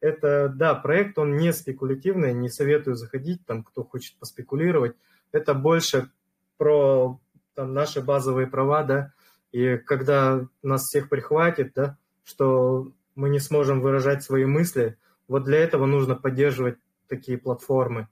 [0.00, 4.96] Это, да, проект, он не спекулятивный, не советую заходить, там, кто хочет поспекулировать.
[5.32, 6.10] Это больше
[6.56, 7.20] про
[7.54, 9.12] там, наши базовые права, да,
[9.50, 14.96] и когда нас всех прихватит, да, что мы не сможем выражать свои мысли,
[15.26, 16.78] вот для этого нужно поддерживать
[17.08, 18.08] такие платформы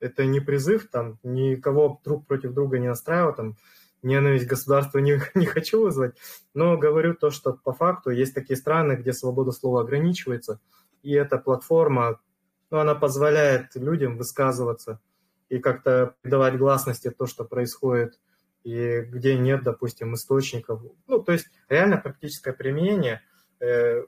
[0.00, 3.56] это не призыв, там, никого друг против друга не настраивать, там,
[4.02, 6.16] ненависть государства не, не хочу вызвать,
[6.52, 10.60] но говорю то, что по факту есть такие страны, где свобода слова ограничивается,
[11.02, 12.20] и эта платформа,
[12.70, 15.00] ну, она позволяет людям высказываться
[15.48, 18.18] и как-то придавать гласности то, что происходит,
[18.64, 20.82] и где нет, допустим, источников.
[21.06, 23.20] Ну, то есть реально практическое применение
[23.60, 24.04] э,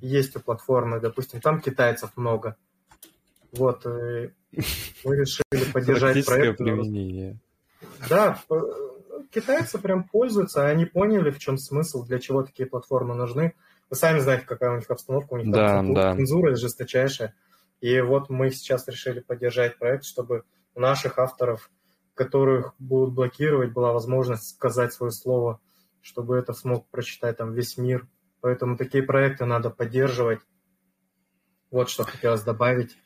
[0.00, 2.56] есть у платформы, допустим, там китайцев много.
[3.52, 4.32] Вот, э,
[5.04, 6.58] мы решили поддержать проект.
[6.58, 7.38] применение.
[8.08, 8.40] Да,
[9.30, 13.54] китайцы прям пользуются, они поняли, в чем смысл, для чего такие платформы нужны.
[13.90, 16.14] Вы сами знаете, какая у них обстановка, у них да, там да.
[16.14, 17.34] цензура жесточайшая.
[17.80, 20.44] И вот мы сейчас решили поддержать проект, чтобы
[20.74, 21.70] у наших авторов,
[22.14, 25.60] которых будут блокировать, была возможность сказать свое слово,
[26.00, 28.06] чтобы это смог прочитать там весь мир.
[28.40, 30.40] Поэтому такие проекты надо поддерживать.
[31.70, 32.96] Вот что хотелось добавить.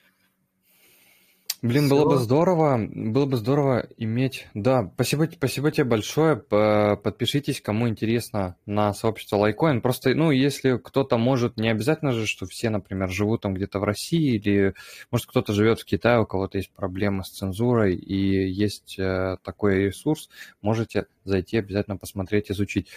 [1.61, 4.47] Блин, было бы здорово, было бы здорово иметь...
[4.55, 6.37] Да, спасибо, спасибо тебе большое.
[6.37, 9.81] Подпишитесь, кому интересно, на сообщество LikeCoin.
[9.81, 13.85] Просто, ну, если кто-то может, не обязательно же, что все, например, живут там где-то в
[13.85, 14.75] России, или,
[15.11, 19.87] может, кто-то живет в Китае, у кого-то есть проблемы с цензурой, и есть э, такой
[19.87, 20.29] ресурс,
[20.63, 22.89] можете зайти, обязательно посмотреть, изучить.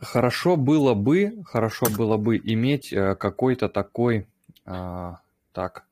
[0.00, 4.26] Хорошо было бы, хорошо было бы иметь э, какой-то такой...
[4.64, 5.20] А,
[5.52, 5.87] так,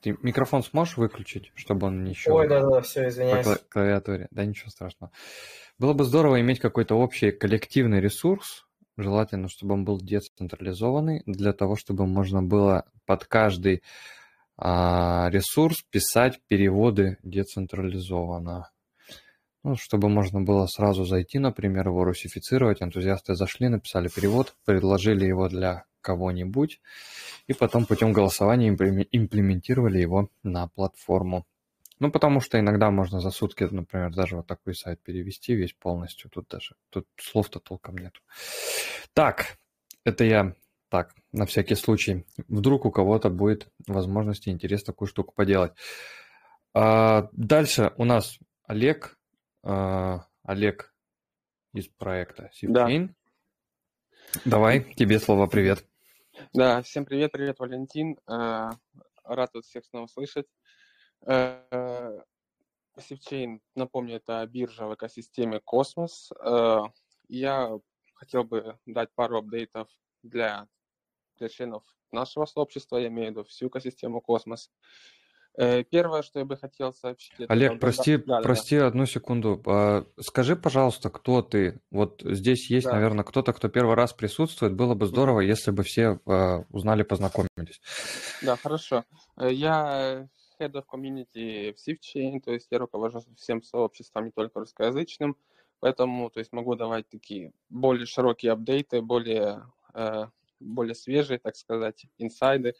[0.00, 2.30] ты микрофон сможешь выключить, чтобы он еще...
[2.30, 3.44] Ой, да-да, все, извиняюсь.
[3.44, 4.28] По клавиатуре.
[4.30, 5.12] Да, ничего страшного.
[5.78, 8.66] Было бы здорово иметь какой-то общий коллективный ресурс,
[8.96, 13.82] желательно, чтобы он был децентрализованный, для того, чтобы можно было под каждый
[14.56, 18.70] а, ресурс писать переводы децентрализованно.
[19.64, 22.80] Ну, чтобы можно было сразу зайти, например, его русифицировать.
[22.80, 26.80] Энтузиасты зашли, написали перевод, предложили его для кого-нибудь,
[27.48, 31.44] и потом путем голосования имплементировали его на платформу.
[31.98, 36.30] Ну, потому что иногда можно за сутки, например, даже вот такой сайт перевести весь полностью.
[36.30, 38.12] Тут даже, тут слов-то толком нет.
[39.14, 39.58] Так,
[40.04, 40.54] это я
[40.88, 42.24] так, на всякий случай.
[42.48, 45.72] Вдруг у кого-то будет возможность и интерес такую штуку поделать.
[46.74, 48.38] А, дальше у нас
[48.68, 49.18] Олег.
[49.62, 50.94] А, Олег
[51.72, 53.06] из проекта Sifchain.
[53.06, 54.40] Да.
[54.44, 55.84] Давай, тебе слово, привет.
[56.52, 58.18] Да, всем привет, привет, Валентин.
[58.28, 58.70] Э,
[59.24, 60.46] рад вас всех снова слышать.
[62.98, 66.30] Sifchain, напомню, это биржа в экосистеме Космос.
[66.44, 66.80] Э,
[67.28, 67.70] я
[68.14, 69.88] хотел бы дать пару апдейтов
[70.22, 70.68] для,
[71.38, 74.70] для членов нашего сообщества, я имею в виду всю экосистему Космос.
[75.58, 77.32] Э, первое, что я бы хотел сообщить...
[77.48, 77.80] Олег, это...
[77.80, 78.88] прости, да, прости да.
[78.88, 79.62] одну секунду.
[79.66, 81.80] А, скажи, пожалуйста, кто ты?
[81.90, 82.92] Вот здесь есть, да.
[82.92, 84.74] наверное, кто-то, кто первый раз присутствует.
[84.74, 87.80] Было бы здорово, если бы все а, узнали, познакомились.
[88.42, 89.04] Да, хорошо.
[89.38, 90.28] Э, я
[90.60, 95.36] Head of Community в SwiftChain, то есть я руковожу всем сообществом, не только русскоязычным,
[95.80, 99.64] поэтому то есть могу давать такие более широкие апдейты, более,
[99.94, 100.26] э,
[100.60, 102.74] более свежие, так сказать, инсайды.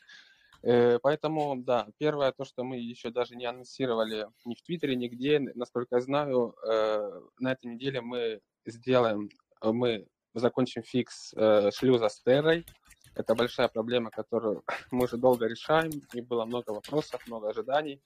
[0.62, 5.38] Э, поэтому, да, первое, то, что мы еще даже не анонсировали ни в Твиттере, нигде,
[5.54, 9.28] насколько я знаю, э, на этой неделе мы сделаем,
[9.62, 12.66] мы закончим фикс э, шлюза с Террой.
[13.14, 18.02] Это большая проблема, которую мы уже долго решаем, и было много вопросов, много ожиданий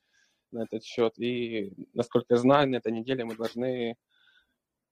[0.52, 1.18] на этот счет.
[1.18, 3.96] И, насколько я знаю, на этой неделе мы должны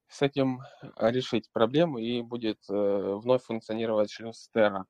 [0.08, 0.60] с этим
[0.96, 4.84] решить проблему, и будет вновь функционировать шлюз Terra.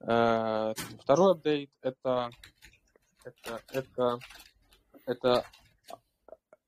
[0.00, 2.30] Э, второй апдейт это,
[3.24, 4.18] это, это,
[5.06, 5.44] это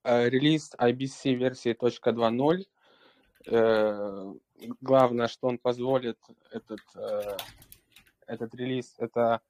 [0.04, 2.64] э, релиз IBC версии .2.0.
[3.46, 4.34] Э,
[4.80, 6.18] главное, что он позволит
[6.50, 6.80] этот,
[8.26, 9.40] этот релиз, это,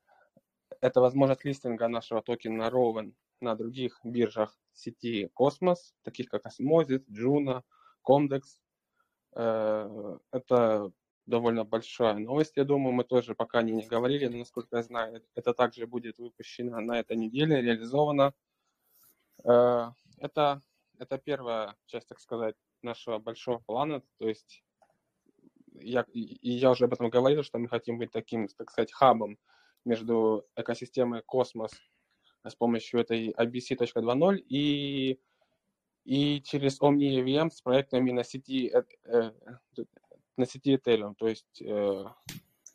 [0.80, 7.62] это возможность листинга нашего токена Rowan на других биржах сети Космос, таких как Osmosis, Juno,
[8.04, 8.42] Comdex.
[9.32, 10.92] Это
[11.28, 15.22] довольно большая новость, я думаю, мы тоже пока не, не говорили, но, насколько я знаю,
[15.34, 18.32] это также будет выпущено на этой неделе, реализовано.
[19.44, 20.62] Э, это,
[20.98, 24.64] это первая часть, так сказать, нашего большого плана, то есть
[25.74, 29.38] я, и я уже об этом говорил, что мы хотим быть таким, так сказать, хабом
[29.84, 31.72] между экосистемой Космос
[32.44, 35.20] с помощью этой IBC 2.0 и,
[36.04, 39.32] и через Omni EVM с проектами на сети э, э,
[40.38, 41.14] на сети Ethereum.
[41.16, 42.04] То есть э,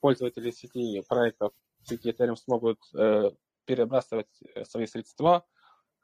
[0.01, 1.53] пользователи сети проектов
[1.83, 3.31] сети Ethereum смогут э,
[3.65, 5.45] перебрасывать э, свои средства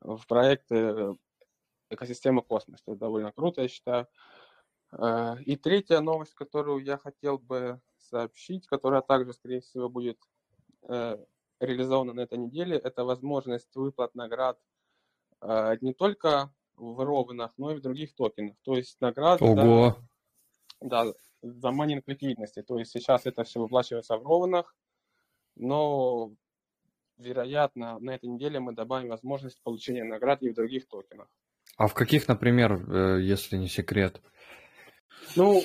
[0.01, 1.15] в проекты э,
[1.89, 2.81] экосистемы Космос.
[2.85, 4.07] Это довольно круто, я считаю.
[4.91, 10.17] Э, и третья новость, которую я хотел бы сообщить, которая также, скорее всего, будет
[11.59, 14.57] реализована на этой неделе, это возможность выплат наград
[15.81, 18.55] не только в ровенах, но и в других токенах.
[18.63, 19.43] То есть награды...
[19.43, 19.97] Ого!
[20.81, 22.61] Да, да, за майнинг ликвидности.
[22.61, 24.75] То есть сейчас это все выплачивается в ровенах,
[25.55, 26.31] но,
[27.17, 31.27] вероятно, на этой неделе мы добавим возможность получения наград и в других токенах.
[31.77, 34.21] А в каких, например, э, если не секрет?
[35.35, 35.63] Ну,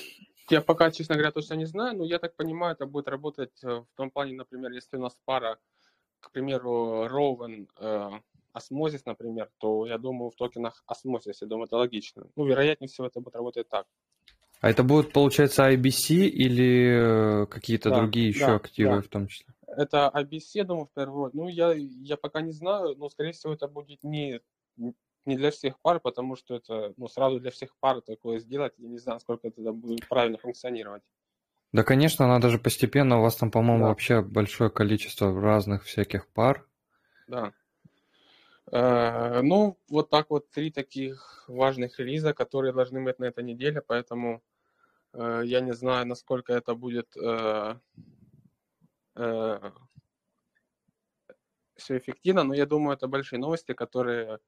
[0.50, 3.68] я пока, честно говоря, точно не знаю, но я так понимаю, это будет работать э,
[3.68, 5.58] в том плане, например, если у нас пара,
[6.20, 8.10] к примеру, Rowan, э,
[8.54, 12.26] Osmosis, например, то я думаю, в токенах Osmosis, я думаю, это логично.
[12.36, 13.86] Ну, вероятнее всего, это будет работать так.
[14.64, 19.02] А это будут, получается, IBC или э, какие-то да, другие еще да, активы да.
[19.02, 19.52] в том числе?
[19.66, 21.34] Это IBC, я думаю, в первую очередь.
[21.34, 24.40] Ну, я, я пока не знаю, но, скорее всего, это будет не,
[24.78, 28.88] не для всех пар, потому что это, ну, сразу для всех пар такое сделать, я
[28.88, 31.02] не знаю, сколько это будет правильно функционировать.
[31.72, 33.88] Да, конечно, надо же постепенно, у вас там, по-моему, да.
[33.90, 36.66] вообще большое количество разных всяких пар.
[37.28, 37.52] Да.
[38.72, 43.82] Э, ну, вот так вот три таких важных релиза, которые должны быть на этой неделе,
[43.86, 44.42] поэтому
[45.14, 47.76] я не знаю, насколько это будет э,
[49.16, 49.70] э,
[51.76, 54.38] все эффективно, но я думаю, это большие новости, которые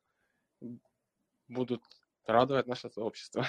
[1.49, 1.83] будут
[2.27, 3.47] радовать наше сообщество.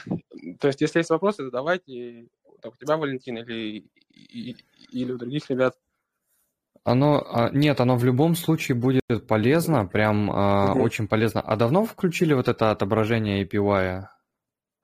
[0.59, 2.27] То есть, если есть вопросы, задавайте.
[2.61, 5.77] Так, у тебя, Валентин, или, или у других ребят.
[6.83, 10.81] Оно, а, нет, оно в любом случае будет полезно, прям угу.
[10.81, 11.41] очень полезно.
[11.41, 14.07] А давно включили вот это отображение API?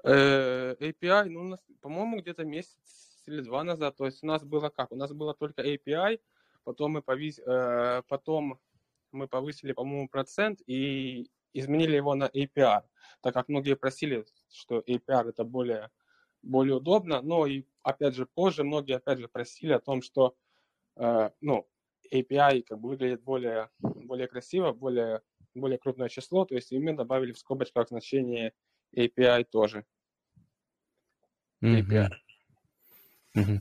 [0.03, 3.95] Э, API, ну, по-моему, где-то месяц или два назад.
[3.95, 4.91] То есть у нас было как?
[4.91, 6.19] У нас было только API,
[6.63, 7.39] потом мы, повис...
[7.39, 8.59] Э, потом
[9.11, 12.81] мы повысили, по-моему, процент и изменили его на APR,
[13.21, 15.89] так как многие просили, что APR это более,
[16.41, 20.35] более удобно, но и опять же позже многие опять же просили о том, что
[20.97, 21.67] э, ну,
[22.11, 25.21] API как бы выглядит более, более красиво, более,
[25.53, 28.53] более крупное число, то есть и мы добавили в скобочках значение
[28.95, 29.85] API тоже.
[31.63, 32.09] API.
[33.35, 33.59] Mm-hmm.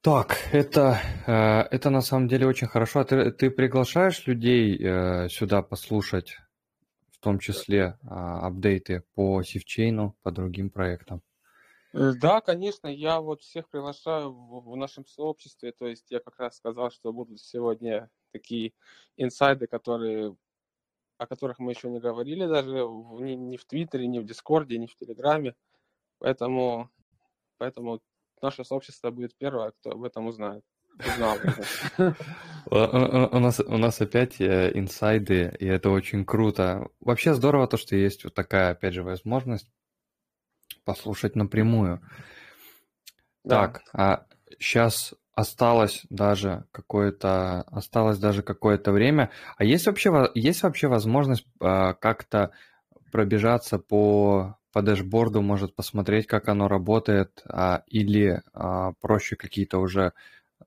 [0.00, 1.32] Так, это, э,
[1.74, 3.04] это на самом деле очень хорошо.
[3.04, 6.36] Ты, ты приглашаешь людей э, сюда послушать,
[7.10, 11.20] в том числе а, апдейты по сивчейну, по другим проектам?
[11.92, 15.72] Э, да, конечно, я вот всех приглашаю в, в нашем сообществе.
[15.72, 18.72] То есть я как раз сказал, что будут сегодня такие
[19.16, 20.36] инсайды, которые
[21.18, 24.78] о которых мы еще не говорили даже в, ни, ни в Твиттере, ни в Дискорде,
[24.78, 25.54] ни в Телеграме.
[26.18, 26.90] Поэтому
[27.58, 28.00] поэтому
[28.40, 30.64] наше сообщество будет первое, кто об этом узнает.
[32.70, 36.88] У нас, у нас опять э, инсайды, и это очень круто.
[37.00, 39.70] Вообще здорово то, что есть вот такая, опять же, возможность
[40.84, 42.00] послушать напрямую.
[43.44, 43.68] Да.
[43.68, 44.26] Так, а
[44.58, 49.30] сейчас осталось даже какое-то осталось даже какое-то время.
[49.56, 52.50] А есть вообще есть вообще возможность а, как-то
[53.12, 60.12] пробежаться по по дэшборду, может посмотреть, как оно работает, а, или а, проще какие-то уже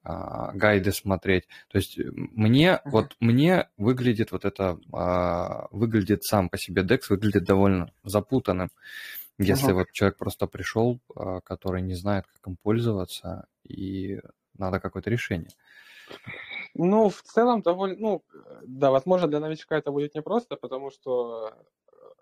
[0.03, 1.48] гайды смотреть.
[1.69, 2.80] То есть мне uh-huh.
[2.85, 4.80] вот мне выглядит вот это
[5.69, 8.69] выглядит сам по себе DEX выглядит довольно запутанным.
[9.38, 9.73] Если uh-huh.
[9.73, 11.02] вот человек просто пришел,
[11.43, 14.22] который не знает, как им пользоваться, и
[14.57, 15.49] надо какое-то решение.
[16.73, 18.23] Ну, в целом довольно, ну,
[18.64, 21.53] да, возможно, для новичка это будет непросто, потому что,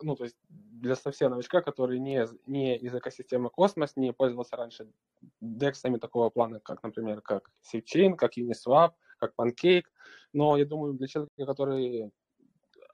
[0.01, 4.91] ну, то есть для совсем новичка, который не, не из экосистемы Космос, не пользовался раньше
[5.39, 9.85] дексами такого плана, как, например, как Sifchain, как Uniswap, как Pancake,
[10.34, 12.11] но я думаю, для человека, который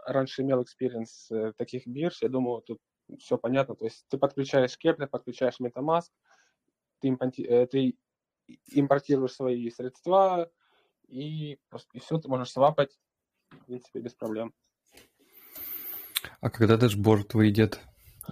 [0.05, 2.79] раньше имел experience э, таких бирж, я думаю, тут
[3.19, 3.75] все понятно.
[3.75, 6.09] То есть ты подключаешь Keplr, подключаешь MetaMask,
[7.01, 7.97] ты, э, ты
[8.71, 10.49] импортируешь свои средства,
[11.07, 11.59] и,
[11.93, 12.97] и все, ты можешь свапать,
[13.49, 14.53] в принципе, без проблем.
[16.41, 17.79] А когда дашборд выйдет?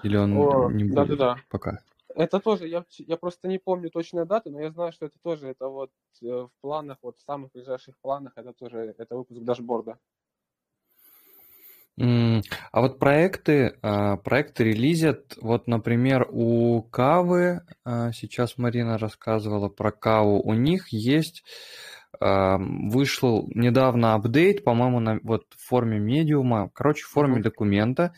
[0.04, 1.38] Или он О, не будет да, да, да.
[1.50, 1.80] пока?
[2.16, 5.48] Это тоже, я, я просто не помню точные даты, но я знаю, что это тоже,
[5.48, 5.92] это вот
[6.22, 9.98] э, в планах, вот в самых ближайших планах, это тоже, это выпуск дашборда.
[12.00, 19.92] А вот проекты, а, проекты релизят, вот, например, у Кавы, а, сейчас Марина рассказывала про
[19.92, 21.44] Каву, у них есть,
[22.20, 28.14] а, вышел недавно апдейт, по-моему, на, вот в форме медиума, короче, в форме документа,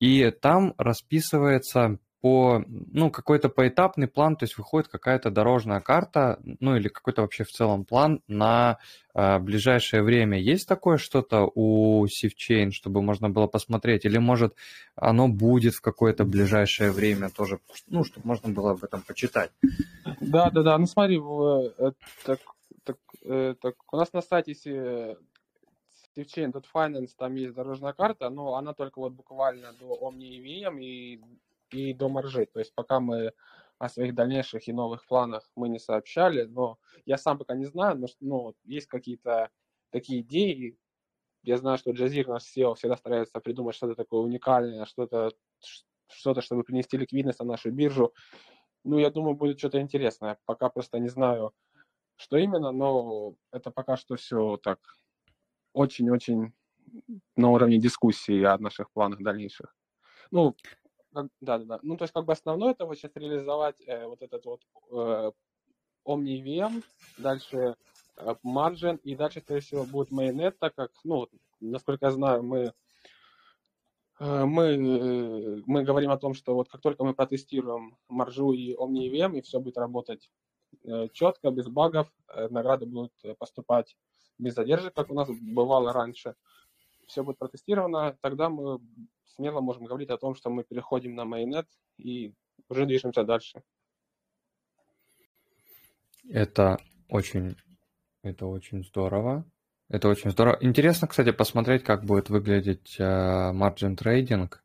[0.00, 6.76] и там расписывается по, ну, какой-то поэтапный план, то есть выходит какая-то дорожная карта, ну,
[6.76, 8.78] или какой-то вообще в целом план на
[9.12, 10.38] э, ближайшее время.
[10.38, 14.04] Есть такое что-то у SafeChain, чтобы можно было посмотреть?
[14.04, 14.54] Или, может,
[14.94, 17.58] оно будет в какое-то ближайшее время тоже,
[17.88, 19.50] ну, чтобы можно было об этом почитать?
[20.20, 20.78] Да, да, да.
[20.78, 21.90] Ну, смотри, э,
[22.24, 22.38] так,
[22.84, 24.52] так, э, так, у нас на сайте
[26.16, 30.38] SafeChain.finance там есть дорожная карта, но она только вот буквально до Omni
[30.78, 31.20] и
[31.72, 32.46] и до маржи.
[32.46, 33.32] То есть пока мы
[33.78, 37.98] о своих дальнейших и новых планах мы не сообщали, но я сам пока не знаю,
[37.98, 39.50] но ну, есть какие-то
[39.90, 40.78] такие идеи.
[41.42, 45.32] Я знаю, что Джазир, наш SEO, всегда старается придумать что-то такое уникальное, что-то,
[46.06, 48.14] что-то, чтобы принести ликвидность на нашу биржу.
[48.84, 50.38] Ну, я думаю, будет что-то интересное.
[50.44, 51.52] Пока просто не знаю,
[52.16, 54.78] что именно, но это пока что все так
[55.72, 56.52] очень-очень
[57.36, 59.74] на уровне дискуссии о наших планах дальнейших.
[60.30, 60.54] Ну,
[61.12, 61.78] да, да, да.
[61.82, 64.60] Ну, то есть, как бы основное это вот сейчас реализовать э, вот этот вот
[64.90, 65.32] э,
[66.06, 66.82] OmniVM,
[67.18, 67.76] дальше
[68.16, 71.28] э, Margin, и дальше, скорее всего, будет Mainnet, так как, ну,
[71.60, 72.72] насколько я знаю, мы
[74.20, 78.74] э, мы, э, мы говорим о том, что вот как только мы протестируем маржу и
[78.74, 80.30] OmniVM, и все будет работать
[80.84, 82.08] э, четко, без багов,
[82.50, 83.96] награды будут поступать
[84.38, 86.34] без задержек, как у нас бывало раньше,
[87.12, 88.80] все будет протестировано, тогда мы
[89.36, 91.68] смело можем говорить о том, что мы переходим на майонет
[91.98, 92.34] и
[92.68, 93.62] уже движемся дальше.
[96.28, 96.78] Это
[97.08, 97.56] очень,
[98.22, 99.44] это очень здорово.
[99.88, 100.56] Это очень здорово.
[100.60, 104.64] Интересно, кстати, посмотреть, как будет выглядеть э, margin трейдинг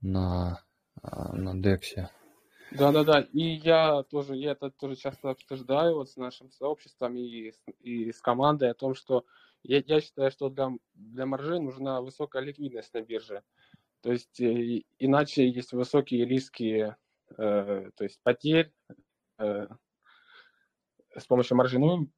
[0.00, 0.62] на,
[1.02, 2.08] э, на DEX.
[2.70, 8.12] Да-да-да, и я тоже, я это тоже часто обсуждаю вот с нашим сообществом и, и
[8.12, 9.24] с командой о том, что
[9.62, 13.42] я, я считаю, что для, для маржи нужна высокая ликвидность на бирже.
[14.02, 16.94] То есть э, иначе есть высокие риски,
[17.36, 18.72] э, то есть потерь
[19.38, 19.66] э,
[21.16, 21.78] с помощью маржи.
[21.78, 22.08] Ну,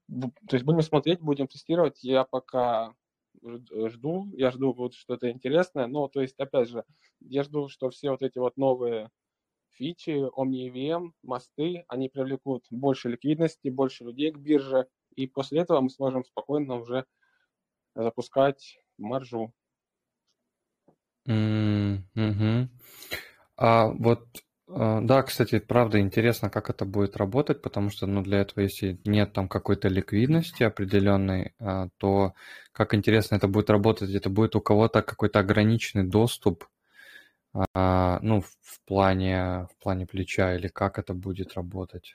[0.48, 2.02] то есть будем смотреть, будем тестировать.
[2.02, 2.94] Я пока
[3.42, 5.86] жду, я жду вот что-то интересное.
[5.86, 6.84] Но, то есть, опять же,
[7.20, 9.10] я жду, что все вот эти вот новые
[9.78, 15.90] фичи, OmniEVM, мосты, они привлекут больше ликвидности, больше людей к бирже, и после этого мы
[15.90, 17.06] сможем спокойно уже
[18.02, 19.52] запускать маржу.
[21.28, 22.68] Mm-hmm.
[23.56, 24.26] А вот,
[24.68, 28.98] а, да, кстати, правда интересно, как это будет работать, потому что, ну, для этого, если
[29.04, 32.34] нет там какой-то ликвидности определенной, а, то
[32.72, 36.64] как интересно это будет работать, это будет у кого-то какой-то ограниченный доступ,
[37.74, 42.14] а, ну, в плане, в плане плеча, или как это будет работать?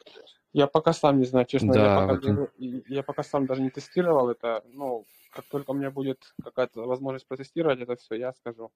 [0.53, 2.51] Я пока сам не знаю, честно, да, я, пока, вот...
[2.57, 7.27] я пока сам даже не тестировал это, ну, как только у меня будет какая-то возможность
[7.27, 8.71] протестировать это все, я скажу.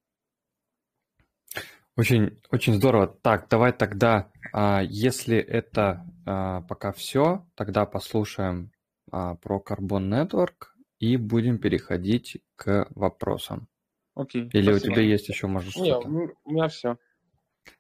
[1.96, 3.08] Очень, очень здорово.
[3.08, 8.72] Так, давай тогда, а, если это а, пока все, тогда послушаем
[9.12, 10.68] а, про Carbon Network
[11.00, 13.68] и будем переходить к вопросам.
[14.14, 14.48] Окей.
[14.54, 14.92] Или спасибо.
[14.92, 16.98] у тебя есть еще, может, Нет, у меня все.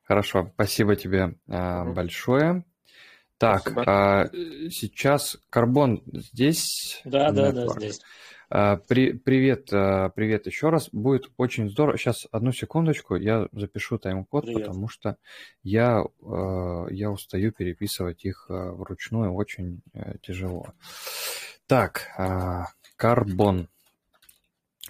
[0.03, 1.93] Хорошо, спасибо тебе угу.
[1.93, 2.65] большое.
[3.37, 4.29] Так, а,
[4.71, 7.01] сейчас Карбон здесь?
[7.05, 8.01] Да, да, да, здесь.
[8.49, 10.89] А, при, привет, а, привет еще раз.
[10.91, 11.97] Будет очень здорово.
[11.97, 15.17] Сейчас одну секундочку, я запишу тайм-код, потому что
[15.63, 20.67] я, а, я устаю переписывать их вручную, очень э, тяжело.
[21.67, 22.07] Так,
[22.95, 23.67] Карбон.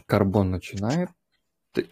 [0.06, 1.10] Карбон начинает.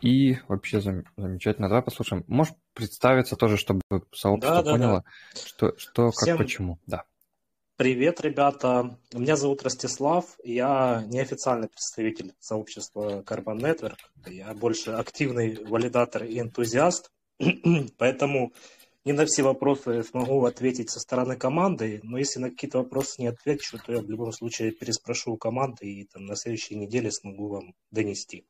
[0.01, 1.67] И вообще зам, замечательно.
[1.67, 2.23] Давай послушаем.
[2.27, 3.81] Можешь представиться тоже, чтобы
[4.11, 5.41] сообщество да, да, поняло, да.
[5.45, 6.37] что, что Всем...
[6.37, 6.79] как, почему.
[6.87, 7.03] Да.
[7.77, 8.97] Привет, ребята.
[9.14, 10.38] Меня зовут Ростислав.
[10.45, 13.97] Я неофициальный представитель сообщества Carbon Network.
[14.27, 17.11] Я больше активный валидатор и энтузиаст.
[17.97, 18.53] Поэтому
[19.03, 23.27] не на все вопросы смогу ответить со стороны команды, но если на какие-то вопросы не
[23.27, 27.49] отвечу, то я в любом случае переспрошу у команды и там, на следующей неделе смогу
[27.49, 28.45] вам донести.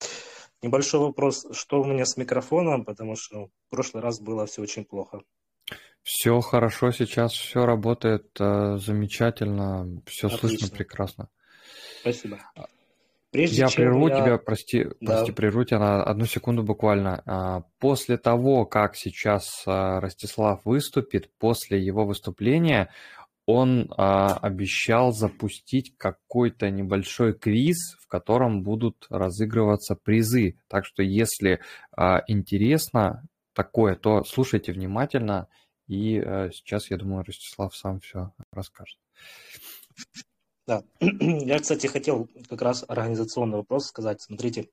[0.61, 4.85] Небольшой вопрос, что у меня с микрофоном, потому что в прошлый раз было все очень
[4.85, 5.23] плохо.
[6.03, 10.49] Все хорошо, сейчас все работает э, замечательно, все Отлично.
[10.49, 11.29] слышно прекрасно.
[12.01, 12.39] Спасибо.
[13.35, 14.21] Прежде я прерву я...
[14.21, 15.17] тебя, прости, да.
[15.17, 17.21] прости, прерву тебя на одну секунду буквально.
[17.25, 22.89] А, после того, как сейчас а, Ростислав выступит, после его выступления,
[23.45, 30.57] он а, обещал запустить какой-то небольшой квиз, в котором будут разыгрываться призы.
[30.69, 31.59] Так что, если
[32.27, 35.48] интересно такое, то слушайте внимательно.
[35.88, 36.19] И
[36.52, 38.98] сейчас, я думаю, Ростислав сам все расскажет.
[40.68, 44.22] Да, я, кстати, хотел как раз организационный вопрос сказать.
[44.22, 44.69] Смотрите,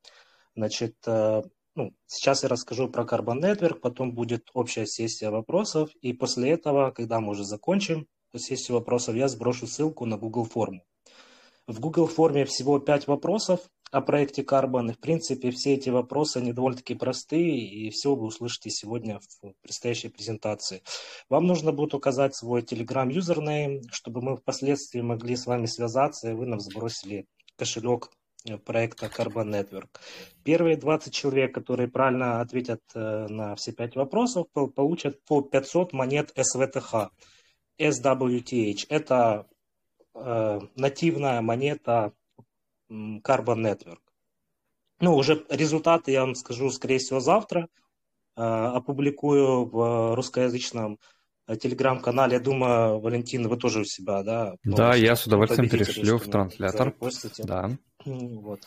[0.56, 1.42] значит, э,
[1.74, 6.92] ну, сейчас я расскажу про Carbon Network, потом будет общая сессия вопросов, и после этого,
[6.92, 10.82] когда мы уже закончим сессию вопросов, я сброшу ссылку на Google форму.
[11.66, 13.60] В Google форме всего 5 вопросов
[13.92, 14.90] о проекте Carbon.
[14.90, 19.52] И, в принципе, все эти вопросы, они довольно-таки простые, и все вы услышите сегодня в
[19.60, 20.82] предстоящей презентации.
[21.28, 26.34] Вам нужно будет указать свой Telegram юзернейм, чтобы мы впоследствии могли с вами связаться, и
[26.34, 28.08] вы нам сбросили кошелек
[28.48, 30.00] э, проекта Carbon Network.
[30.42, 36.32] Первые 20 человек, которые правильно ответят э, на все 5 вопросов, получат по 500 монет
[36.34, 37.10] SVTH.
[37.78, 39.46] SWTH– это
[40.14, 42.14] э, нативная монета
[43.20, 44.00] Carbon Network.
[45.00, 47.68] Ну, уже результаты я вам скажу, скорее всего, завтра.
[48.34, 50.98] Э, опубликую в русскоязычном
[51.46, 52.34] э, телеграм-канале.
[52.34, 54.54] Я думаю, Валентин, вы тоже у себя, да?
[54.64, 56.94] Да, я с удовольствием перешлю в транслятор.
[57.40, 57.70] Да.
[58.06, 58.60] Вот.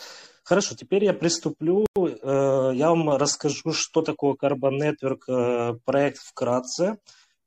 [0.43, 1.87] Хорошо, теперь я приступлю.
[1.97, 6.99] Э, я вам расскажу, что такое Carbon Network проект вкратце.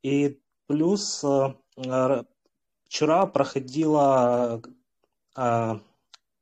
[0.03, 1.23] И плюс
[2.85, 4.61] вчера проходила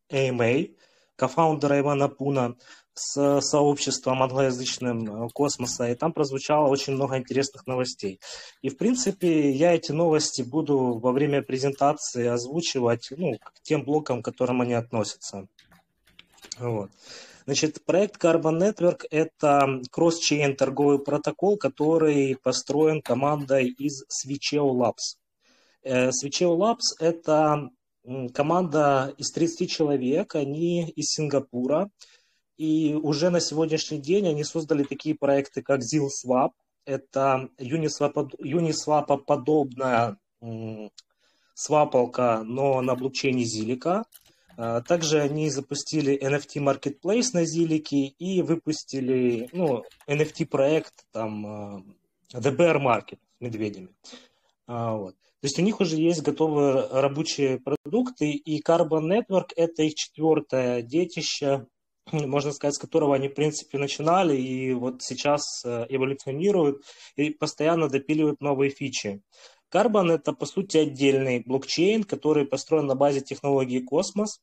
[0.09, 0.75] AMA,
[1.15, 2.55] кофаундера Ивана Пуна,
[2.97, 8.19] с сообществом англоязычным э, космоса, и там прозвучало очень много интересных новостей.
[8.63, 14.21] И, в принципе, я эти новости буду во время презентации озвучивать ну, к тем блокам,
[14.21, 15.47] к которым они относятся.
[16.57, 16.89] Вот.
[17.45, 25.17] Значит, проект Carbon Network– это кросс-чейн торговый протокол, который построен командой из Switcheo Labs.
[25.83, 27.69] Э, Switcheo Labs– это
[28.33, 31.89] команда из 30 человек, они из Сингапура,
[32.57, 36.51] и уже на сегодняшний день они создали такие проекты, как ZillSwap,
[36.85, 40.17] это Uniswap, Uniswap подобная
[41.53, 44.05] свапалка, но на блокчейне Зилика.
[44.55, 51.83] А, также они запустили NFT Marketplace на Зилике и выпустили ну, NFT проект там а,
[52.33, 53.89] The Bear Market с медведями.
[54.65, 55.15] А, вот.
[55.39, 60.81] То есть у них уже есть готовые рабочие продукты, и Carbon Network– это их четвертое
[60.81, 61.67] детище,
[62.11, 66.83] можно сказать, с которого они, в принципе, начинали, и вот сейчас э, эволюционируют
[67.15, 69.21] и постоянно допиливают новые фичи.
[69.71, 74.41] Carbon– это, по сути, отдельный блокчейн, который построен на базе технологии Космос.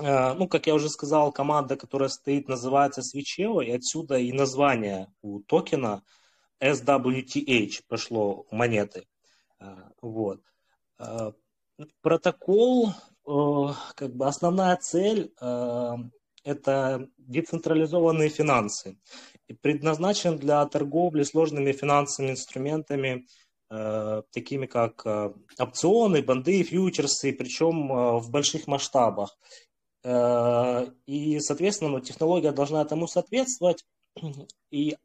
[0.00, 5.08] Э, ну, как я уже сказал, команда, которая стоит, называется Switcheo, и отсюда и название
[5.22, 6.04] у токена
[6.62, 9.06] SWTH пошло монеты.
[10.00, 10.40] Вот.
[10.98, 11.32] А,
[12.00, 12.92] протокол,
[13.24, 15.96] как бы основная цель а,
[16.44, 18.98] это децентрализованные финансы
[19.46, 23.26] и предназначен для торговли сложными финансовыми инструментами,
[24.32, 25.06] такими как
[25.58, 29.38] опционы, банды, фьючерсы, причем в больших масштабах.
[30.04, 33.86] И, соответственно, ну, технология должна этому соответствовать.
[34.70, 34.96] И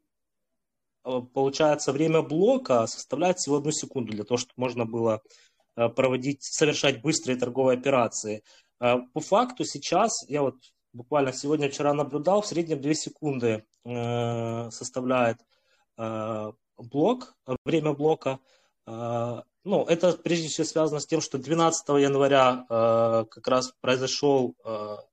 [1.02, 5.20] получается, время блока составляет всего одну секунду для того, чтобы можно было
[5.74, 8.42] проводить, совершать быстрые торговые операции.
[8.78, 10.56] По факту сейчас, я вот
[10.92, 15.38] буквально сегодня-вчера наблюдал, в среднем 2 секунды составляет
[16.76, 18.38] блок, время блока.
[18.86, 24.54] Ну, это прежде всего связано с тем, что 12 января как раз произошел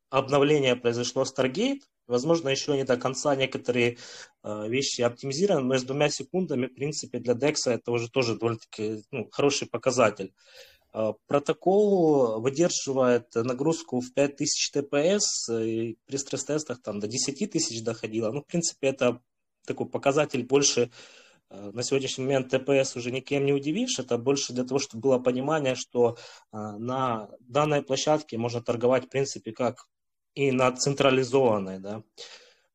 [0.10, 3.98] обновление, произошло Stargate, Возможно, еще не до конца некоторые
[4.44, 9.04] э, вещи оптимизированы, но с двумя секундами, в принципе, для DEX это уже тоже довольно-таки
[9.12, 10.34] ну, хороший показатель.
[10.94, 18.32] Э, протокол выдерживает нагрузку в 5000 ТПС, и при стресс-тестах там до 10 тысяч доходило.
[18.32, 19.20] Ну, в принципе, это
[19.66, 20.92] такой показатель больше
[21.50, 25.20] э, на сегодняшний момент ТПС уже никем не удивишь, это больше для того, чтобы было
[25.20, 26.18] понимание, что
[26.52, 29.88] э, на данной площадке можно торговать, в принципе, как
[30.36, 32.04] и на централизованной, да.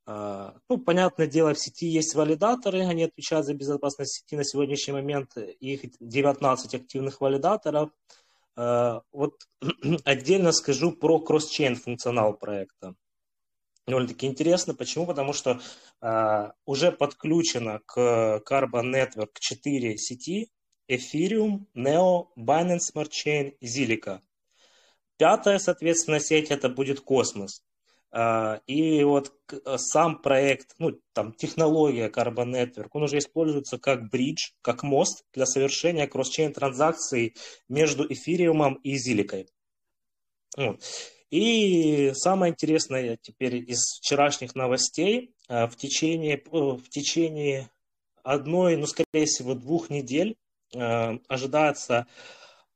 [0.07, 4.95] А, ну, понятное дело, в сети есть валидаторы, они отвечают за безопасность сети на сегодняшний
[4.95, 7.91] момент, их 19 активных валидаторов.
[8.57, 9.35] А, вот
[10.05, 12.95] отдельно скажу про кросс-чейн функционал проекта.
[13.87, 14.75] Довольно-таки интересно.
[14.75, 15.07] Почему?
[15.07, 15.61] Потому что
[16.01, 20.51] uh, уже подключено к Carbon Network 4 сети
[20.89, 24.21] Ethereum, Neo, Binance Smart Chain и Zilliqa.
[25.21, 27.63] Пятая, соответственно, сеть это будет космос.
[28.11, 34.09] А, и вот э, сам проект, ну, там, технология Carbon Network, он уже используется как
[34.09, 37.37] бридж, как мост для совершения кросс-чейн транзакций
[37.69, 39.51] между эфириумом и зиликой.
[41.31, 47.71] И самое интересное теперь из вчерашних новостей, э, в течение, э, в течение
[48.23, 50.39] одной, ну, скорее всего, двух недель
[50.73, 52.07] ожидается а,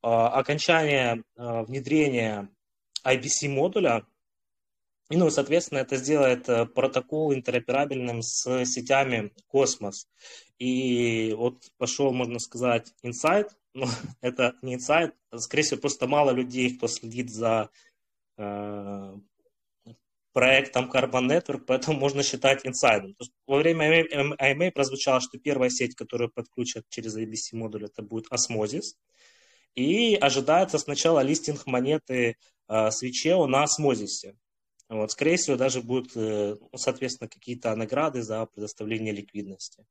[0.05, 2.49] окончание а, внедрения
[3.05, 4.07] IBC модуля,
[5.11, 10.09] и, ну, соответственно, это сделает э, протокол интероперабельным с сетями Космос.
[10.59, 13.87] И вот пошел, можно сказать, инсайд, но
[14.23, 17.69] это не инсайд, скорее всего, просто мало людей, кто следит за
[18.39, 19.15] э,
[20.33, 23.15] проектом Carbon Network, поэтому можно считать инсайдом.
[23.47, 28.97] во время AMA прозвучало, что первая сеть, которую подключат через IBC модуль, это будет Osmosis.
[29.75, 32.37] И ожидается сначала листинг монеты
[32.69, 34.37] э, Switcheo на Osmosis -е.
[34.89, 39.85] Вот, скорее всего, даже будут, э, соответственно, какие-то награды за предоставление ликвидности.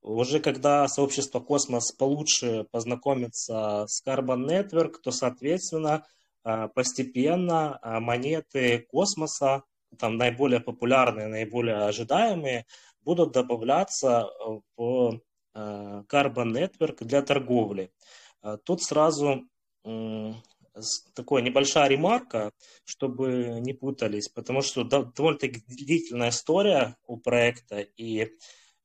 [0.00, 6.06] Уже когда сообщество Космос получше познакомится с Carbon Network, то, соответственно,
[6.44, 9.64] э, постепенно э, монеты Космоса,
[9.98, 12.64] там наиболее популярные, наиболее ожидаемые,
[13.02, 14.26] будут добавляться
[14.76, 15.20] в
[15.54, 17.90] Carbon Network для торговли.
[18.40, 19.48] А тут сразу
[21.14, 22.52] такая небольшая ремарка,
[22.84, 27.80] чтобы не путались, потому что довольно-таки длительная история у проекта.
[27.80, 28.30] И,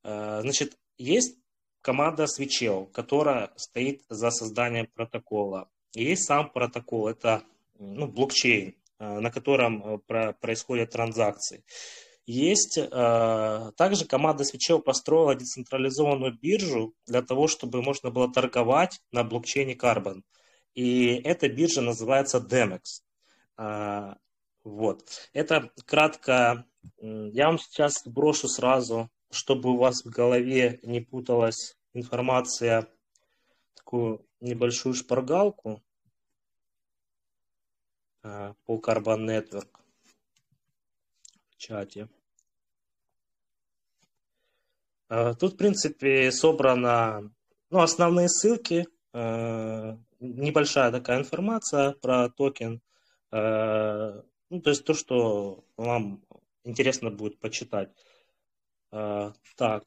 [0.03, 1.37] э, значит, есть
[1.81, 5.69] команда свечел, которая стоит за созданием протокола.
[5.93, 7.43] И есть сам протокол, это
[7.77, 11.63] ну, блокчейн, э, на котором э, происходят транзакции.
[12.25, 19.25] Есть э, также команда свечей построила децентрализованную биржу для того, чтобы можно было торговать на
[19.25, 20.21] блокчейне Carbon.
[20.73, 23.03] И эта биржа называется Demex.
[23.57, 24.15] Э,
[24.63, 25.29] вот.
[25.33, 26.65] Это кратко.
[27.01, 32.87] Я вам сейчас брошу сразу, чтобы у вас в голове не путалась информация,
[33.75, 35.83] такую небольшую шпаргалку
[38.23, 39.82] э, по Carbon Network
[41.63, 42.09] чате.
[45.09, 47.31] А, тут, в принципе, собрано
[47.69, 52.81] ну, основные ссылки, а, небольшая такая информация про токен.
[53.31, 56.23] А, ну, то есть то, что вам
[56.63, 57.89] интересно будет почитать.
[59.55, 59.83] Так,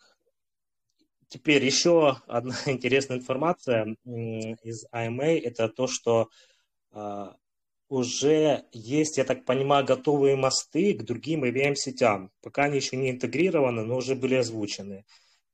[1.28, 6.28] теперь еще одна интересная информация из IMA, это то, что
[7.88, 12.30] уже есть, я так понимаю, готовые мосты к другим EVM-сетям.
[12.42, 15.04] Пока они еще не интегрированы, но уже были озвучены.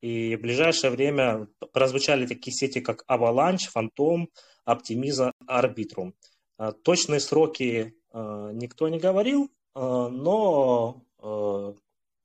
[0.01, 4.27] И в ближайшее время прозвучали такие сети, как Avalanche, Phantom,
[4.67, 6.13] Optimiza, Arbitrum.
[6.57, 11.05] А, точные сроки а, никто не говорил, а, но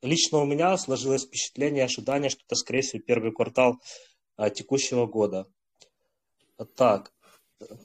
[0.03, 3.81] лично у меня сложилось впечатление, ожидание, что это, скорее всего, первый квартал
[4.55, 5.47] текущего года.
[6.75, 7.13] Так,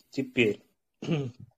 [0.10, 0.64] теперь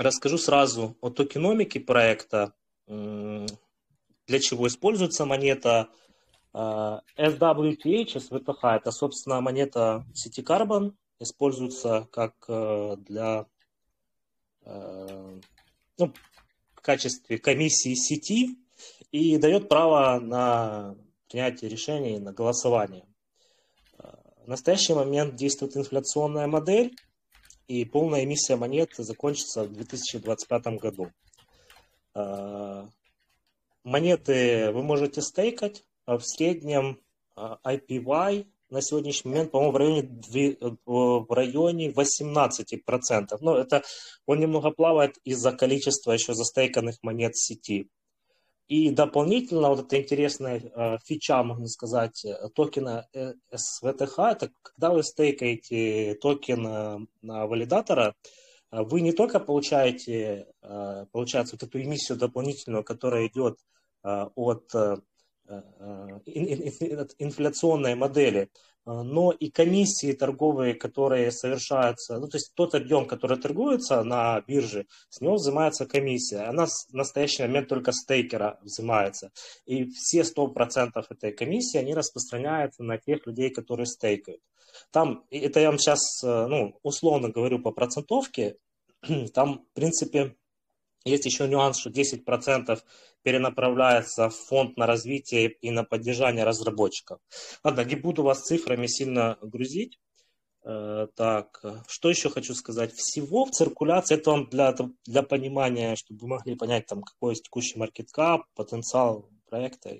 [0.00, 2.54] Расскажу сразу о токеномике проекта,
[2.86, 5.90] для чего используется монета
[6.54, 13.44] а, SWTH, SVTH, это, собственно, монета сети Carbon, используется как э, для
[14.62, 15.40] э,
[15.98, 16.14] ну,
[16.74, 18.56] в качестве комиссии сети
[19.12, 20.96] и дает право на
[21.28, 23.04] принятие решений, на голосование.
[23.98, 26.96] В настоящий момент действует инфляционная модель,
[27.70, 31.12] и полная эмиссия монет закончится в 2025 году.
[32.14, 32.88] А,
[33.84, 36.98] монеты вы можете стейкать, а в среднем
[37.36, 43.38] IPY на сегодняшний момент, по-моему, в районе, в районе 18%.
[43.40, 43.84] Но это
[44.26, 47.88] он немного плавает из-за количества еще застейканных монет сети.
[48.70, 52.24] И дополнительно вот эта интересная э, фича, можно сказать,
[52.54, 58.14] токена SVTH, это когда вы стейкаете токен э, на валидатора,
[58.70, 63.58] вы не только получаете, э, получается, вот эту эмиссию дополнительную, которая идет
[64.04, 64.96] э, от Э, э,
[67.18, 68.46] инфляционной модели, э,
[68.84, 74.86] но и комиссии торговые, которые совершаются, ну, то есть тот объем, который торгуется на бирже,
[75.08, 76.48] с него взимается комиссия.
[76.48, 79.30] Она в настоящий момент только стейкера взимается.
[79.66, 84.40] И все 100% этой комиссии, они распространяются на тех людей, которые стейкают.
[84.92, 88.56] Там, это я вам сейчас, ну, условно говорю по процентовке,
[89.34, 90.36] там, в принципе,
[91.04, 92.82] есть еще нюанс, что 10%
[93.22, 97.20] перенаправляется в фонд на развитие и на поддержание разработчиков.
[97.64, 99.98] Ладно, не буду вас цифрами сильно грузить.
[100.62, 102.92] Э, так, что еще хочу сказать?
[102.92, 104.74] Всего в циркуляции, это вам для,
[105.06, 109.96] для понимания, чтобы вы могли понять, там, какой есть текущий маркеткап, потенциал проекта.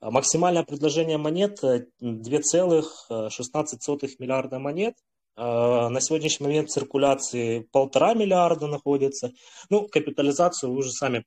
[0.00, 4.96] Максимальное предложение монет 2,16 миллиарда монет–
[5.36, 9.32] на сегодняшний момент циркуляции полтора миллиарда находится.
[9.68, 11.24] Ну, капитализацию вы уже сами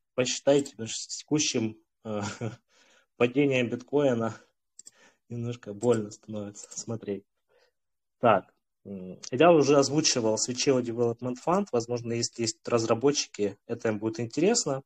[0.88, 2.22] что с текущим э,
[3.18, 4.36] падением биткоина
[5.30, 7.26] немножко больно становится смотреть.
[8.20, 8.54] Так,
[9.32, 11.68] я уже озвучивал Switcheo Development Fund.
[11.72, 14.84] Возможно, если есть разработчики, это им будет интересно.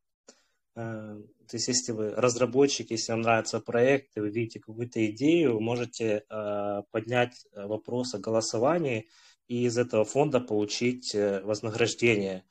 [0.75, 5.59] Э, то есть, если вы разработчик, если вам нравится проект, и вы видите какую-то идею,
[5.59, 9.09] можете э, поднять вопрос о голосовании
[9.47, 12.45] и из этого фонда получить э, вознаграждение.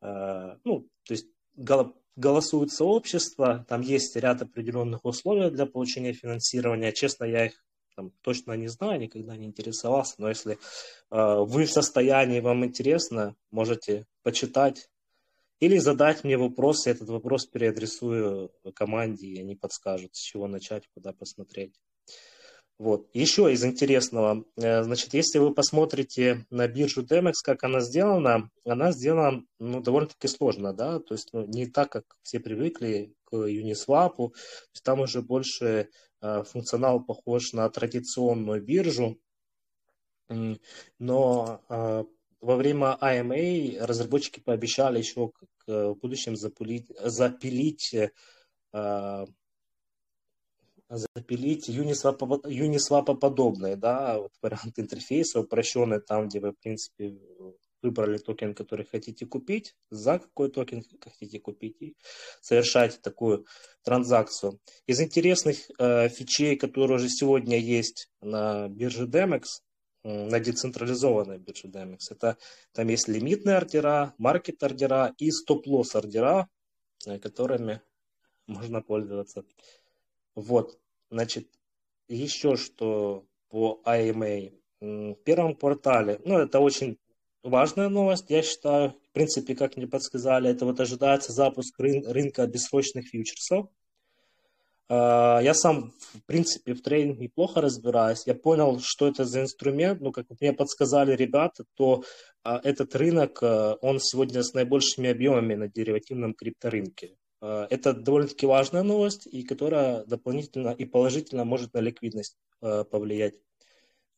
[0.00, 1.28] Ну, то есть
[2.14, 6.92] голосует сообщество, там есть ряд определенных условий для получения финансирования.
[6.92, 7.64] Честно, я их
[7.96, 10.58] там, точно не знаю, никогда не интересовался, но если
[11.08, 14.90] вы в состоянии, вам интересно, можете почитать,
[15.60, 20.88] или задать мне вопрос, я этот вопрос переадресую команде, и они подскажут, с чего начать,
[20.94, 21.74] куда посмотреть.
[22.76, 23.08] Вот.
[23.14, 28.90] Еще из интересного, э, значит, если вы посмотрите на биржу Demex, как она сделана, она
[28.90, 34.16] сделана ну, довольно-таки сложно, да, то есть ну, не так, как все привыкли к Uniswap,
[34.16, 34.32] то
[34.72, 35.88] есть там уже больше
[36.20, 39.20] э, функционал похож на традиционную биржу,
[40.98, 42.04] но э,
[42.44, 45.30] во время AMA разработчики пообещали еще
[45.66, 47.94] в будущем запилить, запилить
[48.74, 49.26] э,
[50.88, 57.18] запилить Uniswap, Uniswap подобные, да, вот вариант интерфейса упрощенный, там, где вы, в принципе,
[57.82, 61.96] выбрали токен, который хотите купить, за какой токен хотите купить, и
[62.40, 63.46] совершаете такую
[63.82, 64.58] транзакцию.
[64.86, 69.44] Из интересных э, фичей, которые уже сегодня есть на бирже Demex,
[70.04, 71.98] на децентрализованной бирже DMX.
[72.10, 72.36] Это
[72.72, 76.48] там есть лимитные ордера, маркет ордера и стоп-лосс ордера,
[77.06, 77.80] э, которыми
[78.46, 79.44] можно пользоваться.
[80.34, 80.78] Вот,
[81.10, 81.48] значит,
[82.08, 84.52] еще что по IMA.
[84.80, 86.98] В первом квартале, ну, это очень
[87.42, 92.46] важная новость, я считаю, в принципе, как мне подсказали, это вот ожидается запуск рын- рынка
[92.46, 93.68] бессрочных фьючерсов.
[94.88, 98.26] А, я сам, в принципе, в трейдинге неплохо разбираюсь.
[98.26, 100.00] Я понял, что это за инструмент.
[100.00, 102.04] Ну, как мне подсказали ребята, то
[102.42, 107.16] а, этот рынок, а, он сегодня с наибольшими объемами на деривативном крипторынке.
[107.40, 113.34] Это довольно-таки важная новость, и которая дополнительно и положительно может на ликвидность повлиять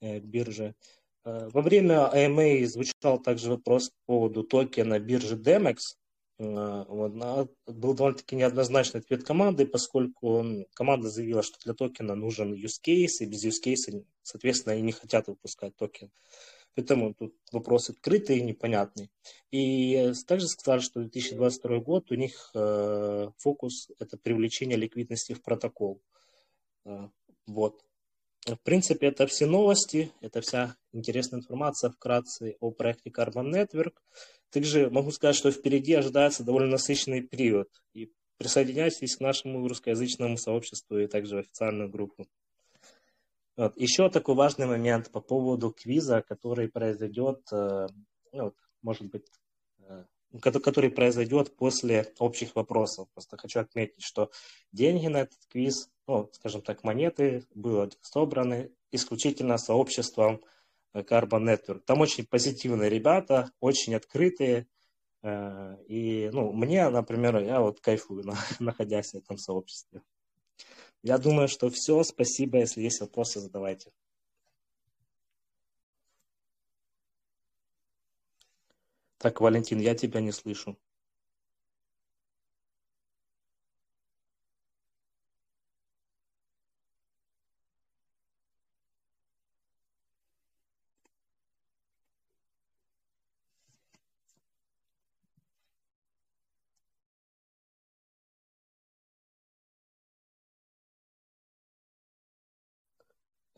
[0.01, 0.77] э, биржи.
[1.25, 5.97] Во время AMA звучал также вопрос по поводу токена биржи Demex.
[6.39, 7.13] Э, вот,
[7.67, 10.45] был довольно-таки неоднозначный ответ команды, поскольку
[10.75, 14.93] команда заявила, что для токена нужен use case, и без use case, соответственно, они не
[14.93, 16.11] хотят выпускать токен.
[16.75, 19.11] Поэтому тут вопрос открытый и непонятный.
[19.51, 26.03] И также сказали, что 2022 год у них э, фокус– это привлечение ликвидности в протокол.
[26.85, 27.09] Э,
[27.47, 27.83] вот.
[28.47, 33.95] В принципе, это все новости, это вся интересная информация вкратце о проекте Carbon Network.
[34.51, 37.69] Также могу сказать, что впереди ожидается довольно насыщенный период.
[37.93, 42.29] И присоединяйтесь к нашему русскоязычному сообществу и также в официальную группу.
[43.57, 43.77] Вот.
[43.77, 47.89] Еще такой важный момент по поводу квиза, который произойдет, э,
[48.33, 49.27] ну, может быть,
[50.41, 53.09] который произойдет после общих вопросов.
[53.15, 54.31] Просто хочу отметить, что
[54.73, 60.43] деньги на этот квиз, ну, скажем так, монеты, были собраны исключительно сообществом
[60.95, 61.81] Carbon Network.
[61.81, 64.67] Там очень позитивные ребята, очень открытые.
[65.25, 68.25] И, ну, мне, например, я вот кайфую,
[68.61, 70.03] находясь в этом сообществе.
[71.03, 72.03] Я думаю, что все.
[72.03, 72.59] Спасибо.
[72.59, 73.91] Если есть вопросы, задавайте.
[79.27, 80.79] Так, Валентин, я тебя не слышу.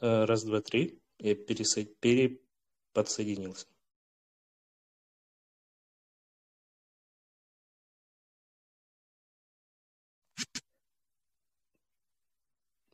[0.01, 0.99] Э, раз, два, три.
[1.19, 1.85] Я пересо...
[2.01, 3.67] переподсоединился.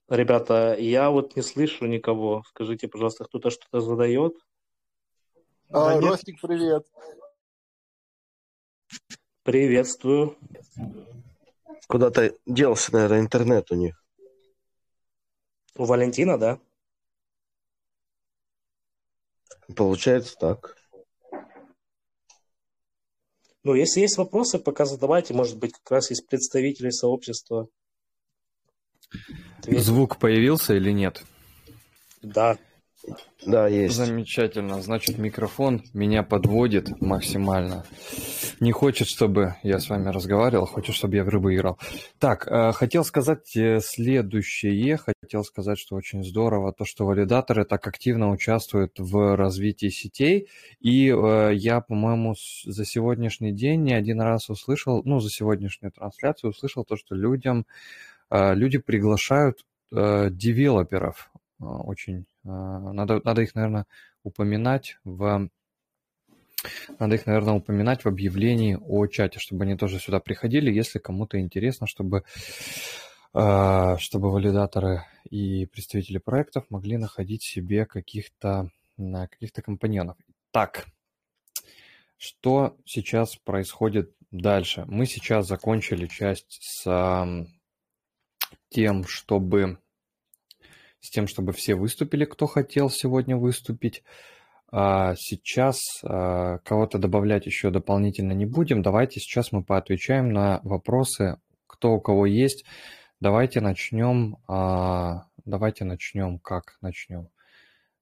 [0.09, 2.43] Ребята, я вот не слышу никого.
[2.49, 4.35] Скажите, пожалуйста, кто-то что-то задает?
[5.71, 6.87] А, да Ростик, привет.
[9.43, 10.37] Приветствую.
[11.89, 14.03] Куда-то делся, наверное, интернет у них.
[15.77, 16.61] У Валентина, да?
[19.75, 20.77] Получается так.
[23.65, 25.33] Ну, если есть вопросы, пока задавайте.
[25.33, 27.69] Может быть, как раз есть представители сообщества.
[29.59, 29.81] Ответь.
[29.81, 31.23] Звук появился или нет?
[32.23, 32.57] Да.
[33.47, 33.95] Да, есть.
[33.95, 34.81] Замечательно.
[34.81, 37.85] Значит, микрофон меня подводит максимально.
[38.61, 41.79] Не хочет, чтобы я с вами разговаривал, хочет, чтобы я в рыбу играл.
[42.19, 44.97] Так, э, хотел сказать э, следующее.
[44.97, 50.49] Хотел сказать, что очень здорово то, что валидаторы так активно участвуют в развитии сетей.
[50.81, 56.51] И э, я, по-моему, за сегодняшний день не один раз услышал, ну, за сегодняшнюю трансляцию
[56.51, 57.67] услышал то, что людям,
[58.31, 63.87] люди приглашают девелоперов очень а, надо, надо их, наверное,
[64.23, 65.49] упоминать в
[66.99, 71.39] надо их, наверное, упоминать в объявлении о чате, чтобы они тоже сюда приходили, если кому-то
[71.39, 72.25] интересно, чтобы,
[73.35, 80.17] а, чтобы валидаторы и представители проектов могли находить себе каких-то каких-то компаньонов.
[80.53, 80.87] Так,
[82.17, 84.85] что сейчас происходит дальше?
[84.87, 86.87] Мы сейчас закончили часть с
[88.75, 89.79] тем, чтобы
[91.01, 94.03] с тем, чтобы все выступили, кто хотел сегодня выступить.
[94.73, 98.83] А сейчас а, кого-то добавлять еще дополнительно не будем.
[98.83, 101.37] Давайте сейчас мы поотвечаем на вопросы,
[101.69, 102.65] кто у кого есть.
[103.21, 104.39] Давайте начнем.
[104.49, 106.41] А, давайте начнем.
[106.41, 107.29] Как начнем?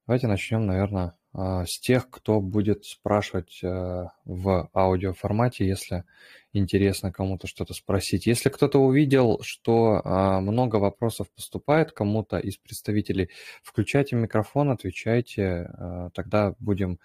[0.06, 6.04] Давайте начнем, наверное, с тех, кто будет спрашивать э, в аудиоформате, если
[6.52, 8.26] интересно кому-то что-то спросить.
[8.26, 13.30] Если кто-то увидел, что а, много вопросов поступает кому-то из представителей,
[13.62, 16.98] включайте микрофон, отвечайте, а, тогда будем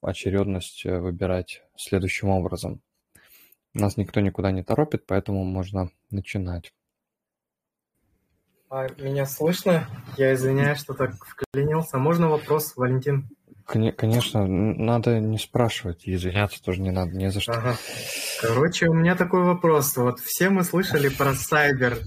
[0.00, 2.82] очередность э, выбирать следующим образом.
[3.72, 6.72] Нас никто никуда не торопит, поэтому можно начинать.
[8.70, 9.88] А меня слышно?
[10.16, 11.96] Я извиняюсь, что так вклинился.
[11.98, 13.28] Можно вопрос, Валентин?
[13.64, 17.52] Конечно, надо не спрашивать, и извиняться тоже не надо, не за что.
[17.52, 17.76] Ага.
[18.40, 19.96] Короче, у меня такой вопрос.
[19.96, 21.98] Вот все мы слышали про сайбер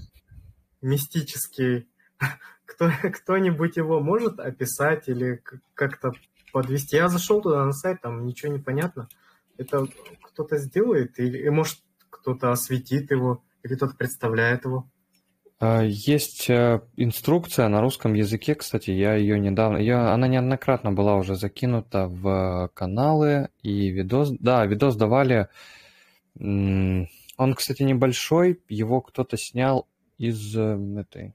[0.80, 1.88] мистический.
[2.64, 5.42] Кто, кто-нибудь его может описать или
[5.74, 6.12] как-то
[6.52, 6.96] подвести?
[6.96, 9.08] Я зашел туда на сайт, там ничего не понятно.
[9.56, 9.86] Это
[10.22, 11.78] кто-то сделает или, может,
[12.10, 14.88] кто-то осветит его, или кто-то представляет его?
[15.60, 21.16] А, есть э, инструкция на русском языке, кстати, я ее недавно, ее, она неоднократно была
[21.16, 25.48] уже закинута в каналы и видос, да, видос давали,
[26.38, 31.34] он, кстати, небольшой, его кто-то снял из э, этой...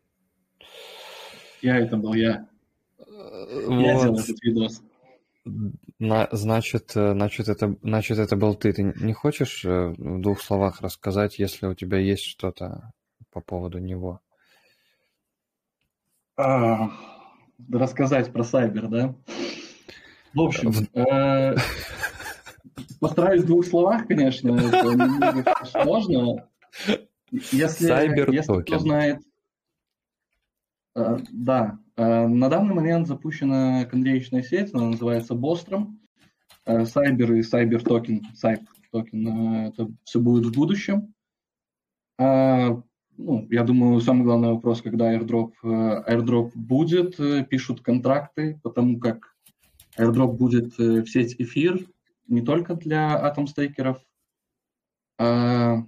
[1.61, 2.47] Я, это был я.
[2.97, 3.81] Вот.
[3.81, 4.81] Я делал этот видос.
[5.99, 8.71] На, значит, э, значит, это, значит, это был ты.
[8.71, 12.93] Ты не хочешь в двух словах рассказать, если у тебя есть что-то
[13.33, 14.21] по поводу него?
[16.37, 16.91] А,
[17.71, 19.15] рассказать про Сайбер, да?
[20.33, 21.55] В общем, э,
[22.99, 26.49] постараюсь в двух словах, конечно, это сложно.
[27.31, 29.21] Если, Cyber если кто знает,
[30.95, 35.99] э, да, э, на данный момент запущена конвейерная сеть, она называется Бостром.
[36.65, 41.13] Cyber и Cyber токен, Cyber токен, это все будет в будущем.
[43.17, 45.67] Ну, я думаю, самый главный вопрос, когда airdrop, э,
[46.13, 49.35] airdrop будет, э, пишут контракты, потому как
[49.97, 51.85] airdrop будет э, в сеть эфир,
[52.27, 53.99] не только для атомстейкеров.
[55.19, 55.85] А,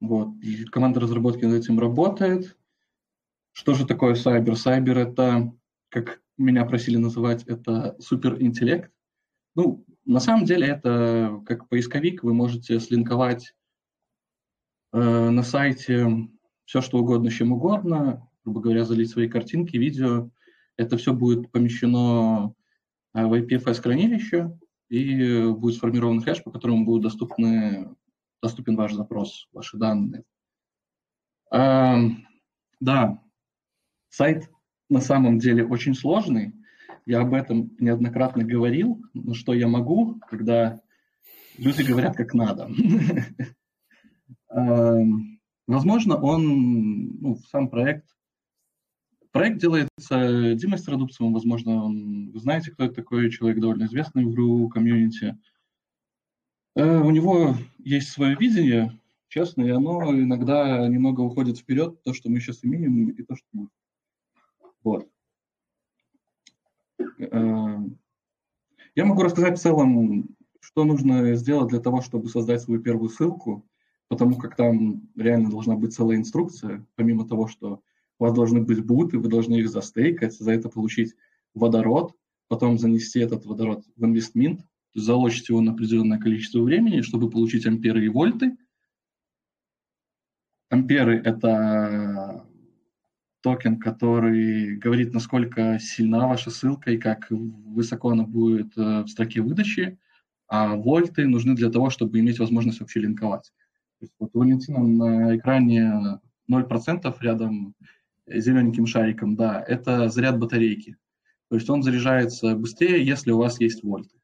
[0.00, 0.34] вот,
[0.70, 2.56] команда разработки над этим работает.
[3.52, 4.52] Что же такое Cyber?
[4.52, 5.52] Cyber это
[5.88, 8.90] как меня просили называть это суперинтеллект.
[9.54, 13.54] Ну, на самом деле это как поисковик, вы можете слинковать
[14.92, 16.28] э, на сайте
[16.72, 20.30] все, что угодно, чем угодно, грубо говоря, залить свои картинки, видео.
[20.78, 22.54] Это все будет помещено
[23.12, 24.58] э, в IPFS-хранилище,
[24.88, 27.94] и будет сформирован хэш, по которому будет доступны,
[28.40, 30.24] доступен ваш запрос, ваши данные.
[31.50, 31.98] А,
[32.80, 33.22] да,
[34.08, 34.48] сайт
[34.88, 36.54] на самом деле очень сложный.
[37.04, 40.80] Я об этом неоднократно говорил, но что я могу, когда
[41.58, 42.70] люди говорят как надо.
[45.72, 48.04] Возможно, он, ну, сам проект,
[49.30, 54.34] проект делается Димой Стародубцевым, возможно, он, вы знаете, кто это такой, человек довольно известный в
[54.34, 55.38] РУ комьюнити.
[56.76, 62.28] Э, у него есть свое видение, честно, и оно иногда немного уходит вперед, то, что
[62.28, 63.70] мы сейчас имеем, и то, что будет.
[64.84, 65.08] Вот.
[67.18, 67.78] Э,
[68.94, 73.66] я могу рассказать в целом, что нужно сделать для того, чтобы создать свою первую ссылку,
[74.12, 77.80] потому как там реально должна быть целая инструкция, помимо того, что
[78.18, 81.14] у вас должны быть буты, вы должны их застейкать, за это получить
[81.54, 82.14] водород,
[82.48, 84.66] потом занести этот водород в инвестмент, то
[84.96, 88.58] есть залочить его на определенное количество времени, чтобы получить амперы и вольты.
[90.68, 92.46] Амперы– это
[93.40, 99.40] токен, который говорит, насколько сильна ваша ссылка и как высоко она будет э, в строке
[99.40, 99.98] выдачи,
[100.48, 103.50] а вольты нужны для того, чтобы иметь возможность вообще линковать.
[104.02, 106.18] То есть вот Валентина на экране
[106.50, 107.76] 0% рядом
[108.26, 110.96] зелененьким шариком, да, это заряд батарейки.
[111.48, 114.16] То есть он заряжается быстрее, если у вас есть вольты.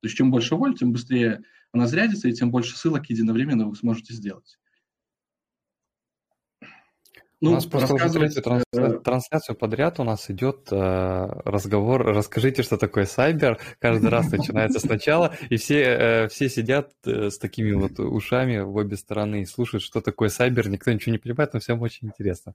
[0.00, 3.76] То есть чем больше вольт, тем быстрее она зарядится, и тем больше ссылок единовременно вы
[3.76, 4.58] сможете сделать.
[7.42, 8.62] Ну, у нас просто уже третью транс...
[8.72, 12.04] Э, трансляцию подряд у нас идет э, разговор.
[12.04, 13.58] Расскажите, что такое сайбер.
[13.80, 18.76] Каждый раз начинается сначала, и все, э, все сидят э, с такими вот ушами в
[18.76, 20.68] обе стороны и слушают, что такое сайбер.
[20.68, 22.54] Никто ничего не понимает, но всем очень интересно.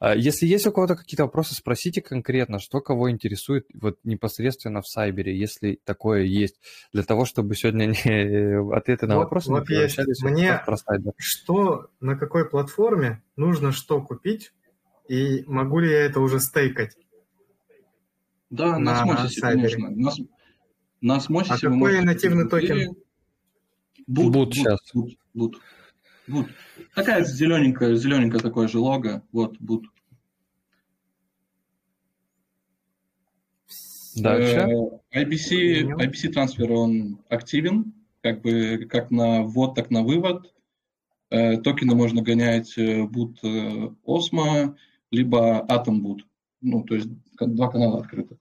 [0.00, 4.86] Э, если есть у кого-то какие-то вопросы, спросите конкретно, что кого интересует вот непосредственно в
[4.86, 6.60] Cyber -е, если такое есть,
[6.92, 9.88] для того, чтобы сегодня не, э, ответы на вот, вопросы вот не.
[10.22, 10.62] Мне.
[11.18, 14.19] Что, на какой платформе нужно что купить,
[15.08, 16.96] и могу ли я это уже стейкать?
[18.50, 19.90] Да, на, на Osmosis -е, конечно.
[19.90, 20.10] На,
[21.00, 22.96] на Osmosis -е а какой нативный токен?
[24.06, 24.80] BOOT, BOOT, сейчас.
[24.92, 25.60] BOOT, BOOT,
[26.26, 26.48] бут.
[26.94, 29.22] Такая зелененькая, зелененькая такое же лого.
[29.32, 29.86] Вот, бут.
[34.16, 35.00] Дальше.
[35.12, 40.52] Э, IBC, IBC трансфер, он активен, как бы как на ввод, так на вывод.
[41.30, 44.76] Э, токены можно гонять boot э, Osmo,
[45.10, 46.20] либо Atom boot.
[46.60, 47.08] Ну, то есть
[47.38, 48.38] два канала открыты.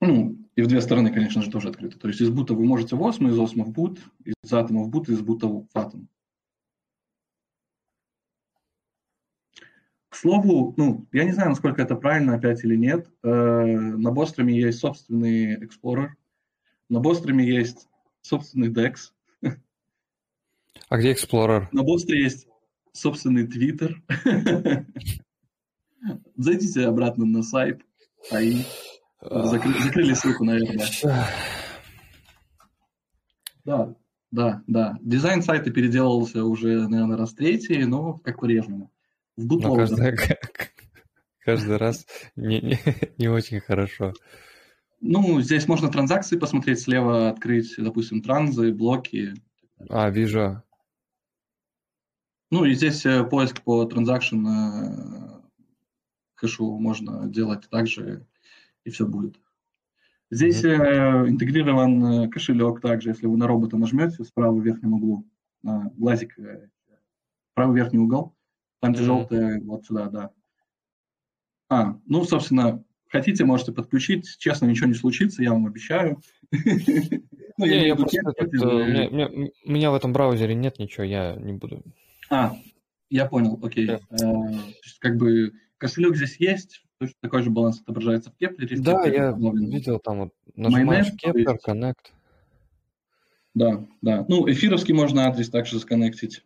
[0.00, 1.98] Ну, и в две стороны, конечно же, тоже открыты.
[1.98, 4.90] То есть из бута вы можете в Osmo, из Osmo в boot, из Atom в
[4.90, 6.06] boot, из бута в Atom.
[10.08, 13.10] К слову, ну, я не знаю, насколько это правильно опять или нет.
[13.22, 16.10] Э, на Бостроме есть собственный Explorer.
[16.88, 17.88] На Бостроме есть
[18.22, 19.12] собственный DEX.
[20.88, 21.66] А где Explorer?
[21.72, 22.46] На Бостре есть
[22.92, 23.94] собственный Twitter.
[26.36, 27.82] Зайдите обратно на сайт.
[28.30, 28.62] АИ.
[29.20, 30.86] Закры, закрыли ссылку, наверное.
[33.64, 33.94] Да,
[34.30, 34.98] да, да.
[35.00, 38.90] Дизайн сайта переделался уже, наверное, раз третий, но как по-прежнему.
[39.36, 40.16] В каждый,
[41.44, 42.78] каждый раз не, не,
[43.18, 44.12] не очень хорошо.
[45.00, 49.34] Ну, здесь можно транзакции посмотреть слева, открыть, допустим, транзы, блоки.
[49.88, 50.62] А, вижу.
[52.50, 55.40] Ну и здесь э, поиск по транзакшн э,
[56.34, 58.26] хэшу можно делать также,
[58.84, 59.38] и все будет.
[60.30, 61.28] Здесь mm-hmm.
[61.28, 65.26] интегрирован кошелек также, если вы на робота нажмете справа в верхнем углу,
[65.62, 66.36] на глазик,
[67.54, 68.34] правый верхний угол,
[68.80, 70.30] там где желтое, вот сюда, да.
[71.70, 74.36] А, ну, собственно, хотите, можете подключить.
[74.38, 76.20] Честно, ничего не случится, я вам обещаю.
[77.60, 81.82] Ну, я У меня в этом браузере нет ничего, я не буду
[82.30, 82.56] а,
[83.10, 83.86] я понял, окей.
[83.86, 84.00] Да.
[84.10, 84.26] Э,
[85.00, 88.78] как бы кошелек здесь есть, точно такой же баланс отображается в Keplr -е.
[88.80, 92.12] Да, я видел там вот нажимаешь Keplr, Connect.
[93.54, 94.24] Да, да.
[94.28, 96.44] Ну, эфировский можно адрес также сконнектить.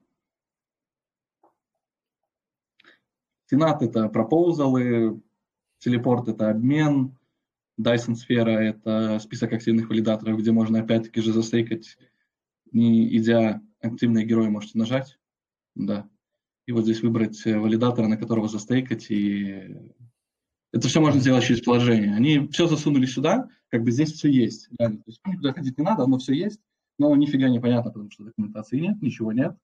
[3.47, 5.21] Сенат– это пропозалы,
[5.79, 7.19] телепорт– это обмен,
[7.79, 11.99] Dyson сфера– это список активных валидаторов, где можно опять-таки же застейкать,
[12.71, 15.19] не идя активные герои можете нажать.
[15.75, 16.09] Да.
[16.67, 19.77] И вот здесь выбрать э, валидатора, на которого застейкать, и
[20.73, 22.15] Это все можно сделать через приложение.
[22.15, 24.69] Они все засунули сюда, как бы здесь все есть.
[24.79, 24.99] Реально.
[24.99, 26.61] То есть никуда ходить не надо, оно все есть,
[26.99, 29.57] но нифига не понятно, потому что документации нет, ничего нет.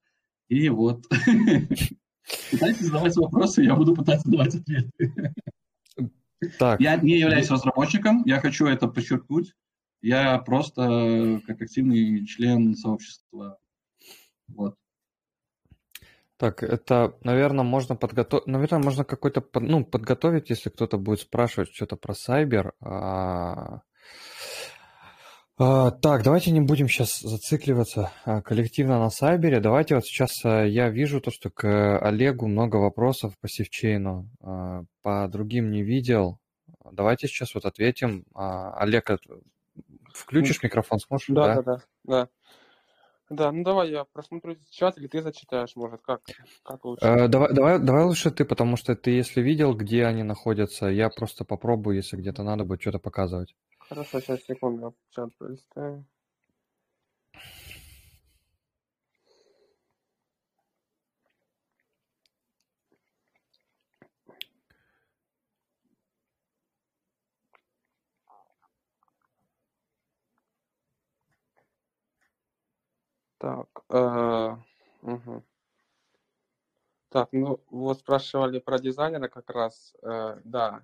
[0.49, 1.05] И вот.
[2.51, 5.35] Пытайтесь задавать вопросы, я буду пытаться давать ответы.
[6.59, 6.81] Так.
[6.81, 9.55] Я не являюсь разработчиком, я хочу это подчеркнуть.
[10.01, 13.59] Я просто как активный член сообщества.
[14.47, 14.77] Вот.
[16.39, 21.97] Так, это, наверное, можно подготовить, наверное, можно какой-то, ну, подготовить, если кто-то будет спрашивать что-то
[21.97, 22.75] про сайбер.
[22.81, 23.81] А...
[25.61, 29.59] А, так, давайте не будем сейчас зацикливаться а, коллективно на сайбере.
[29.59, 34.31] Давайте вот сейчас я вижу то, что к Олегу много вопросов по севчейну,
[35.03, 36.39] по другим не видел.
[36.93, 38.25] Давайте сейчас вот ответим.
[38.35, 39.11] Олег,
[40.15, 41.27] включишь микрофон, сможешь?
[41.29, 42.29] Да, да, да, да.
[43.31, 46.23] Да, ну давай я просмотрю чат, или ты зачитаешь, может, как,
[46.63, 47.05] как лучше?
[47.05, 51.11] Э, давай, давай, давай лучше ты, потому что ты, если видел, где они находятся, я
[51.11, 53.55] просто попробую, если где-то надо будет что-то показывать.
[53.79, 56.07] Хорошо, сейчас, секунду, чат пролистаю.
[73.39, 74.57] Так, э,
[75.03, 75.45] мгм.
[77.11, 79.95] Так, ну вот спрашивали про дизайнера как раз.
[80.03, 80.83] Э, да,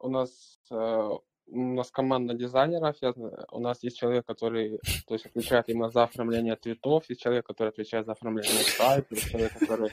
[0.00, 1.10] у нас э,
[1.46, 2.96] у нас команда дизайнеров.
[3.02, 3.12] Я,
[3.50, 7.68] у нас есть человек, который то есть, отвечает именно за оформление цветов, есть человек, который
[7.68, 9.90] отвечает за оформление сайта, есть человек, который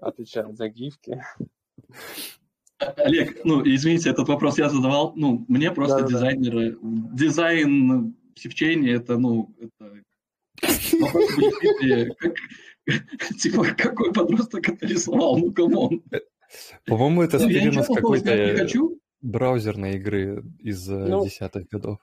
[0.00, 1.22] отвечает за гифки.
[2.78, 5.12] Олег, ну извините, этот вопрос я задавал.
[5.16, 6.12] Ну, мне просто Да-да-да.
[6.12, 10.02] дизайнеры, дизайн в севчейне это, ну, это
[13.40, 15.38] Типа, какой подросток это рисовал?
[15.38, 16.02] Ну, come on.
[16.86, 18.66] По-моему, это ну, скрин из какой-то
[19.20, 21.98] браузерной игры из э, ну, десятых годов.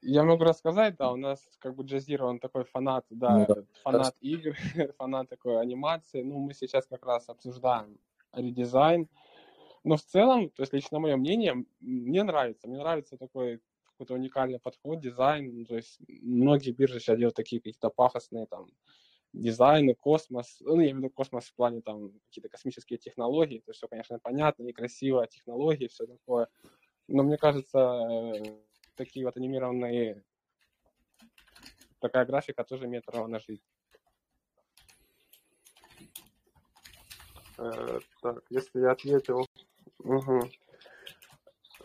[0.00, 3.62] Я могу рассказать, да, у нас как бы Джазира, он такой фанат, да, ну, да
[3.82, 4.56] фанат игр,
[4.98, 6.22] фанат такой анимации.
[6.22, 7.98] Ну, мы сейчас как раз обсуждаем
[8.32, 9.08] редизайн.
[9.82, 12.68] Но в целом, то есть лично мое мнение, мне нравится.
[12.68, 13.60] Мне нравится такой
[13.98, 15.58] какой-то уникальный подход, дизайн.
[15.58, 18.68] Ну, то есть многие биржи сейчас делают такие какие-то пафосные там
[19.32, 23.72] дизайны, космос, ну, я имею в виду космос в плане там какие-то космические технологии, то
[23.72, 26.48] все, конечно, понятно, некрасиво, технологии, все такое.
[27.08, 28.60] Но мне кажется, э,
[28.94, 30.24] такие вот анимированные,
[32.00, 33.62] такая графика тоже имеет право на жизнь.
[37.58, 39.44] Э, так, если я ответил...
[39.98, 40.50] Угу.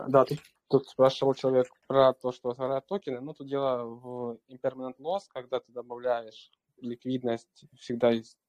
[0.07, 0.39] Да, тут
[0.73, 3.21] Тут спрашивал человек про то, что возвращают токены.
[3.21, 8.39] Ну, тут дело в impermanent loss, когда ты добавляешь ликвидность, всегда есть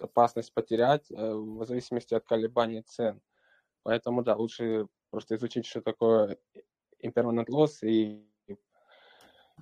[0.00, 3.20] опасность потерять э, в зависимости от колебаний цен.
[3.82, 6.38] Поэтому, да, лучше просто изучить, что такое
[7.02, 8.24] impermanent loss и,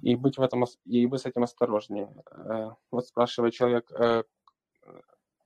[0.02, 2.14] и, быть, в этом, и быть с этим осторожнее.
[2.32, 4.24] Э, вот спрашивает человек э,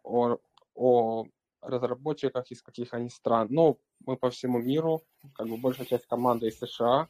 [0.03, 0.39] о,
[0.75, 1.25] о
[1.61, 3.49] разработчиках, из каких они стран.
[3.51, 5.03] Ну, мы по всему миру,
[5.35, 7.09] как бы большая часть команды из США,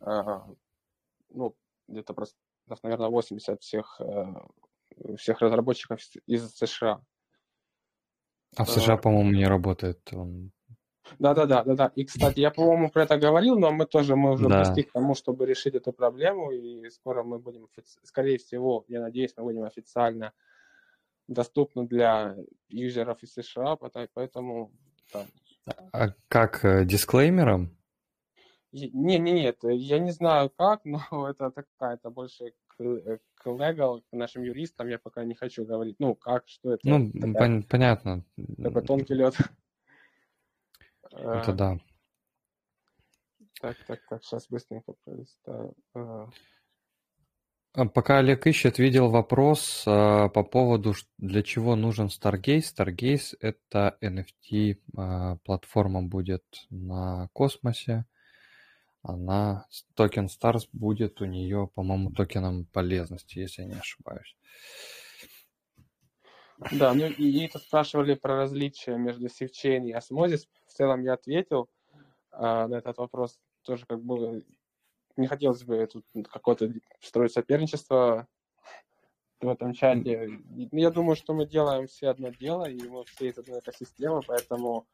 [0.00, 0.38] э,
[1.30, 1.56] ну,
[1.88, 2.36] где-то просто,
[2.82, 7.02] наверное, 80 всех, э, всех разработчиков из США.
[8.56, 10.52] А в США, э, по-моему, не работает он.
[11.18, 11.92] Да, да, да, да, да.
[11.96, 14.64] И, кстати, я, по-моему, про это говорил, но мы тоже мы уже да.
[14.64, 17.68] к тому, чтобы решить эту проблему, и скоро мы будем,
[18.04, 20.32] скорее всего, я надеюсь, мы будем официально
[21.30, 22.36] доступны для
[22.68, 23.76] юзеров из США,
[24.14, 24.72] поэтому
[25.12, 25.26] да,
[25.92, 27.76] а как, э, дисклеймером?
[28.72, 33.46] Не, не, нет, я не знаю как, но это такая, это больше к, э, к
[33.46, 35.96] legal, к нашим юристам я пока не хочу говорить.
[35.98, 36.88] Ну, как, что это?
[36.88, 38.24] Ну, такая, пон- понятно.
[38.62, 39.34] Такой тонкий лед.
[41.12, 41.78] Это да.
[43.60, 45.74] Так, так, так, сейчас быстренько пролистаю.
[47.72, 52.64] А пока Олег ищет, видел вопрос а, по поводу, для чего нужен Stargaze.
[52.76, 58.06] Stargaze— это NFT-платформа а, будет на космосе.
[59.02, 64.36] Она, токен Stars будет у нее, по-моему, токеном полезности, если я не ошибаюсь.
[66.72, 70.48] Да, ну и, тут спрашивали про различия между Sifchain и Osmosis.
[70.66, 71.70] В целом я ответил
[72.32, 74.44] а, на этот вопрос тоже как бы
[75.16, 78.26] не хотелось бы тут какое-то строить соперничество
[79.40, 80.40] в этом чате.
[80.72, 84.86] Я думаю, что мы делаем все одно дело, и мы все из одной экосистемы, поэтому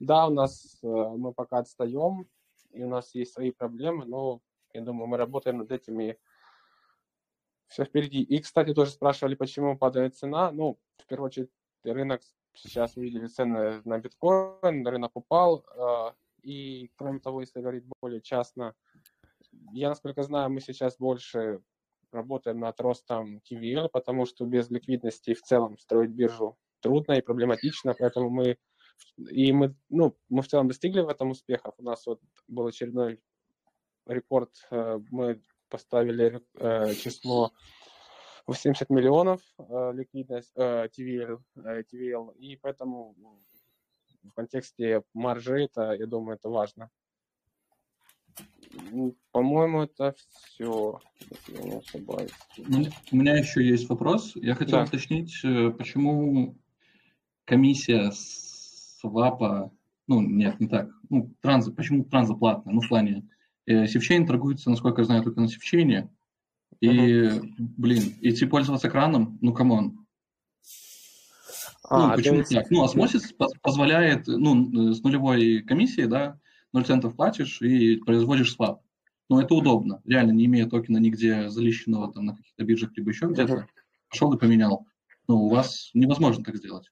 [0.00, 2.28] да, у нас э, мы пока отстаем,
[2.72, 4.40] и у нас есть свои проблемы, но
[4.74, 6.16] я думаю, мы работаем над этим, и
[7.68, 8.22] все впереди.
[8.22, 10.50] И, кстати, тоже спрашивали, почему падает цена.
[10.50, 11.50] Ну, в первую очередь,
[11.84, 12.22] рынок
[12.54, 15.64] сейчас увидели цены на биткоин, рынок упал.
[15.76, 16.12] Э,
[16.42, 18.74] И, кроме того, если говорить более частно,
[19.72, 21.60] я, насколько знаю, мы сейчас больше
[22.10, 27.94] работаем над ростом TVL, потому что без ликвидности в целом строить биржу трудно и проблематично,
[27.98, 28.56] поэтому мы
[29.30, 31.74] и мы, ну, мы в целом достигли в этом успехов.
[31.78, 33.20] У нас вот был очередной
[34.06, 37.52] рекорд, э, мы поставили э, число
[38.46, 43.16] 80 миллионов э, ликвидность TVL, TVL, и поэтому
[44.22, 46.90] в контексте маржи это, я думаю, это важно.
[49.32, 51.00] По-моему, это все,
[51.30, 52.30] если я не ошибаюсь.
[52.58, 54.32] Ну, у меня еще есть вопрос.
[54.36, 54.84] Я хотел да.
[54.84, 56.56] уточнить, почему
[57.44, 59.72] комиссия свапа,
[60.06, 63.28] ну, нет, не так, ну, транс, почему транза платная, ну, в плане,
[63.66, 66.10] э, Sifchain торгуется, насколько я знаю, только на Sifchain -е,
[66.80, 67.42] и, uh-huh.
[67.58, 70.06] блин, идти пользоваться краном, ну, come on.
[71.88, 72.70] А, ну, почему так?
[72.70, 76.40] Ну, Osmosis позволяет, ну, с нулевой комиссией, да,
[76.72, 78.82] 0 центов платишь и производишь свап.
[79.28, 83.26] Ну, это удобно, реально, не имея токена нигде залистенного там на каких-то биржах, либо еще
[83.26, 83.66] где-то,
[84.10, 84.86] пошел и поменял.
[85.28, 86.90] Ну, у вас невозможно так сделать.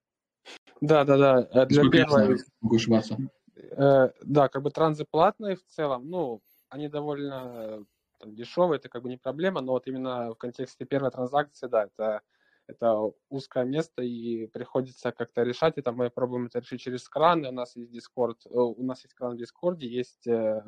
[0.81, 1.49] Да, да, да.
[1.53, 2.39] Э, для Сколько первой...
[2.61, 3.19] Могу ошибаться.
[3.57, 6.41] Э, да, как бы транзы платные в целом, ну,
[6.71, 7.85] они довольно
[8.19, 11.85] там, дешевые, это как бы не проблема, но вот именно в контексте первой транзакции, да,
[11.85, 12.23] это,
[12.71, 17.53] это узкое место и приходится как-то решать, это мы пробуем это решить через кран, у
[17.53, 20.63] нас есть Discord, э, у нас есть кран в Discord, есть э,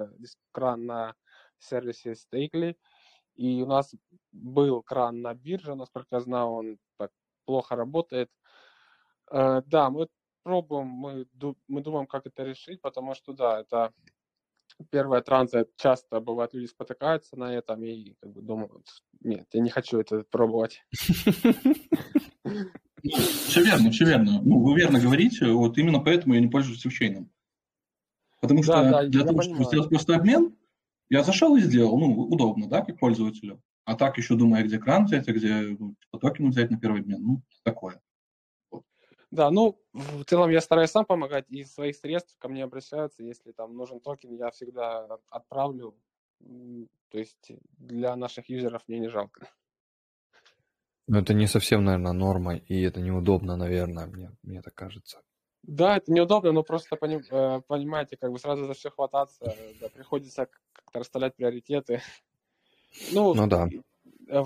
[0.53, 1.15] кран на
[1.59, 2.77] сервисе Stakely,
[3.37, 3.95] и у нас
[4.33, 7.11] был кран на бирже, насколько я знаю, он так
[7.45, 8.31] плохо работает,
[9.33, 10.09] Э, да, мы
[10.43, 11.27] пробуем, мы,
[11.69, 13.93] мы думаем, как это решить, потому что, да, это
[14.91, 18.87] первая транза, часто бывает, люди спотыкаются на этом и как бы думают,
[19.21, 20.85] нет, я не хочу это пробовать.
[23.03, 24.41] Все верно, все верно.
[24.43, 27.31] Ну, вы верно говорите, вот именно поэтому я не пользуюсь свечейным.
[28.41, 29.55] Потому что да, да, для того, понимаю.
[29.55, 30.57] чтобы сделать просто обмен,
[31.09, 33.61] я зашел и сделал, ну, удобно, да, как пользователю.
[33.85, 37.01] А так еще думаю, где кран взять, а где ну, типа, токен взять на первый
[37.01, 38.01] обмен, ну, такое.
[39.33, 43.53] Да, ну, в целом я стараюсь сам помогать, из своих средств ко мне обращаются, если
[43.53, 45.97] там нужен токен, я всегда отправлю,
[46.39, 49.49] то есть для наших юзеров мне не жалко.
[51.09, 55.23] Но это не совсем, наверное, норма, и это неудобно, наверное, мне, мне так кажется.
[55.63, 59.89] Да, это неудобно, но просто поним, э, понимаете, как бы сразу за все хвататься, да,
[59.89, 62.03] приходится как-то расставлять приоритеты.
[63.11, 63.69] Ну, ну да.
[64.33, 64.45] Э,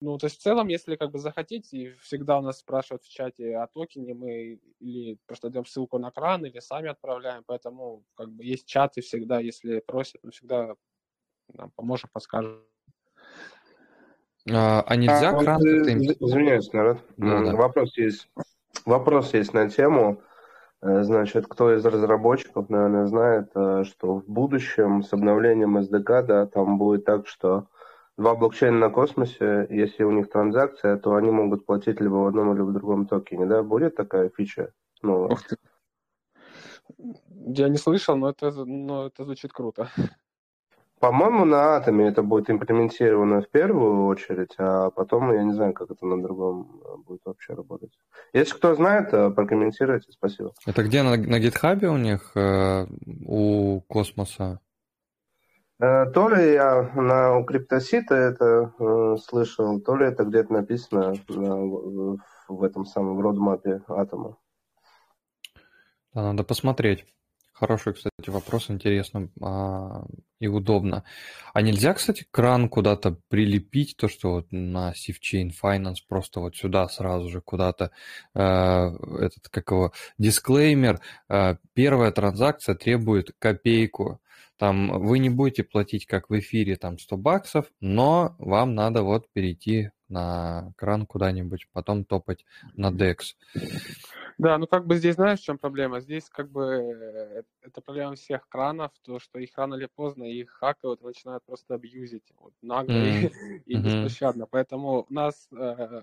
[0.00, 3.56] ну, то есть в целом, если как бы захотите, всегда у нас спрашивают в чате
[3.56, 8.44] о токене, мы или просто даем ссылку на кран, или сами отправляем, поэтому как бы
[8.44, 10.74] есть чаты всегда, если просят, мы всегда
[11.52, 12.62] нам поможем, подскажем.
[14.50, 15.60] А, а нельзя а, кран?
[15.60, 15.92] Ты...
[16.18, 17.00] Извиняюсь, народ.
[17.18, 17.56] Ну, да.
[17.56, 18.30] Вопрос есть.
[18.86, 20.22] Вопрос есть на тему.
[20.80, 26.46] Э, значит, кто из разработчиков, наверное, знает, э, что в будущем с обновлением SDK, да,
[26.46, 27.68] там будет так, что
[28.16, 32.56] два блокчейна на космосе, если у них транзакция, то они могут платить либо в одном,
[32.56, 33.62] либо в другом токене, да?
[33.62, 34.72] Будет такая фича?
[35.02, 35.56] Ну, Ух ты.
[37.46, 39.90] Я не слышал, но это, но это звучит круто.
[40.98, 45.90] По-моему, на Атоме это будет имплементировано в первую очередь, а потом я не знаю, как
[45.90, 47.92] это на другом э, будет вообще работать.
[48.32, 50.52] Если кто знает, э, прокомментируйте, спасибо.
[50.64, 52.86] Это где, на, на GitHub у них, э,
[53.26, 54.60] у Космоса?
[55.78, 61.14] Э, то ли я на у криптосита это э, слышал, то ли это где-то написано
[61.28, 62.16] на,
[62.48, 64.38] в, этом самом родмапе атома.
[66.14, 67.04] Да, надо посмотреть.
[67.52, 70.04] Хороший, кстати, вопрос, интересно а,
[70.40, 71.04] и удобно.
[71.54, 76.86] А нельзя, кстати, кран куда-то прилепить, то, что вот на SafeChain Finance просто вот сюда
[76.88, 77.92] сразу же куда-то
[78.34, 81.00] э, этот, как его, дисклеймер,
[81.30, 84.20] э, первая транзакция требует копейку,
[84.58, 89.28] там вы не будете платить, как в эфире, там 100 баксов, но вам надо вот
[89.32, 93.34] перейти на кран куда-нибудь, потом топать на DEX.
[94.38, 96.00] Да, ну как бы здесь знаешь, в чем проблема?
[96.00, 100.50] Здесь как бы э, это проблема всех кранов, то, что их рано или поздно их
[100.50, 103.32] хакают и начинают просто абьюзить вот, нагло mm.
[103.64, 104.46] и, и беспощадно.
[104.46, 106.02] Поэтому у нас э,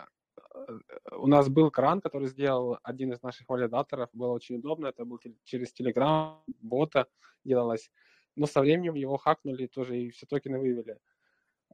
[1.12, 5.20] у нас был кран, который сделал один из наших валидаторов, было очень удобно, это был
[5.44, 7.08] через Telegram бота
[7.44, 7.92] делалось
[8.36, 10.98] но со временем его хакнули тоже и все токены вывели.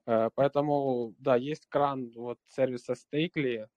[0.05, 3.67] Э, поэтому, да, есть кран вот сервиса Stakely,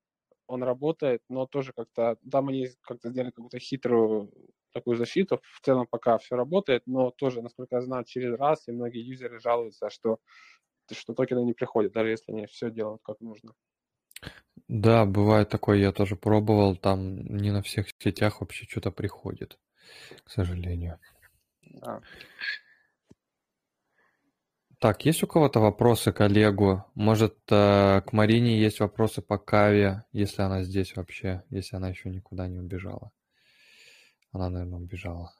[0.47, 4.33] он работает, но тоже как-то, там они как-то сделали какую-то хитрую
[4.73, 8.73] такую защиту, в целом пока все работает, но тоже, насколько я знаю, через раз, и
[8.73, 10.19] многие юзеры жалуются, что,
[10.91, 13.53] что токены не приходят, даже если они все делают как нужно.
[14.69, 19.59] Да, бывает такое, я тоже пробовал, там не на всех сетях вообще что-то приходит,
[20.25, 20.99] к сожалению.
[21.63, 22.01] Да.
[24.83, 26.85] Так, есть у кого-то вопросы к Олегу?
[26.97, 32.11] Может, э, к Марине есть вопросы по Каве, если она здесь вообще, если она еще
[32.11, 33.13] никуда не убежала.
[34.33, 35.31] Она, наверное, убежала.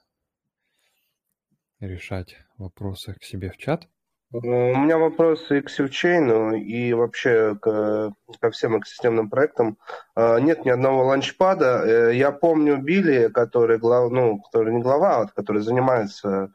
[1.81, 3.89] Решать вопросы к себе в чат.
[4.31, 9.77] У меня вопросы и к Севчейну, и вообще к, ко всем экосистемным проектам.
[10.15, 11.83] А, нет ни одного ланчпада.
[11.85, 16.53] Э, я помню Билли, который, глав, ну, который не глава, а который занимается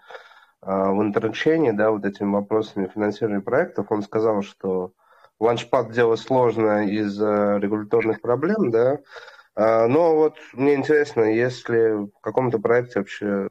[0.60, 4.92] в интерчейне, да, вот этими вопросами финансирования проектов, он сказал, что
[5.38, 8.98] ланчпад дело сложное из-за регуляторных проблем, да,
[9.60, 13.48] а, но вот мне интересно, если в каком-то проекте вообще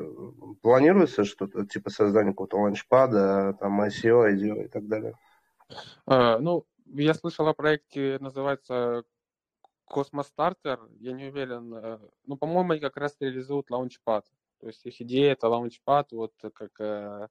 [0.62, 5.20] планируется что-то, типа создания какого-то ланчпада, там ICO, IDO и так далее?
[6.08, 9.04] Uh, ну, я слышал о проекте, называется
[9.86, 11.74] Космостартер, я не уверен.
[11.74, 14.26] Э, ну, по-моему, они как раз реализуют лаунчпад.
[14.60, 17.28] То есть их идея это лаунчпад, вот как, э,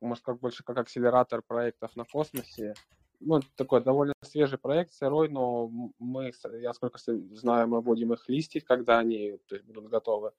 [0.00, 2.74] может, как больше как акселератор проектов на космосе.
[3.20, 5.68] Ну, такой довольно свежий проект, сырой, но
[5.98, 6.98] мы, я сколько
[7.32, 10.32] знаю, мы будем их листить, когда они то есть, будут готовы.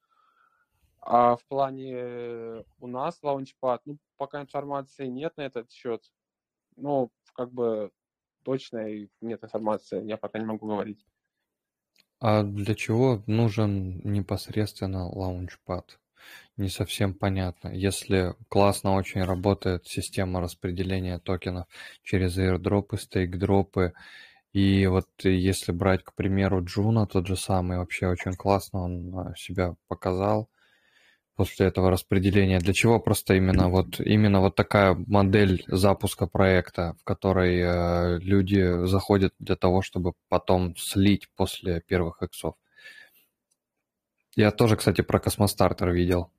[1.00, 6.12] А в плане у нас launchpad, ну, пока информации нет на этот счет.
[6.76, 7.92] Ну, как бы
[8.44, 11.06] точной нет информации, я пока не могу говорить.
[12.22, 16.00] А для чего нужен непосредственно launchpad?
[16.56, 17.70] Не совсем понятно.
[17.70, 21.66] Если классно очень работает система распределения токенов
[22.04, 23.94] через airdrop ы, stakedrop ы,
[24.54, 29.36] и вот если брать, к примеру, Juno, тот же самый, вообще очень классно он а,
[29.36, 30.48] себя показал–
[31.36, 32.60] после этого распределения?
[32.60, 38.86] Для чего просто именно вот, именно вот такая модель запуска проекта, в которой э, люди
[38.86, 42.56] заходят для того, чтобы потом слить после первых иксов?
[44.36, 46.32] Я тоже, кстати, про Космостартер видел.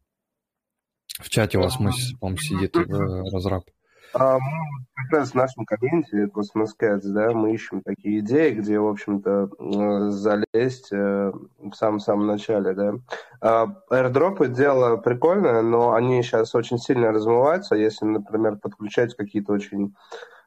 [1.21, 3.69] В чате у вас, по-моему, сидит э, разраб.
[4.15, 8.79] А мы как раз в нашем комьюнити Cosmos Cats, да, мы ищем такие идеи, где,
[8.79, 12.95] в общем-то, залезть э, в самом-самом начале, да.
[13.41, 19.95] А airdropы дело прикольное, но они сейчас очень сильно размываются, если, например, подключать какие-то очень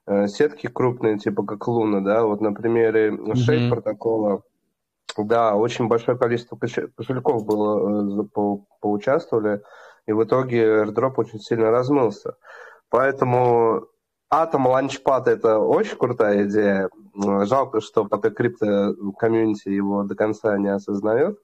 [0.06, 3.70] э, сетки крупные, типа как Луна, да, вот на примере mm-hmm.
[3.70, 4.44] протокола,
[5.18, 9.62] да, очень большое количество кошельков было, э, по, поучаствовали,
[10.06, 12.36] и в итоге airdrop очень сильно размылся.
[12.96, 13.90] Поэтому
[14.30, 16.90] Атом Ланчпад это очень крутая идея.
[17.44, 21.38] Жалко, что пока крипто комьюнити его до конца не осознает.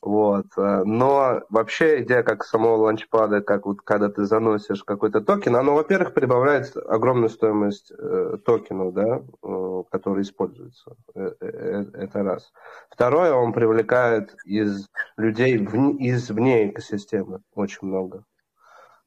[0.00, 0.46] Вот.
[0.56, 5.74] Но вообще идея как самого launchpad а, как вот когда ты заносишь какой-то токен, оно,
[5.74, 10.96] во-первых, прибавляет огромную стоимость э, токенов, да, э, которые используются.
[11.14, 12.50] Э, э, это раз.
[12.88, 14.88] Второе, он привлекает из
[15.18, 18.24] людей вне, из вне экосистемы очень много.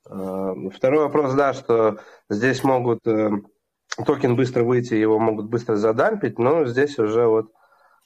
[0.09, 1.99] Э, второй вопрос, да, что
[2.29, 3.31] здесь могут э,
[4.05, 7.51] токен быстро выйти, его могут быстро задампить, но здесь уже вот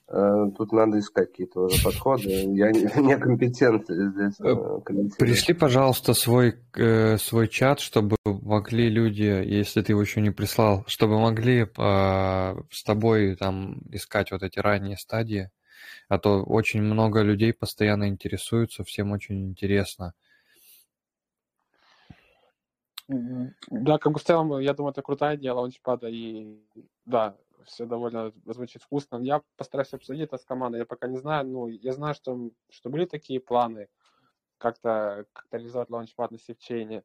[0.09, 2.29] э, тут надо искать какие-то уже подходы.
[2.29, 4.35] Я некомпетент здесь.
[5.17, 11.19] Пришли, пожалуйста, свой, свой чат, чтобы могли люди, если ты его еще не прислал, чтобы
[11.19, 15.49] могли с тобой там искать вот эти ранние стадии.
[16.07, 20.13] А то очень много людей постоянно интересуются, всем очень интересно.
[23.69, 26.59] Да, как бы в целом, я думаю, это крутая идея лаунчпада, и
[27.05, 29.17] да, все довольно звучит вкусно.
[29.17, 32.89] Я постараюсь обсудить это с командой, я пока не знаю, ну, я знаю, что, что
[32.89, 33.89] были такие планы
[34.57, 37.03] как-то как реализовать лаунчпад на севчейне,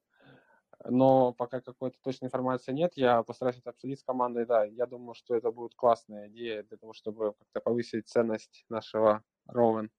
[0.85, 5.15] но пока какой-то точной информации нет, я постараюсь это обсудить с командой, да, я думаю,
[5.15, 9.91] что это будет классная идея для того, чтобы как-то повысить ценность нашего Rowan.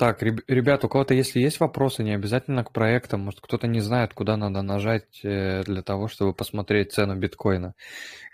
[0.00, 4.14] Так, ребят, у кого-то, если есть вопросы, не обязательно к проектам, может, кто-то не знает,
[4.14, 7.74] куда надо нажать э, для того, чтобы посмотреть цену биткоина.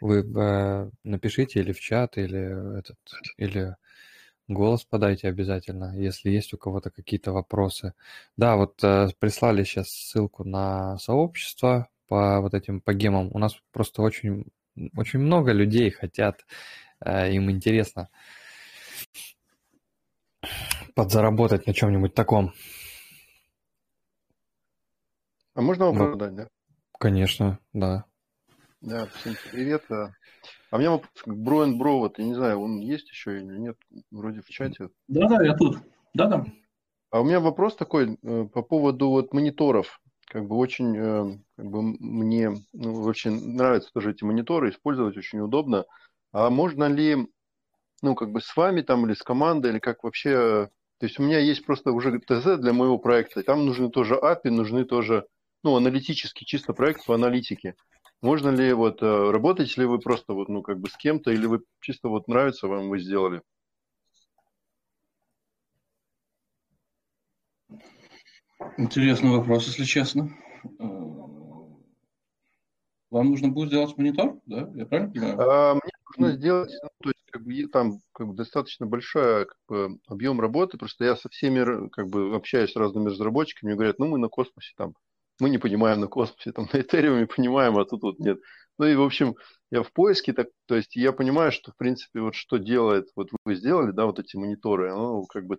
[0.01, 2.98] Вы э, напишите или в чат, или этот,
[3.36, 3.74] или
[4.47, 7.94] голос подайте обязательно, если есть у кого-то какие-то вопросы.
[8.36, 13.28] Да, вот э, прислали сейчас ссылку на сообщество по вот этим по гемам.
[13.34, 14.44] У нас просто очень,
[14.97, 16.47] очень много людей хотят,
[17.05, 18.09] им интересно
[20.97, 22.52] подзаработать на чем-нибудь таком.
[25.55, 26.48] А можно вопрос ну, задать, да?
[26.98, 28.06] Конечно, да.
[28.81, 29.85] Да, всем привет.
[29.90, 30.10] А
[30.73, 33.77] у меня вопрос к Броен Бро, вот, я не знаю, он есть еще или нет,
[34.10, 34.89] вроде в чате.
[35.06, 35.78] Да-да, я тут.
[36.14, 36.47] Да-да.
[37.10, 40.01] А у меня вопрос такой э, по поводу вот мониторов.
[40.27, 45.40] Как бы очень, э, как бы мне ну, вообще нравятся тоже эти мониторы, использовать очень
[45.40, 45.85] удобно.
[46.32, 47.28] А можно ли,
[48.02, 51.23] ну, как бы с вами там или с командой, или как вообще То есть у
[51.23, 53.43] меня есть просто уже ТЗ для моего проекта.
[53.43, 55.27] Там нужны тоже API, нужны тоже,
[55.62, 57.74] ну, аналитический, чисто проект по аналитике.
[58.23, 61.44] Можно ли вот, э, работаете ли вы просто вот, ну, как бы с кем-то, или
[61.44, 63.43] вы чисто вот нравится вам, вы сделали?
[68.78, 70.35] Интересный вопрос, если честно.
[70.78, 70.85] Э,
[73.10, 74.70] вам нужно будет сделать монитор, да?
[74.74, 75.40] Я правильно понимаю?
[75.40, 79.99] А, мне нужно сделать, ну, то как бы там как бы достаточно большой как бы,
[80.07, 84.07] объем работы, просто я со всеми как бы общаюсь с разными разработчиками, мне говорят, ну
[84.07, 84.95] мы на космосе там,
[85.39, 88.39] мы не понимаем на космосе, там на Этериуме понимаем, а тут вот нет.
[88.79, 89.35] Ну и в общем,
[89.71, 93.29] я в поиске, так, то есть я понимаю, что в принципе вот что делает, вот
[93.45, 95.59] вы сделали, да, вот эти мониторы, оно как бы,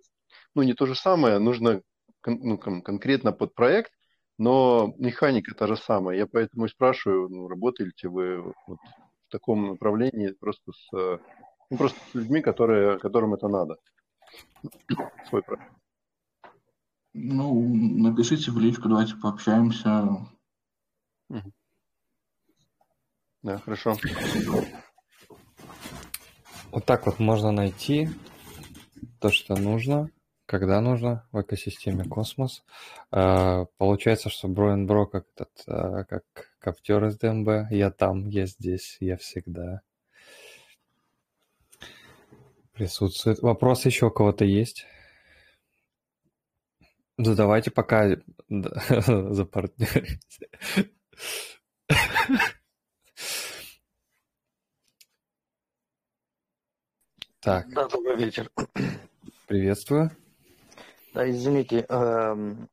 [0.56, 1.82] ну не то же самое, нужно
[2.26, 3.92] ну, конкретно под проект,
[4.40, 6.18] но механика та же самая.
[6.18, 8.80] Я поэтому и спрашиваю, ну, работаете вы вот
[9.28, 11.20] в таком направлении просто с,
[11.70, 13.78] ну, просто с людьми, которые, которым это надо.
[15.30, 15.72] Свой проект.
[17.14, 17.62] Ну,
[17.98, 20.28] напишите в личку, давайте пообщаемся.
[23.42, 23.96] Да, хорошо.
[26.72, 28.10] Вот так вот можно найти
[29.20, 30.12] то, что нужно
[30.48, 32.64] когда нужно в экосистеме космос.
[33.12, 36.24] А, получается, что Броен Бро как этот, а, как
[36.60, 37.70] коптер из ДМБ.
[37.70, 39.82] Я там, я здесь, я всегда.
[42.78, 43.40] Присутствует.
[43.40, 44.86] Вопрос еще у кого-то есть?
[47.18, 48.18] Задавайте пока
[48.50, 50.20] за партнер.
[57.40, 57.68] Так.
[57.70, 58.52] Да, добрый вечер.
[59.48, 60.12] Приветствую.
[61.16, 62.70] Да, извините, эм,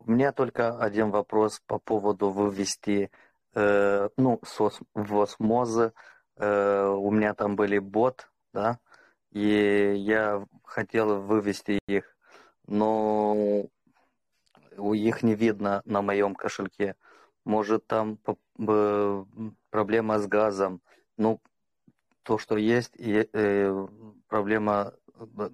[0.00, 3.08] у меня только один вопрос по поводу вывести,
[3.54, 4.40] э, ну,
[4.94, 5.92] в осмозы.
[6.38, 8.80] Э, у меня там были бот, да,
[9.34, 12.16] и я хотел вывести их,
[12.66, 13.66] но
[14.76, 16.96] у их не видно на моем кошельке.
[17.44, 18.18] Может, там
[19.70, 20.80] проблема с газом.
[21.18, 21.40] Ну,
[22.22, 23.86] то, что есть, и, э,
[24.28, 24.94] проблема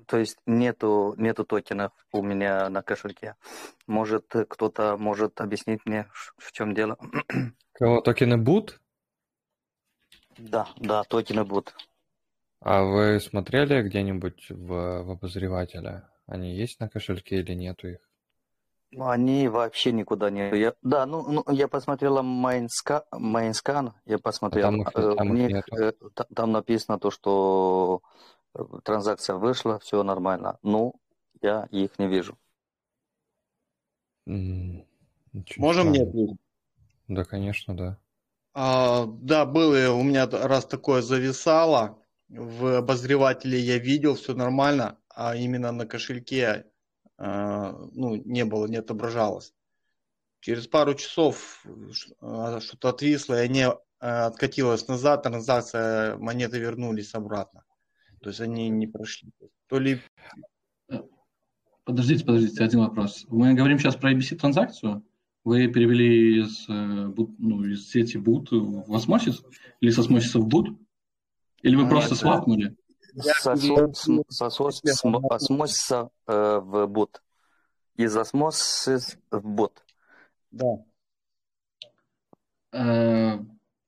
[0.07, 3.37] то есть нету, нету токенов у меня на кошельке.
[3.87, 6.09] Может, кто-то может объяснить мне,
[6.39, 6.97] в чем дело?
[7.73, 8.81] Кого токены будут?
[10.39, 11.75] Да, да, токены будут.
[12.61, 16.05] А вы смотрели где-нибудь в, в обозревателе?
[16.27, 17.99] Они есть на кошельке или нету их?
[18.93, 20.51] Ну, они вообще никуда не...
[20.59, 24.67] Я, да, ну, ну я посмотрела Mintsca, Mintscan, я посмотрел.
[24.67, 25.77] А там, их, там, их нету.
[25.77, 25.93] Э,
[26.35, 28.03] там написано то, что
[28.85, 30.59] транзакция вышла, все нормально.
[30.63, 30.95] Ну,
[31.41, 32.37] я их не вижу.
[34.27, 36.39] Можем мне ответить?
[37.09, 37.99] Да, конечно, да.
[38.55, 42.00] А, да, было у меня раз такое зависало.
[42.31, 46.67] В обозревателе я видел, все нормально, а именно на кошельке
[47.19, 49.53] а, ну, не было, не отображалось.
[50.39, 51.65] Через пару часов
[52.21, 57.65] а, что-то отвисло, и они а, откатилось назад, транзакция, монеты вернулись обратно.
[58.23, 59.33] То есть они не прошли.
[59.67, 60.01] То ли...
[61.85, 63.27] Подождите, подождите, один вопрос.
[63.29, 65.05] Мы говорим сейчас про ABC транзакцию.
[65.43, 69.43] Вы перевели из, э, ну, из сети boot в осмосис?
[69.81, 70.77] Или с осмосиса в boot?
[71.63, 72.77] Или вы Нет, просто свапнули?
[73.15, 73.47] С
[75.31, 77.17] осмосиса э, в boot.
[77.97, 79.85] Из осмосиса в бот.
[80.51, 80.85] Да.
[82.73, 83.39] Э,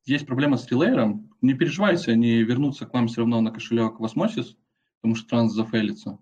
[0.04, 4.04] есть проблема с релейером, не переживайте, они вернутся к вам все равно на кошелек в
[4.04, 4.56] Osmosis,
[5.00, 6.18] потому что транс зафейлится.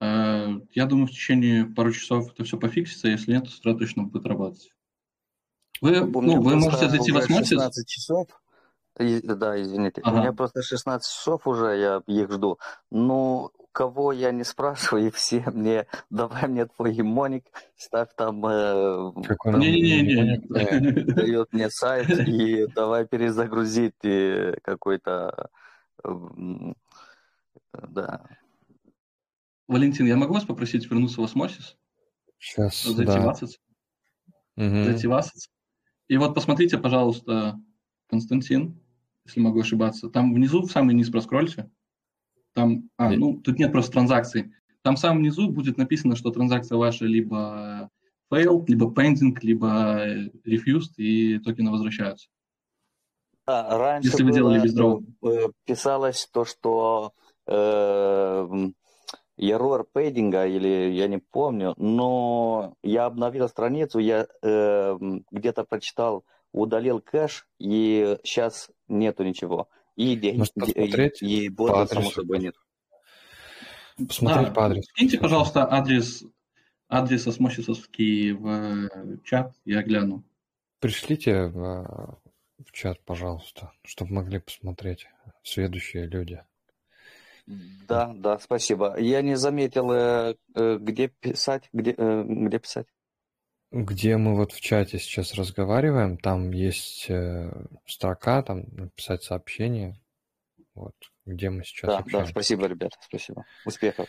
[0.00, 4.04] Э, я думаю, в течение пару часов это все пофиксится, если нет, то страт точно
[4.04, 4.72] будет работать.
[5.80, 7.44] Вы, ну, вы можете зайти в Osmosis.
[7.44, 8.28] 16 часов.
[8.98, 10.00] Да, извините.
[10.04, 10.16] Ага.
[10.16, 12.58] У меня просто 16 часов уже, я их жду.
[12.90, 17.44] Но кого я не спрашиваю, и все мне, давай мне твой гемоник,
[17.76, 19.12] ставь там, э,
[21.14, 25.50] дает мне сайт, и давай перезагрузить э, какой-то,
[26.02, 26.10] э,
[27.72, 28.26] да.
[29.68, 31.76] Валентин, я могу вас попросить вернуться в осмосис?
[32.38, 33.34] Сейчас, Зайти да.
[34.56, 34.84] Угу.
[34.84, 35.50] Зайти в Assets.
[36.08, 37.60] И вот посмотрите, пожалуйста,
[38.08, 38.80] Константин,
[39.28, 40.08] если могу ошибаться.
[40.08, 41.70] Там внизу, в самый низ проскрольте.
[42.54, 44.52] Там, а, ну, тут нет просто транзакций.
[44.82, 47.90] Там в самом низу будет написано, что транзакция ваша либо
[48.32, 50.02] failed, либо pending, либо
[50.46, 52.28] refused, и токены возвращаются.
[53.46, 55.02] Да, раньше Если вы делали withdraw.
[55.24, 57.12] Э, писалось то, что
[57.46, 57.52] э,
[59.38, 64.98] error пейдинга, или я не помню, но я обновил страницу, я э,
[65.30, 69.68] где-то прочитал, удалил кэш, и сейчас нету ничего.
[69.96, 70.46] И деньги,
[71.24, 72.54] и, и бота, само собой, нет.
[73.96, 74.88] посмотреть да, по адресу.
[74.90, 76.24] Скиньте, пожалуйста, адрес,
[76.88, 78.88] адрес осмосисовский в
[79.24, 80.22] чат, я гляну.
[80.78, 82.20] Пришлите в,
[82.64, 85.08] в чат, пожалуйста, чтобы могли посмотреть
[85.42, 86.42] следующие люди.
[87.88, 88.98] Да, да, спасибо.
[88.98, 92.86] Я не заметил, э, э, где писать, где, э, где писать.
[93.70, 97.10] Где мы вот в чате сейчас разговариваем, там есть
[97.86, 100.00] строка, там написать сообщение,
[100.74, 100.94] вот,
[101.26, 102.32] где мы сейчас Да, общаемся.
[102.32, 103.44] да, спасибо, ребята, спасибо.
[103.66, 104.08] Успехов.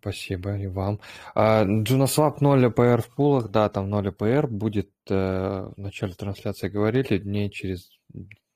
[0.00, 1.00] Спасибо и вам.
[1.34, 6.68] А, JunoSwap 0 APR в пулах, да, там 0 APR будет, э, в начале трансляции
[6.68, 7.90] говорили, дней через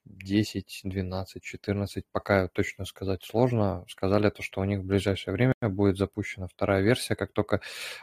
[0.04, 3.84] 10, 12, 14, пока точно сказать сложно.
[3.88, 7.60] Сказали то, что у них в ближайшее время будет запущена вторая версия, как только,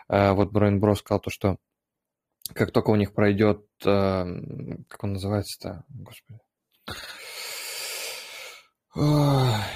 [0.09, 1.57] э, вот Брайан Бро сказал то, что
[2.53, 4.25] как только у них пройдет, э,
[4.87, 6.39] как он называется-то, господи,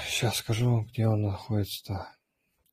[0.06, 2.08] сейчас скажу, где он находится-то.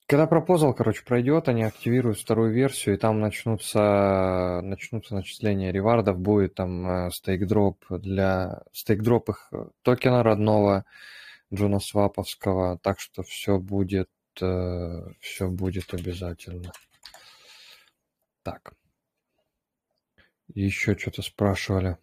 [0.07, 6.53] Когда пропозал, короче, пройдет, они активируют вторую версию, и там начнутся, начнутся начисления ревардов, будет
[6.53, 9.51] там стейк-дроп для стейк-дроп их
[9.81, 10.85] токена родного
[11.51, 16.71] Джона Сваповского, так что все будет, все будет обязательно.
[18.43, 18.73] Так.
[20.53, 21.97] Еще что-то спрашивали.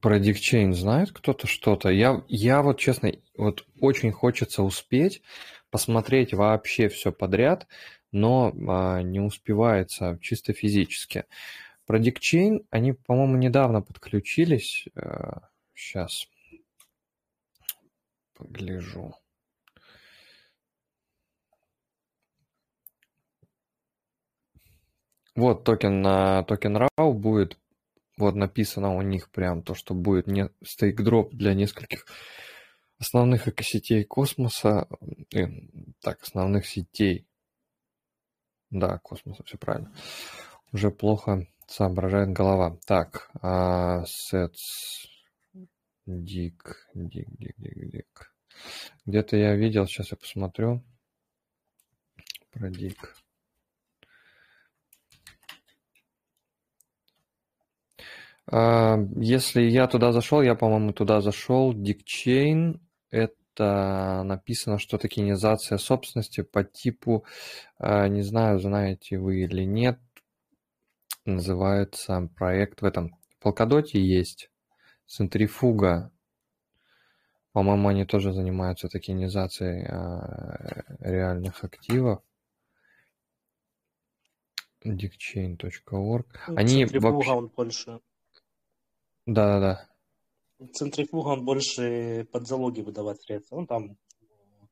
[0.00, 1.90] Про DickChain знает кто-то что-то?
[1.90, 5.22] Я, я вот, честно, вот очень хочется успеть
[5.70, 7.66] посмотреть вообще все подряд,
[8.12, 11.24] но а, не успевается чисто физически.
[11.84, 14.86] Про DickChain они, по-моему, недавно подключились.
[14.94, 16.28] А, сейчас
[18.34, 19.16] погляжу.
[25.34, 27.58] Вот токен на токен RAW будет
[28.16, 32.06] вот написано у них прям то, что будет не stakedrop для нескольких
[32.98, 34.86] основных экосетей космоса,
[35.34, 35.46] э,
[36.00, 37.26] так, основных сетей.
[38.70, 39.92] Да, космоса, все правильно.
[40.72, 42.78] Уже плохо соображает голова.
[42.86, 44.54] Так, sets,
[46.06, 48.34] дик, дик, дик, дик, дик.
[49.06, 50.84] Где-то я видел, сейчас я посмотрю.
[52.52, 53.23] Про дик.
[58.50, 61.72] Если я туда зашел, я, по-моему, туда зашел.
[61.72, 67.24] Дикчейн– это написано, что токенизация собственности по типу,
[67.78, 69.98] а, не знаю, знаете вы или нет,
[71.24, 73.16] называется проект в этом.
[73.38, 74.50] В Polkadot есть
[75.06, 76.10] центрифуга.
[77.52, 82.20] По-моему, они тоже занимаются токенизацией а, реальных активов.
[84.84, 86.26] dickchain.org.
[86.48, 87.30] Они Центрифуга, вообще...
[87.30, 88.00] он больше
[89.26, 89.88] да-да-да.
[90.72, 93.60] Центрифуга, он больше под залоги выдавать средства.
[93.60, 93.96] Ну, там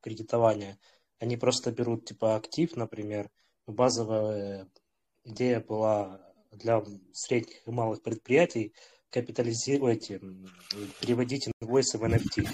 [0.01, 0.79] кредитование.
[1.19, 3.31] Они просто берут, типа, актив, например.
[3.67, 4.69] Базовая
[5.25, 6.83] идея была для
[7.13, 8.75] средних и малых предприятий
[9.11, 10.09] капитализировать,
[11.01, 12.49] переводить инвойсы в NFT.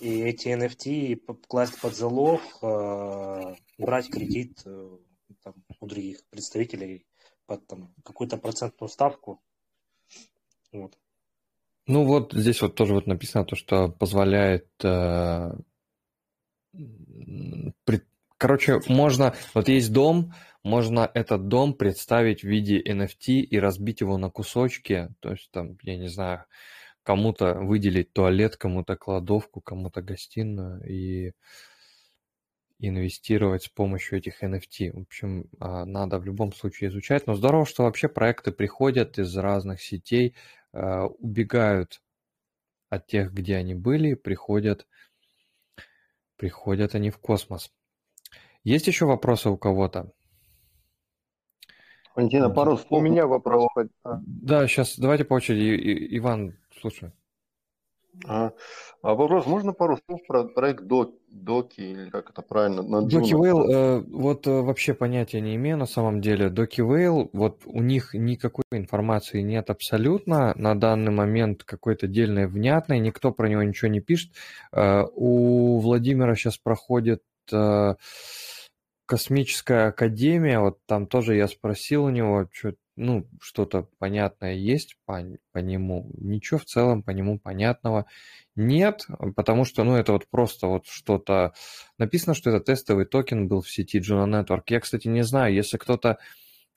[0.00, 1.16] И эти NFT
[1.48, 4.98] класть под залог, э, брать кредит э,
[5.42, 7.06] там, у других представителей
[7.46, 9.40] под там, какую-то процентную ставку
[10.82, 10.98] вот.
[11.86, 14.68] Ну вот здесь вот тоже вот написано то, что позволяет...
[14.82, 15.52] Э,
[16.72, 18.02] при...
[18.36, 19.34] Короче, можно...
[19.54, 20.32] Вот есть дом,
[20.62, 25.10] можно этот дом представить в виде NFT и разбить его на кусочки.
[25.20, 26.44] То есть там, я не знаю,
[27.04, 31.32] кому-то выделить туалет, кому-то кладовку, кому-то гостиную и
[32.80, 34.92] инвестировать с помощью этих NFT.
[34.92, 37.26] В общем, а, надо в любом случае изучать.
[37.26, 40.34] Но здорово, что вообще проекты приходят из разных сетей,
[41.18, 42.02] убегают
[42.88, 44.86] от тех, где они были, приходят,
[46.36, 47.72] приходят они в космос.
[48.62, 50.12] Есть еще вопросы у кого-то?
[52.14, 53.00] Валентина, пару слов.
[53.00, 53.68] У меня вопрос.
[54.04, 56.16] Да, сейчас давайте по очереди.
[56.16, 57.12] Иван, слушай.
[58.24, 58.52] А,
[59.02, 63.02] а вопрос, можно пару слов про проект Доки, или как это правильно?
[63.02, 66.48] Доки Вейл, э, вот э, вообще понятия не имею на самом деле.
[66.48, 70.54] Доки Вейл, вот у них никакой информации нет абсолютно.
[70.56, 74.32] На данный момент какой-то дельной, внятной, никто про него ничего не пишет.
[74.72, 77.22] Э, у Владимира сейчас проходит
[77.52, 77.94] э,
[79.04, 85.22] космическая академия, вот там тоже я спросил у него, что ну, что-то понятное есть по,
[85.52, 86.10] по нему.
[86.18, 88.06] Ничего в целом по нему понятного
[88.54, 91.52] нет, потому что, ну, это вот просто вот что-то...
[91.98, 94.62] Написано, что это тестовый токен был в сети Juno Network.
[94.68, 96.18] Я, кстати, не знаю, если кто-то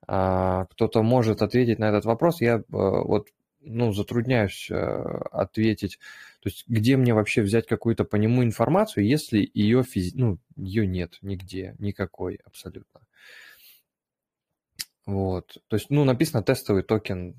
[0.08, 3.28] а, кто-то может ответить на этот вопрос, я а, вот
[3.62, 6.00] ну, затрудняюсь ответить,
[6.42, 10.14] то есть где мне вообще взять какую-то по нему информацию, если ее, физи...
[10.16, 13.02] ну, ее нет нигде, никакой абсолютно.
[15.10, 15.58] Вот.
[15.68, 17.36] То есть, ну, написано тестовый токен,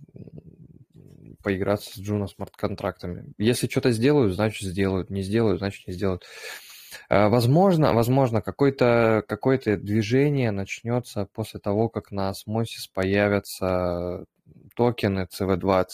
[1.41, 3.33] поиграться с Juno смарт-контрактами.
[3.39, 5.09] Если что-то сделают, значит сделают.
[5.09, 6.25] Не сделают, значит не сделают.
[7.09, 14.25] А, возможно, возможно, какое-то какое движение начнется после того, как на Osmosis появятся
[14.75, 15.87] токены CW20.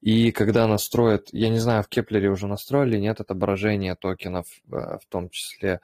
[0.00, 4.98] И когда настроят, я не знаю, в Keplr е уже настроили, нет отображения токенов, э,
[5.02, 5.80] в том числе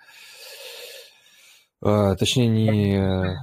[1.85, 3.39] а, точнее, не...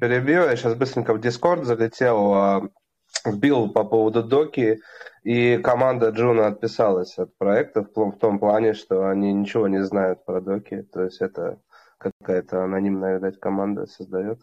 [0.00, 2.68] Перебью, я сейчас быстренько в Discord залетел, а,
[3.24, 4.80] вбил по поводу доки,
[5.22, 10.24] и команда Juno отписалась от проекта в, в том плане, что они ничего не знают
[10.24, 11.58] про доки, то есть это
[11.98, 14.40] какая-то анонимная, видать, команда создает.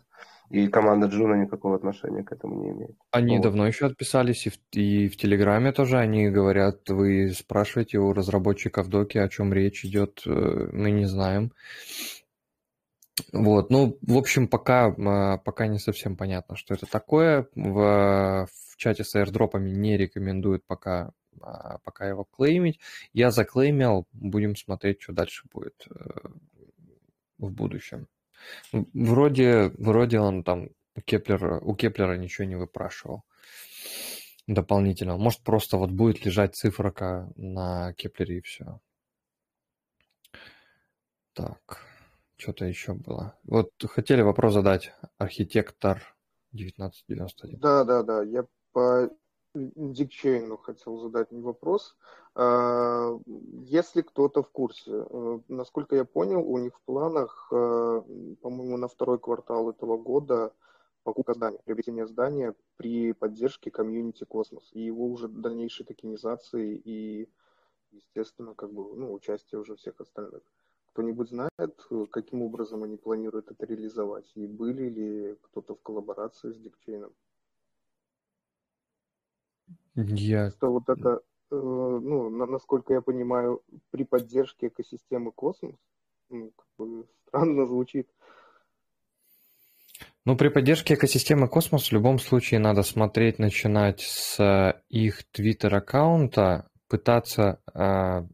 [0.49, 2.97] И команда Джуна никакого отношения к этому не имеет.
[3.11, 3.43] Они вот.
[3.43, 8.89] давно еще отписались, и в, и в Телеграме тоже они говорят, вы спрашиваете у разработчиков
[8.89, 11.53] доки, о чем речь идет, э, мы не знаем.
[13.31, 17.47] Вот, ну, в общем, пока, а, пока не совсем понятно, что это такое.
[17.55, 22.79] В, в чате с airdropами не рекомендуют пока, а, пока его клеймить.
[23.13, 26.29] Я заклеймил, будем смотреть, что дальше будет э,
[27.37, 28.07] в будущем.
[28.71, 33.23] Вроде, вроде он там у Keplr а, у Keplr а ничего не выпрашивал
[34.47, 35.17] дополнительно.
[35.17, 38.79] Может, просто вот будет лежать циферка на Keplr е и все.
[41.33, 41.90] Так.
[42.41, 43.37] Что-то еще было.
[43.43, 44.93] Вот хотели вопрос задать.
[45.19, 46.01] Архитектор
[46.53, 47.59] 1991.
[47.59, 48.23] Да, да, да.
[48.23, 49.11] Я по
[49.53, 51.95] Dig Chain у хотел задать вопрос.
[52.33, 53.15] А,
[53.61, 57.55] если кто-то в курсе, э, насколько я понял, у них в планах, э,
[58.41, 60.51] по-моему, на второй квартал этого года
[61.03, 67.29] покупка здания, приобретение здания при поддержке комьюнити Космос и его уже дальнейшей токенизации и,
[67.91, 70.41] естественно, как бы, ну, участие уже всех остальных.
[70.93, 74.29] Кто-нибудь знает, каким образом они планируют это реализовать?
[74.35, 77.13] И были ли кто-то в коллаборации с Dig Chain ом?
[79.95, 80.51] Я...
[80.51, 81.21] Что вот это,
[81.51, 83.61] э, ну, насколько я понимаю,
[83.91, 85.75] при поддержке экосистемы Космос,
[86.29, 88.09] ну, как бы странно звучит.
[90.25, 97.61] Ну, при поддержке экосистемы Космос в любом случае надо смотреть, начинать с их твиттер-аккаунта, пытаться
[97.73, 98.27] а,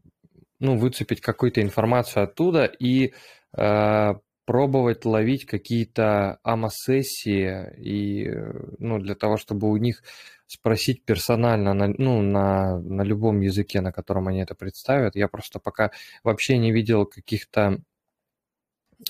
[0.60, 3.12] ну, выцепить какую-то информацию оттуда и
[3.56, 4.14] э,
[4.44, 8.30] пробовать ловить какие-то AMA -сессии, и,
[8.78, 10.02] ну, для того, чтобы у них
[10.46, 15.16] спросить персонально, на, ну, на, на любом языке, на котором они это представят.
[15.16, 15.90] Я просто пока
[16.24, 17.78] вообще не видел каких-то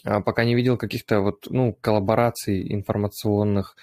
[0.04, 3.76] а, пока не видел каких-то вот, ну, коллабораций информационных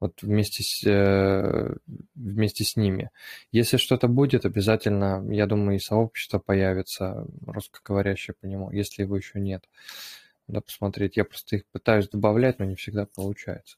[0.00, 1.74] вот вместе с, э,
[2.14, 3.10] вместе с ними.
[3.52, 9.40] Если что-то будет, обязательно, я думаю, и сообщество появится русскоговорящее по нему, если его еще
[9.40, 9.68] нет.
[10.46, 11.16] Надо посмотреть.
[11.16, 13.76] Я просто их пытаюсь добавлять, но не всегда получается.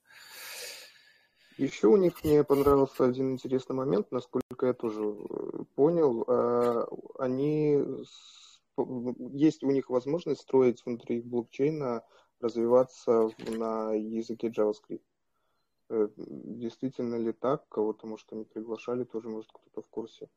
[1.58, 6.24] Еще у них мне понравился один интересный момент, насколько я тоже э, понял.
[6.26, 6.86] А,
[7.18, 7.78] они
[9.32, 12.02] есть у них возможность строить внутри блокчейна,
[12.40, 15.02] развиваться на языке JavaScript.
[15.91, 20.28] Э, действительно ли так, кого-то, может, они приглашали, тоже, может, кто-то в курсе.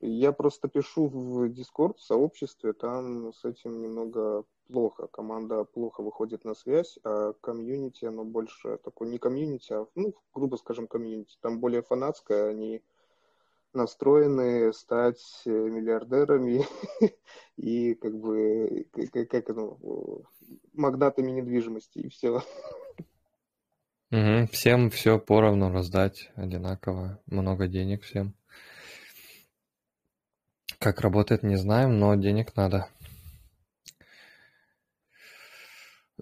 [0.00, 5.06] Я просто пишу в Discord, в сообществе, там с этим немного плохо.
[5.08, 10.56] Команда плохо выходит на связь, а комьюнити, оно больше такое, не комьюнити, а, ну, грубо
[10.56, 11.36] скажем, комьюнити.
[11.42, 12.82] Там более фанатское, они
[13.74, 16.66] настроены стать миллиардерами
[17.56, 20.24] и как бы как, как ну,
[20.72, 22.40] магнатами недвижимости и все.
[24.12, 24.48] Угу.
[24.52, 28.34] Всем все поровну раздать одинаково, много денег всем.
[30.78, 32.88] Как работает, не знаем, но денег надо.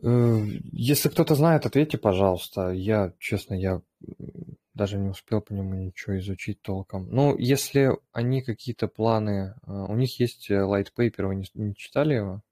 [0.03, 0.39] Э,
[0.71, 2.71] если кто-то знает, ответьте, пожалуйста.
[2.71, 3.83] Я, честно, я
[4.73, 7.09] даже не успел по нему ничего изучить толком.
[7.11, 9.57] Ну, если они какие-то планы...
[9.67, 12.43] Э, у них есть э, light paper, вы не, не читали его?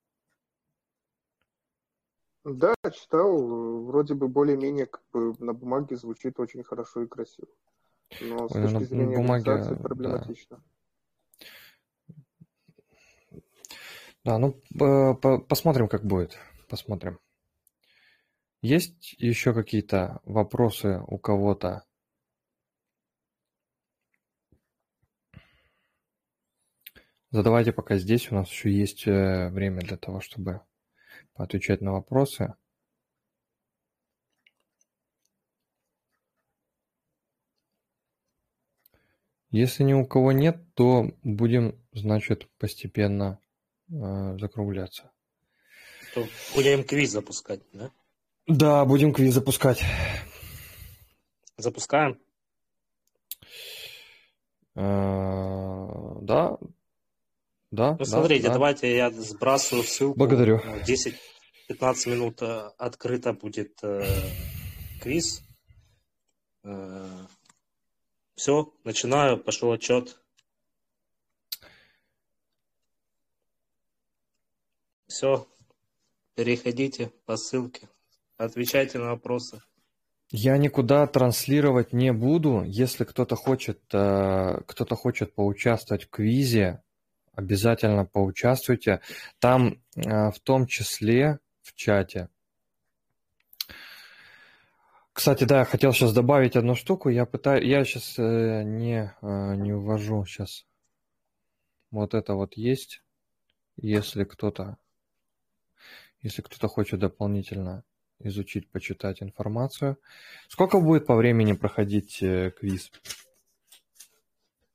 [2.54, 3.84] Да, читал.
[3.84, 7.48] Вроде бы более-менее как бы на бумаге звучит очень хорошо и красиво.
[8.20, 10.62] Но с Ой, точки зрения бумаге, реализации проблематично.
[14.24, 14.38] Да.
[14.38, 16.38] да, ну посмотрим, как будет.
[16.68, 17.18] Посмотрим.
[18.62, 21.84] Есть еще какие-то вопросы у кого-то?
[27.30, 30.62] Задавайте пока здесь, у нас еще есть э, время для того, чтобы
[31.38, 32.54] поотвечать на вопросы.
[39.50, 43.38] Если ни у кого нет, то будем, значит, постепенно
[43.88, 45.12] э, закругляться.
[46.12, 46.26] То
[46.56, 47.92] будем квиз запускать, да?
[48.48, 49.80] Да, будем квиз запускать.
[51.56, 52.20] Запускаем?
[54.74, 56.58] Э, да.
[57.70, 57.96] Да.
[57.98, 58.54] Ну, смотрите, да.
[58.54, 60.18] давайте я сбрасываю ссылку.
[60.18, 60.60] Благодарю.
[60.86, 61.14] 10-15
[62.10, 64.04] минут э, открыто будет э,
[65.02, 65.42] квиз.
[66.64, 67.26] Э,
[68.34, 70.18] все, начинаю, пошел отчет.
[75.08, 75.46] Все,
[76.34, 77.88] переходите по ссылке,
[78.36, 79.60] отвечайте на вопросы.
[80.30, 82.62] Я никуда транслировать не буду.
[82.64, 86.82] Если кто-то хочет, э, кто-то хочет поучаствовать в квизе,
[87.38, 89.00] обязательно поучаствуйте.
[89.38, 92.28] Там э, в том числе в чате.
[95.12, 97.08] Кстати, да, я хотел сейчас добавить одну штуку.
[97.08, 100.66] Я пытаюсь, я сейчас э, не, не увожу сейчас.
[101.92, 103.02] Вот это вот есть.
[103.76, 104.76] Если кто-то,
[106.22, 107.84] если кто-то хочет дополнительно
[108.18, 109.96] изучить, почитать информацию.
[110.48, 112.90] Сколько будет по времени проходить э, квиз?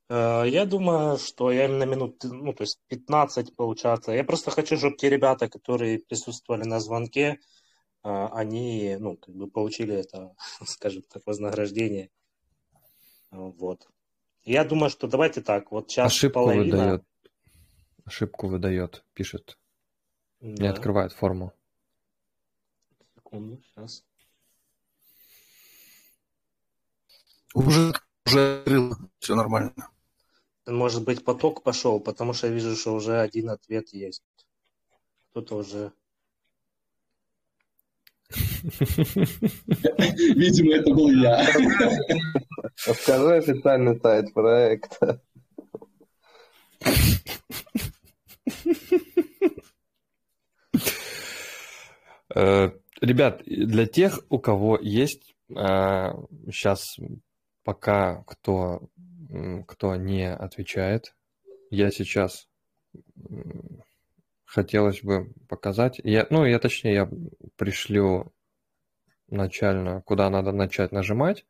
[0.10, 4.12] Э, я думаю, что я именно минут, ну, то есть 15 получаться.
[4.12, 7.40] Я просто хочу, чтобы те ребята, которые присутствовали на звонке,
[8.04, 12.10] э, они, ну, как бы получили это, скажем так, вознаграждение.
[13.32, 13.88] Вот.
[14.44, 16.78] Я думаю, что давайте так, вот сейчас Ошибку половина...
[16.78, 17.04] выдает.
[18.06, 19.58] Ошибку выдает, пишет.
[20.42, 20.64] Да.
[20.64, 21.54] Не открывает форму
[23.34, 24.04] секунду, сейчас.
[27.54, 27.94] Уже,
[28.26, 29.74] уже открыл, все нормально.
[30.66, 34.24] Может быть, поток пошел, потому что я вижу, что уже один ответ есть.
[35.32, 35.92] Кто-то уже...
[40.36, 41.44] Видимо, это был я.
[42.76, 45.22] Скажи официальный сайт проекта.
[52.36, 57.04] Uh, Ребят, для тех, у кого есть сейчас э,
[57.66, 58.88] пока кто,
[59.68, 61.16] кто не отвечает,
[61.70, 62.48] я сейчас
[64.46, 66.00] хотелось бы показать.
[66.04, 67.10] Я, ну, я точнее, я
[67.56, 68.32] пришлю
[69.30, 71.46] начально, куда надо начать нажимать,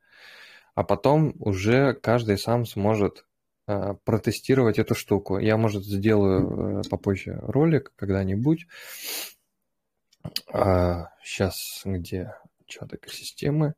[0.74, 3.26] а потом уже каждый сам сможет
[3.66, 5.38] э, протестировать эту штуку.
[5.38, 8.66] Я, может, сделаю э, попозже ролик когда-нибудь,
[10.50, 12.34] а, сейчас где
[12.66, 13.74] чат экосистемы.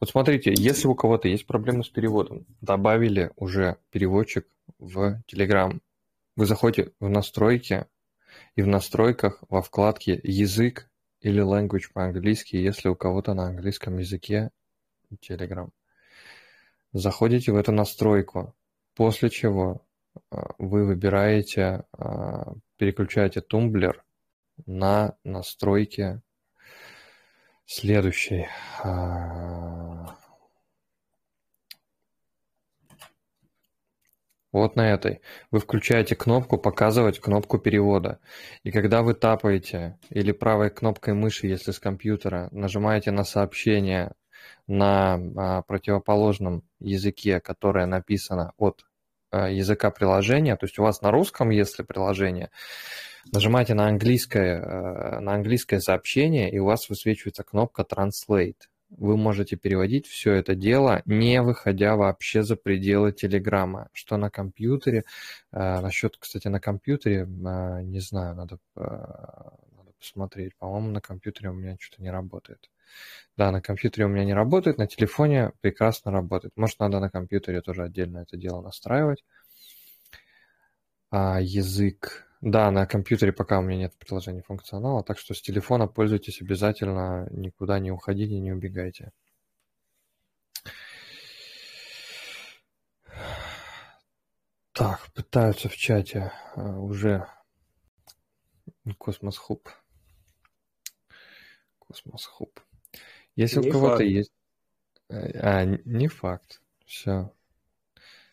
[0.00, 4.46] Вот смотрите, если у кого-то есть проблемы с переводом, добавили уже переводчик
[4.78, 5.80] в Telegram,
[6.36, 7.86] вы заходите в настройки,
[8.56, 10.88] и в настройках во вкладке «Язык»
[11.20, 14.50] или «Language» по-английски, если у кого-то на английском языке
[15.20, 15.70] Telegram.
[16.92, 18.54] Заходите в эту настройку,
[18.94, 19.86] после чего
[20.30, 24.04] а, вы выбираете, а, переключаете тумблер
[24.66, 26.20] на настройке
[27.66, 28.48] следующей.
[28.82, 30.16] А,
[34.52, 35.22] вот на этой.
[35.50, 38.20] Вы включаете кнопку «Показывать кнопку перевода».
[38.64, 44.12] И когда вы тапаете или правой кнопкой мыши, если с компьютера, нажимаете на сообщение
[44.66, 48.84] на а, противоположном языке, которое написано от
[49.30, 52.50] а, языка приложения, то есть у вас на русском, если приложение,
[53.30, 58.56] Нажимаете на английское, э, на английское сообщение, и у вас высвечивается кнопка Translate.
[58.90, 63.88] Вы можете переводить все это дело, не выходя вообще за пределы Телеграма.
[63.92, 65.04] Что на компьютере,
[65.52, 70.56] э, насчет, кстати, на компьютере, э, не знаю, надо, надо посмотреть.
[70.56, 72.70] По-моему, на компьютере у меня что-то не работает.
[73.36, 76.52] Да, на компьютере у меня не работает, на телефоне прекрасно работает.
[76.56, 79.24] Может, надо на компьютере тоже отдельно это дело настраивать.
[81.10, 85.86] А язык да, на компьютере пока у меня нет приложения функционала, так что с телефона
[85.86, 89.12] пользуйтесь обязательно, никуда не уходите, не убегайте.
[94.72, 97.28] Так, пытаются в чате а, уже
[98.98, 99.68] Cosmos Hub.
[101.78, 102.58] Cosmos Hub.
[103.36, 104.32] Если не у кого-то есть...
[105.08, 106.60] А, не факт.
[106.86, 107.32] Все.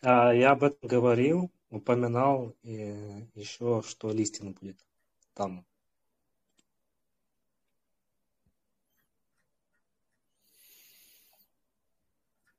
[0.01, 4.80] А, я об этом говорил упоминал и еще, что листинг будет
[5.33, 5.65] там.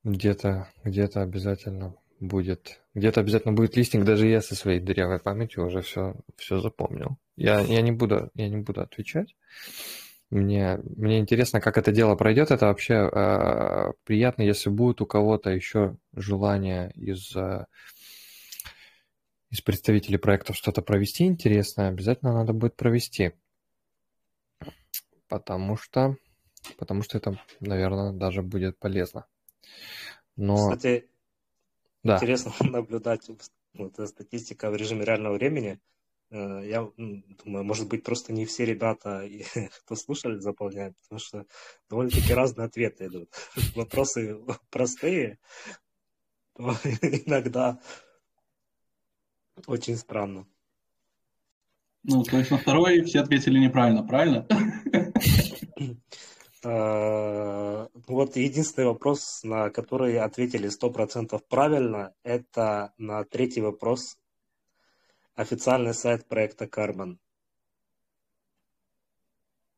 [0.03, 5.83] Где-то, где-то обязательно будет, где-то обязательно будет листинг, даже я со своей дырявой памятью уже
[5.83, 7.19] все, все запомнил.
[7.37, 9.37] Я, я не буду, я не буду отвечать.
[10.31, 12.53] Мне, мне интересно, как это дело пройдет.
[12.53, 17.67] Это вообще э, приятно, если будет у кого-то еще желание из, э,
[19.51, 23.33] из представителей проектов что-то провести интересное, обязательно надо будет провести.
[25.29, 26.17] Потому что,
[26.79, 29.27] потому что это, наверное, даже будет полезно.
[30.37, 30.57] Но...
[30.57, 31.09] Кстати,
[32.03, 32.17] да.
[32.17, 33.29] интересно наблюдать
[33.75, 35.81] вот, статистика в режиме реального времени.
[36.31, 36.89] Э, я
[37.45, 39.29] думаю, может быть, просто не все ребята,
[39.85, 41.47] кто слушали, заполняют, потому что
[41.89, 43.35] довольно-таки разные ответы идут.
[43.75, 45.39] Вопросы простые,
[46.57, 46.73] но
[47.03, 47.81] иногда
[49.67, 50.47] очень странно.
[52.03, 54.47] Ну, то есть на второй все ответили неправильно, правильно?
[56.63, 64.19] Э, вот единственный вопрос, на который ответили 100% правильно, это на третий вопрос
[65.35, 67.17] официальный сайт проекта Carbon.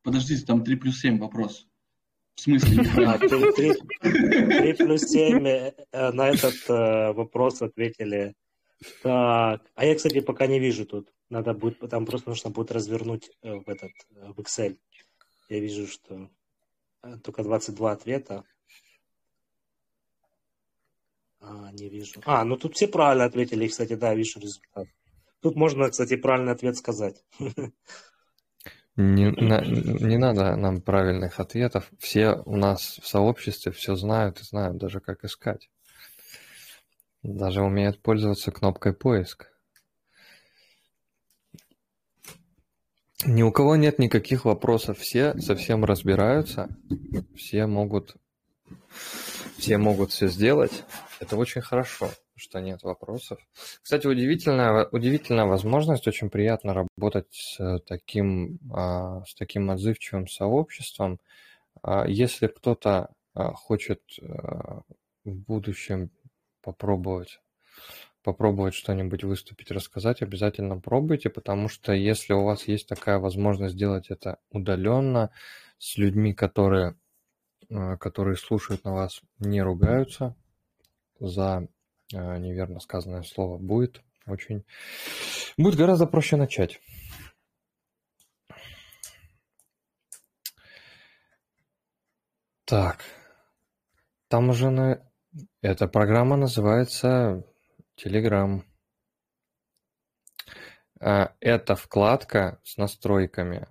[0.01, 1.67] Подождите, там 3 плюс 7 вопрос.
[2.35, 2.83] В смысле?
[3.07, 8.35] А, 3, 3, 3 плюс 7 э, на этот э, вопрос ответили.
[9.01, 11.13] Так, а я, кстати, пока не вижу тут.
[11.29, 14.77] Надо будет, там просто нужно будет развернуть э, в этот, в Excel.
[15.49, 16.29] Я вижу, что
[17.23, 18.43] только 22 ответа.
[21.39, 22.21] А, не вижу.
[22.25, 24.87] А, ну тут все правильно ответили, кстати, да, вижу результат.
[25.41, 27.23] Тут можно, кстати, правильный ответ сказать.
[28.95, 31.91] Не, на, не надо нам правильных ответов.
[31.99, 35.69] Все у нас в сообществе все знают и знают даже, как искать.
[37.23, 39.49] Даже умеют пользоваться кнопкой поиск.
[43.25, 44.99] Ни у кого нет никаких вопросов.
[44.99, 46.69] Все совсем разбираются.
[47.35, 48.17] Все могут,
[49.57, 50.83] все могут все сделать.
[51.19, 53.39] Это очень хорошо что нет вопросов.
[53.81, 61.19] Кстати, удивительная, удивительная возможность, очень приятно работать с таким, а, с таким отзывчивым сообществом.
[61.81, 64.83] А, если кто-то а, хочет в
[65.25, 66.09] будущем
[66.63, 67.39] попробовать
[68.23, 74.09] попробовать что-нибудь выступить, рассказать, обязательно пробуйте, потому что если у вас есть такая возможность сделать
[74.09, 75.29] это удаленно,
[75.77, 76.95] с людьми, которые,
[77.69, 80.37] которые слушают на вас, не ругаются
[81.19, 81.67] за
[82.13, 84.63] Э, неверно сказанное слово будет очень...
[85.57, 86.79] Будет гораздо проще начать.
[92.65, 93.03] Так.
[94.27, 95.11] Там уже на...
[95.61, 97.43] Эта программа называется
[97.97, 98.61] Telegram.
[100.99, 103.67] Э, это вкладка с настройками.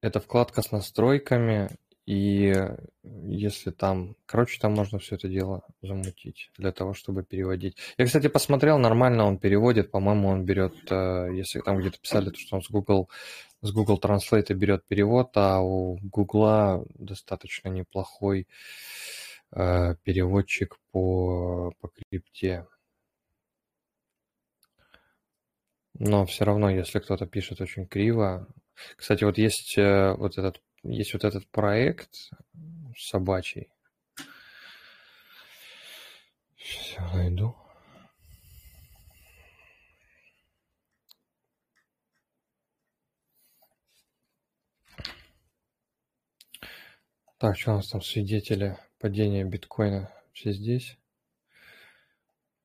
[0.00, 1.76] Это вкладка с настройками,
[2.06, 2.54] и
[3.02, 7.76] если там, короче, там можно все это дело замутить для того, чтобы переводить.
[7.98, 12.56] Я, кстати, посмотрел, нормально он переводит, по-моему, он берет, э, если там где-то писали, что
[12.56, 13.10] он с Google,
[13.60, 18.46] с Google Translate берет перевод, а у Google достаточно неплохой
[19.52, 22.66] э, переводчик по, по крипте.
[25.94, 28.46] Но все равно, если кто-то пишет очень криво.
[28.96, 32.30] Кстати, вот есть э, вот этот есть вот этот проект
[32.96, 33.68] собачий.
[36.56, 37.56] Все найду.
[47.38, 50.10] Так, что у нас там свидетели падения биткоина?
[50.32, 50.98] Все здесь?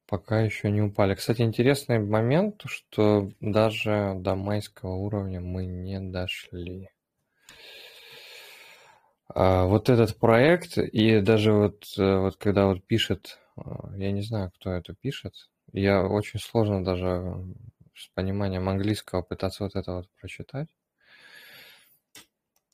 [0.07, 1.13] Пока еще не упали.
[1.13, 6.89] Кстати, интересный момент, что даже до майского уровня мы не дошли.
[9.27, 14.23] А, вот этот проект, и даже вот, э, вот когда вот пишет, а, я не
[14.23, 15.35] знаю, кто это пишет,
[15.71, 17.35] я очень сложно даже
[17.93, 20.67] с пониманием английского пытаться вот это вот прочитать.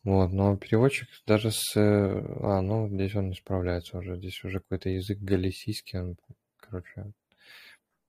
[0.04, 1.76] Вот, но переводчик даже с...
[1.76, 4.16] Э, а, ну, здесь он не справляется уже.
[4.16, 6.16] Здесь уже какой-то язык галисийский, он,
[6.58, 7.12] короче,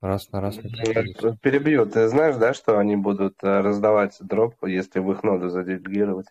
[0.00, 1.36] раз на раз не приходится.
[1.42, 1.86] Перебью.
[1.86, 6.26] Ты знаешь, да, что они будут э, раздавать дроп, если в их ноду заделегировать?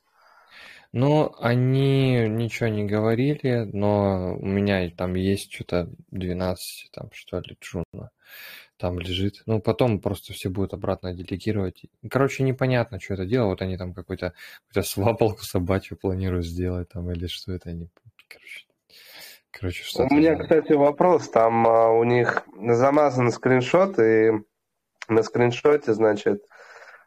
[0.91, 7.57] Ну, они ничего не говорили, но у меня там есть что-то 12, там, что ли,
[7.61, 8.11] джуна
[8.79, 9.43] там лежит.
[9.45, 11.83] Ну, потом просто все будут обратно делегировать.
[12.09, 13.47] Короче, непонятно, что это дело.
[13.47, 14.33] Вот они там какой-то
[14.69, 17.89] какую свапалку собачью планируют сделать там, или что это они...
[18.29, 18.65] Короче,
[19.51, 21.29] короче что У меня, кстати, вопрос.
[21.29, 24.31] Там а, у них замазан скриншот, и
[25.09, 26.45] на скриншоте, значит,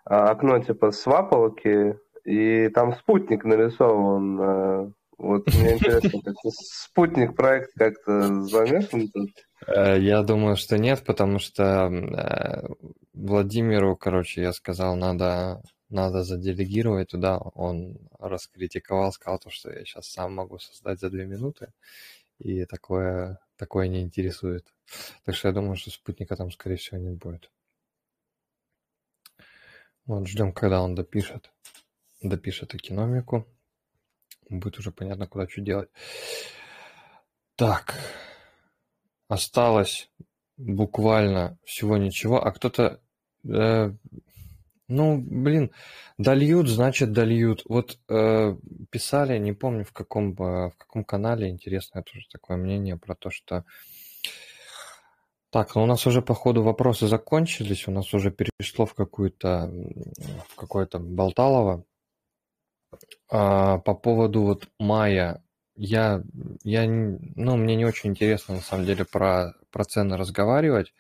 [0.05, 4.95] а, окно типа свапалки, и там спутник нарисован.
[5.19, 9.31] Вот мне интересно, спутник проект как-то замешан тут?
[9.67, 12.69] Э, я думаю, что нет, потому что э,
[13.13, 20.09] Владимиру, короче, я сказал, надо, надо заделегировать туда, он раскритиковал, сказал то, что я сейчас
[20.09, 21.73] сам могу создать за две минуты,
[22.39, 24.67] и такое, такое не интересует.
[25.25, 27.51] Так что я думаю, что спутника там, скорее всего, не будет.
[30.07, 31.53] Вот ждем, когда он допишет,
[32.21, 33.47] допишет экономику.
[34.53, 35.89] Будет уже понятно, куда что делать.
[37.57, 37.99] Так,
[39.29, 40.11] осталось
[40.57, 43.01] буквально всего ничего, а кто-то
[43.49, 43.93] э,
[44.89, 45.73] ну, блин,
[46.19, 47.63] дольют, значит дольют.
[47.67, 48.57] Вот э,
[48.91, 53.31] писали, не помню в каком, э, в каком канале, интересное тоже такое мнение про то,
[53.31, 53.65] что...
[55.51, 59.71] Так, ну у нас уже, походу, вопросы закончились, у нас уже перешло в какую-то,
[60.49, 61.85] в какое-то болталово.
[63.29, 65.43] А, по поводу вот мая,
[65.77, 66.23] я,
[66.65, 70.95] я, ну, мне не очень интересно, на самом деле, про, про цены разговаривать.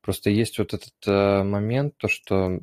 [0.00, 2.60] Просто есть вот этот э, момент, то, что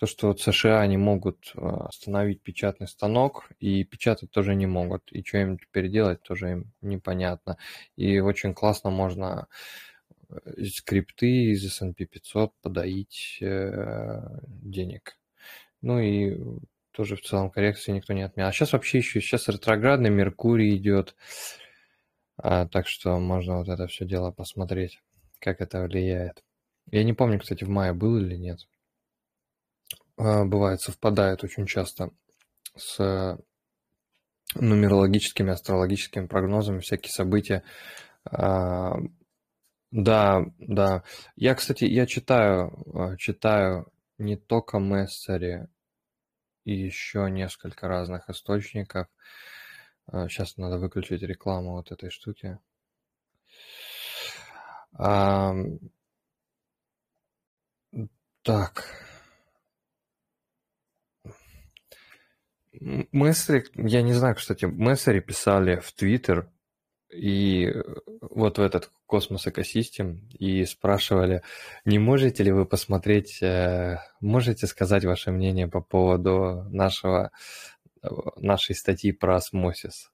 [0.00, 5.12] то, что вот США не могут а, остановить печатный станок, и печатать тоже не могут.
[5.12, 7.58] И что им теперь делать, тоже им непонятно.
[7.96, 9.46] И очень классно можно
[10.30, 15.18] э, скрипты из S&P 500 подоить э, денег.
[15.82, 16.38] Ну и
[17.00, 18.50] тоже в целом коррекции никто не отменял.
[18.50, 21.16] А сейчас вообще еще, сейчас ретроградный Меркурий идет,
[22.36, 25.00] а, так что можно вот это все дело посмотреть,
[25.38, 26.44] как это влияет.
[26.90, 28.58] Я не помню, кстати, в мае был или нет.
[30.18, 32.10] А, бывает, совпадает очень часто
[32.76, 33.38] с
[34.54, 37.62] нумерологическими, астрологическими прогнозами, всякие события.
[38.30, 38.92] А,
[39.90, 41.02] да, да.
[41.34, 45.66] Я, кстати, я читаю, а, читаю не только Мессери,
[46.70, 49.08] и еще несколько разных источников.
[50.08, 52.58] Сейчас надо выключить рекламу вот этой штуки.
[58.42, 58.84] Так.
[62.72, 66.50] Мессери, я не знаю, кстати, Мессери писали в Твиттер
[67.12, 67.82] и э,
[68.20, 71.42] вот в этот космос экосистем и спрашивали,
[71.84, 77.32] не можете ли вы посмотреть, э, можете сказать ваше мнение по поводу нашего,
[78.02, 80.12] э, нашей статьи про осмосис?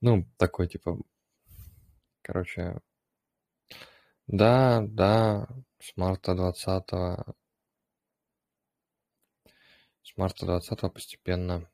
[0.00, 0.98] Ну, такой типа,
[2.22, 2.80] короче,
[4.26, 5.48] да, да,
[5.80, 6.90] с марта 20
[10.02, 11.68] с марта 20 постепенно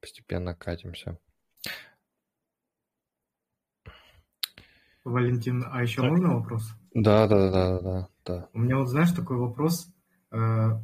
[0.00, 1.18] постепенно катимся.
[5.08, 6.10] Валентин, а еще так.
[6.10, 6.74] можно вопрос?
[6.94, 8.48] Да, да, да, да, да.
[8.52, 9.88] У меня вот, знаешь, такой вопрос
[10.30, 10.36] э,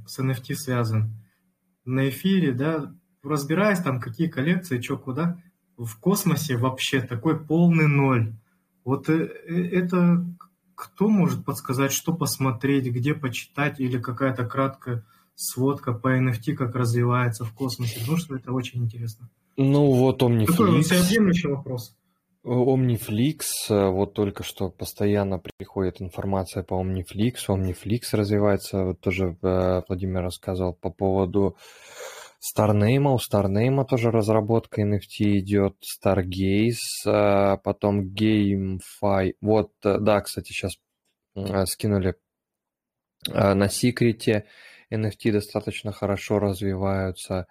[0.06, 1.14] с NFT связан.
[1.84, 5.38] На эфире, да, разбираясь там, какие коллекции, что, куда,
[5.76, 8.34] в космосе вообще такой полный ноль.
[8.84, 10.24] Вот э, э это
[10.74, 15.04] кто может подсказать, что посмотреть, где почитать или какая-то краткая
[15.34, 19.28] сводка по NFT, как развивается в космосе, потому что это очень интересно.
[19.56, 20.46] Ну вот Omniflix.
[20.46, 21.96] Такой всеобъемлющий вопрос.
[22.44, 23.40] Omniflix,
[23.70, 30.22] э, вот только что постоянно приходит информация по Omniflix, Omniflix развивается, вот тоже э, Владимир
[30.22, 31.56] рассказывал по поводу
[32.42, 36.74] Starname, у Starname тоже разработка NFT идет, Stargaze,
[37.06, 40.74] э, потом GameFi, вот, да, кстати, сейчас
[41.66, 42.14] скинули
[43.26, 44.44] на секрете,
[44.92, 47.46] NFT достаточно хорошо развиваются.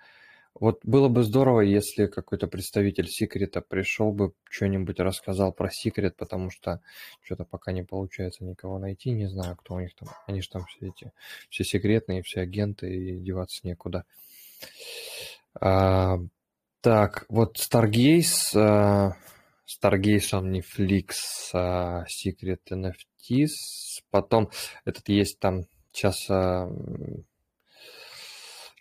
[0.59, 6.51] Вот было бы здорово, если какой-то представитель секрета пришел бы, что-нибудь рассказал про секрет, потому
[6.51, 6.79] что
[7.21, 10.09] что-то пока не получается никого найти, не знаю, кто у них там.
[10.27, 11.11] Они же там все эти,
[11.49, 14.05] все секретные, все агенты, и деваться некуда.
[15.59, 16.19] А,
[16.81, 19.13] так, вот Stargaze, uh,
[19.65, 21.07] Stargaze Omniflix,
[21.53, 24.51] uh, Secret NFTs, потом
[24.85, 26.69] этот есть там сейчас uh,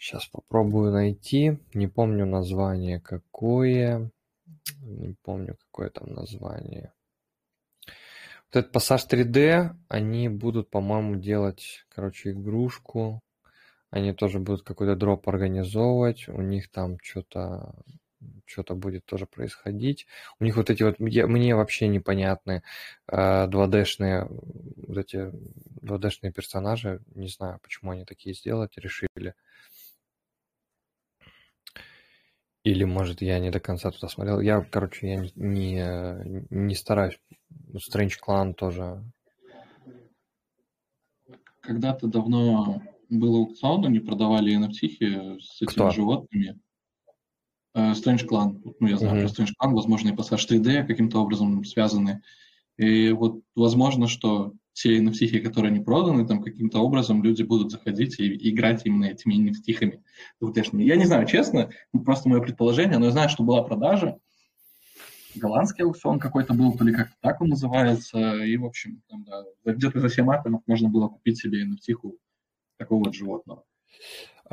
[0.02, 1.60] Сейчас попробую найти.
[1.74, 4.10] Не помню название какое.
[4.80, 6.92] Не помню, какое там название.
[7.86, 13.20] Вот этот пассаж 3D, они будут, по-моему, делать, короче, игрушку.
[13.90, 16.26] Они тоже будут какой-то дроп организовывать.
[16.26, 17.72] У них там что-то
[18.44, 20.08] что-то будет тоже происходить.
[20.40, 22.64] У них вот эти вот, мне вообще непонятны
[23.06, 25.30] э, 2D-шные, вот эти
[25.80, 27.00] 2D-шные персонажи.
[27.14, 29.34] Не знаю, почему они такие сделать решили.
[32.64, 34.40] Или, может, я не до конца туда смотрел.
[34.40, 37.18] Я, короче, я не, не, не стараюсь.
[37.74, 39.02] Strange Clan тоже.
[41.60, 45.90] Когда-то давно был аукцион, они продавали NFT с этими Кто?
[45.90, 46.60] животными.
[47.76, 48.60] Uh, Strange Clan.
[48.80, 49.34] Ну, я знаю mm-hmm.
[49.34, 52.22] про Strange Clan, возможно, и пассаж 3D каким-то образом связаны.
[52.76, 58.18] И вот возможно, что все NFT, которые не проданы, там каким-то образом люди будут заходить
[58.18, 60.00] и играть именно этими NFT
[60.40, 60.84] двухтешными.
[60.84, 61.70] Я не знаю, честно,
[62.04, 64.18] просто мое предположение, но я знаю, что была продажа,
[65.34, 69.44] голландский аукцион какой-то был, то ли как-то так он называется, и, в общем, там, да,
[69.64, 71.96] где-то за 7 атомов можно было купить себе NFT
[72.78, 73.64] такого вот животного.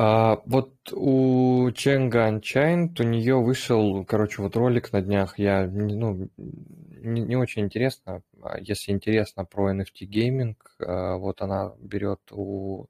[0.02, 6.30] А, вот у Ченга Анчайнт, у нее вышел, короче, вот ролик на днях, я, ну,
[6.38, 12.86] не, не очень интересно, а если интересно про NFT гейминг, а, вот она берет у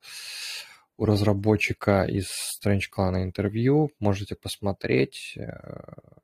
[1.00, 3.90] у разработчика из Strange Clan интервью.
[4.00, 5.44] Можете посмотреть, э,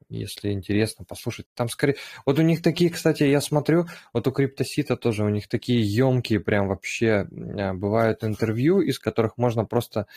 [0.09, 1.47] если интересно, послушать.
[1.53, 1.95] Там скорее...
[2.25, 6.41] Вот у них такие, кстати, я смотрю, вот у Криптосита тоже у них такие емкие
[6.41, 10.07] прям вообще э, бывают интервью, из которых можно просто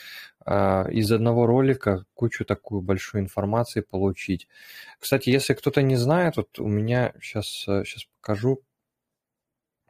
[0.45, 4.49] э, из одного ролика кучу такую большую информации получить.
[4.99, 8.61] Кстати, если кто-то не знает, вот у меня сейчас, сейчас покажу,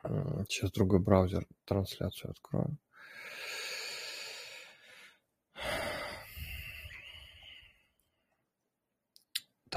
[0.02, 2.76] сейчас другой браузер трансляцию открою.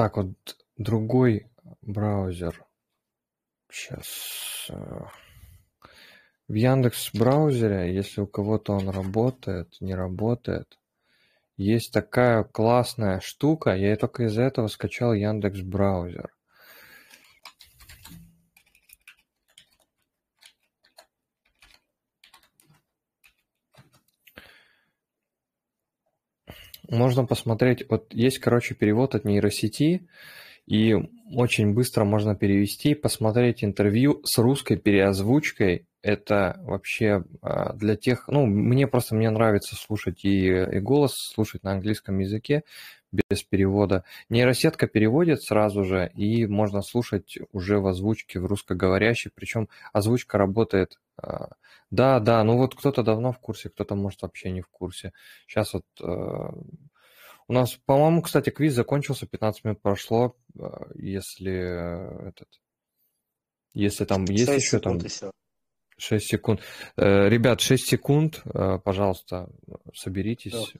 [0.01, 0.33] Так, вот
[0.77, 1.45] другой
[1.83, 2.65] браузер.
[3.71, 4.65] Сейчас.
[4.67, 5.03] Э,
[6.47, 10.79] в Яндекс браузере, если у кого-то он работает, не работает,
[11.55, 13.75] есть такая классная штука.
[13.75, 16.35] Я только из-за этого скачал Яндекс браузер.
[26.91, 30.07] Можно посмотреть, вот есть, короче, перевод от нейросети,
[30.67, 30.95] и
[31.33, 35.87] очень быстро можно перевести, посмотреть интервью с русской переозвучкой.
[36.01, 41.63] Это вообще а, для тех, ну, мне просто, мне нравится слушать и, и голос, слушать
[41.63, 42.63] на английском языке
[43.11, 44.03] без перевода.
[44.29, 50.97] Нейросетка переводит сразу же, и можно слушать уже в озвучке в русскоговорящей, причем озвучка работает
[51.17, 51.49] а,
[51.91, 55.11] да, да, ну вот кто-то давно в курсе, кто-то, может, вообще не в курсе.
[55.45, 56.05] Сейчас вот э,
[57.47, 62.47] у нас, по-моему, кстати, квиз закончился, 15 минут прошло, э, если э, этот,
[63.73, 64.99] если там есть еще там...
[66.01, 66.61] 6 секунд.
[66.97, 69.49] Э, ребят, 6 секунд, э, пожалуйста,
[69.93, 70.73] соберитесь.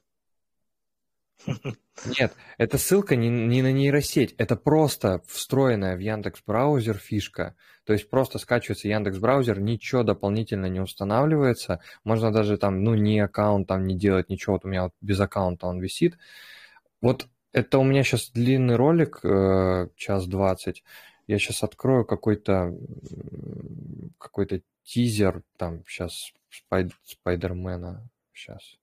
[2.20, 7.56] Нет, это ссылка не, не на нейросеть, это просто встроенная в Яндекс браузер фишка.
[7.84, 11.82] То есть просто скачивается Яндекс браузер, ничего дополнительно не устанавливается.
[12.04, 14.54] Можно даже там, ну, ни аккаунт там не делать, ничего.
[14.54, 16.18] Вот у меня вот без аккаунта он висит.
[17.02, 20.84] Вот это у меня сейчас длинный ролик, э, час двадцать.
[21.28, 22.76] Я сейчас открою какой-то
[24.18, 28.08] какой-то тизер, там сейчас спайд, Спайдермена.
[28.34, 28.78] Сейчас.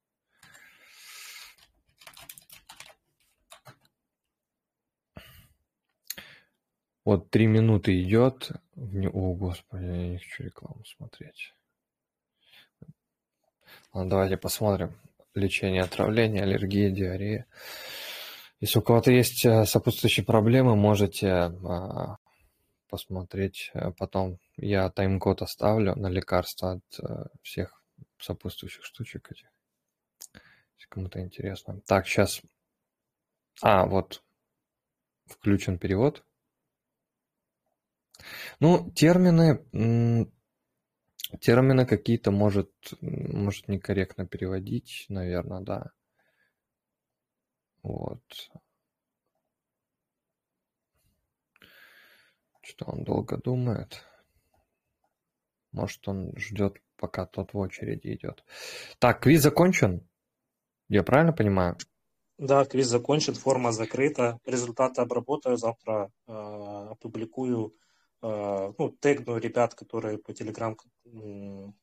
[7.05, 8.50] Вот три минуты идет.
[8.76, 11.55] О, господи, я не хочу рекламу смотреть.
[13.94, 14.92] Давайте посмотрим.
[15.34, 17.47] Лечение отравления, аллергия, диарея.
[18.60, 22.17] Если у кого-то есть э, сопутствующие проблемы, можете а,
[22.89, 24.39] посмотреть э, потом.
[24.57, 27.83] Я тайм-код оставлю на лекарства от э, всех
[28.18, 29.49] сопутствующих штучек этих.
[30.76, 31.81] Если кому-то интересно.
[31.86, 32.42] Так, сейчас.
[33.62, 34.23] А, вот.
[35.26, 36.25] Включен перевод.
[38.60, 39.65] Ну, термины,
[41.41, 45.91] термины какие-то может, может некорректно переводить, наверное, да.
[47.83, 48.23] Вот.
[52.68, 54.05] Что он долго думает.
[55.72, 58.44] Может, он ждет, пока тот в очереди идет.
[58.98, 60.06] Так, квиз закончен?
[60.88, 61.76] Я правильно понимаю?
[62.36, 64.38] Да, квиз закончен, форма закрыта.
[64.44, 67.74] Результаты обработаю, завтра э, опубликую
[68.20, 70.76] Э, ну, тегну ребят, которые по телеграм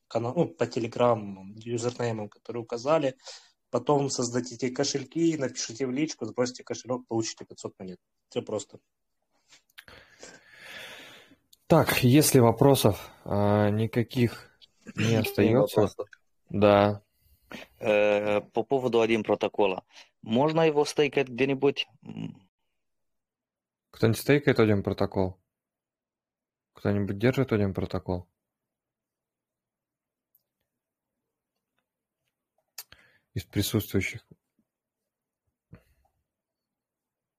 [0.08, 3.16] канал, ну, по телеграм юзернеймам, которые указали.
[3.70, 7.98] Потом создадите кошельки, напишите в личку, сбросите кошелек, получите 500 монет.
[8.28, 8.78] Все просто.
[11.66, 14.56] Так, если вопросов а, никаких
[14.94, 15.88] не остается.
[16.48, 17.02] Да.
[17.80, 19.84] Э, по поводу один протокола.
[20.22, 21.88] Можно его стейкать где-нибудь?
[23.90, 25.40] Кто-нибудь стейкает один протокол?
[26.74, 28.28] Кто-нибудь держит один протокол?
[33.34, 34.24] Из присутствующих.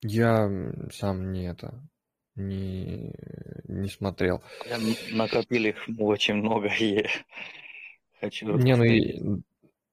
[0.02, 0.50] Я
[0.92, 1.82] сам не это
[2.38, 3.14] не,
[3.68, 4.42] не смотрел.
[4.66, 4.78] Я
[5.12, 7.06] накопил их очень много и
[8.22, 8.58] хочу.
[8.58, 9.42] Не, ну и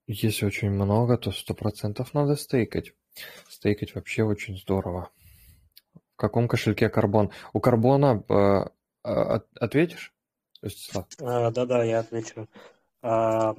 [0.07, 2.93] если очень много, то сто процентов надо стейкать.
[3.49, 5.11] Стейкать вообще очень здорово.
[6.15, 7.31] В каком кошельке карбон?
[7.53, 8.69] У карбона э,
[9.03, 10.15] а, ответишь?
[11.21, 12.49] А, да-да, я отвечу.
[13.03, 13.55] А,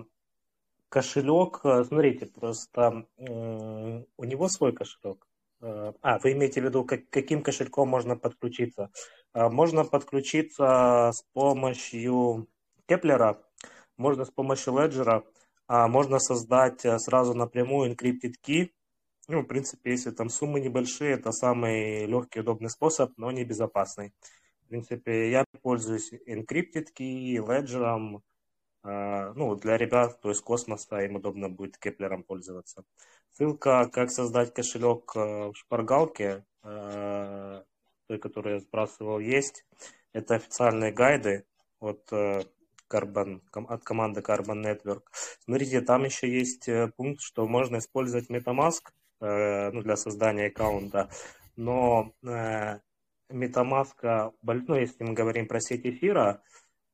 [0.90, 5.28] кошелек, э, смотрите, просто у него свой кошелек.
[5.66, 8.92] А, вы имеете в виду, как, каким кошельком можно подключиться?
[9.34, 12.48] А, можно подключиться с помощью
[12.88, 13.42] Кеплера,
[13.98, 15.24] можно с помощью Ledger,
[15.68, 18.69] а можно создать э, сразу напрямую encrypted key.
[19.27, 24.14] Ну, в принципе, если там суммы небольшие, это самый легкий удобный способ, но не безопасный.
[24.66, 28.22] В принципе, я пользуюсь encrypted key, Ledger,
[28.86, 32.84] ну, для ребят, то есть космоса, им удобно будет Кеплером пользоваться.
[33.38, 37.64] Ссылка, как создать кошелек э, в шпаргалке, э,
[38.08, 39.66] той, которую я сбрасывал, есть.
[40.14, 41.46] Это официальные гайды
[41.82, 42.44] от э,
[42.90, 45.02] Carbon, от команды Carbon Network.
[45.44, 48.84] Смотрите, там еще есть пункт, что можно использовать MetaMask
[49.20, 51.10] ну, для создания аккаунта,
[51.56, 56.42] но MetaMask, ну, если мы говорим про сеть эфира,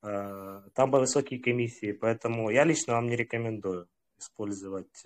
[0.02, 5.06] там высокие комиссии, поэтому я лично вам не рекомендую использовать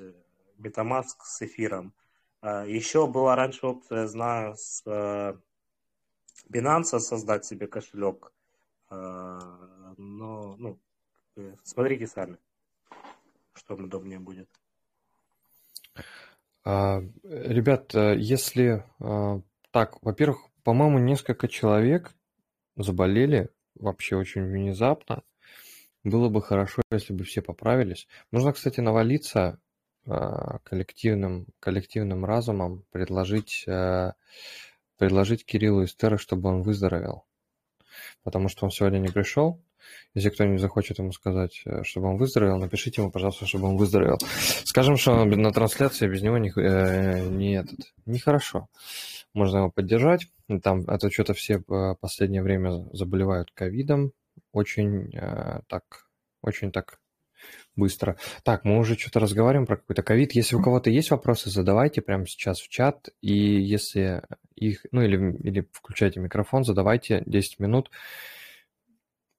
[0.57, 1.93] MetaMask с эфиром.
[2.41, 5.33] А, Еще была раньше опция, знаю, с э,
[6.49, 8.32] Binance создать себе кошелек.
[8.91, 10.80] Но, ну,
[11.38, 12.38] э, смотрите сами,
[13.53, 14.48] что удобнее будет.
[16.64, 18.85] А, ребят, э, если
[19.72, 22.15] так, во-первых, по-моему, несколько человек
[22.75, 25.24] заболели вообще очень внезапно.
[26.04, 28.08] Было бы хорошо, если бы все поправились.
[28.32, 29.60] Нужно, кстати, навалиться
[30.08, 34.12] а, коллективным, коллективным разумом предложить, э,
[34.98, 37.26] предложить Кириллу Истера, чтобы он выздоровел.
[38.24, 39.64] Потому что он сегодня не пришел.
[40.14, 44.18] Если кто-нибудь захочет ему сказать, э, чтобы он выздоровел, напишите ему, пожалуйста, чтобы он выздоровел.
[44.64, 48.68] Скажем, что на трансляции без него не, э, не этот, нехорошо.
[49.34, 50.28] Можно его поддержать.
[50.64, 54.14] Там, это что-то все в последнее время заболевают ковидом.
[54.54, 55.12] Очень
[55.68, 56.08] так,
[56.42, 57.00] очень так
[57.76, 58.18] быстро.
[58.44, 60.34] Так, мы уже что-то разговариваем про какой-то ковид.
[60.34, 63.10] Если у кого-то есть вопросы, задавайте прямо сейчас в чат.
[63.22, 64.24] И если
[64.56, 67.92] их, ну или, или включайте микрофон, задавайте 10 минут.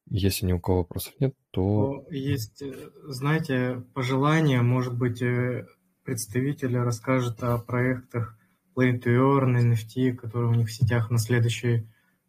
[0.08, 2.06] Если ни у кого вопросов нет, то...
[2.10, 5.66] Есть, э, знаете, пожелание, может быть, э,
[6.04, 8.38] представитель расскажет о проектах
[8.76, 11.88] Play to Earn, NFT, которые у них в сетях на, следующей,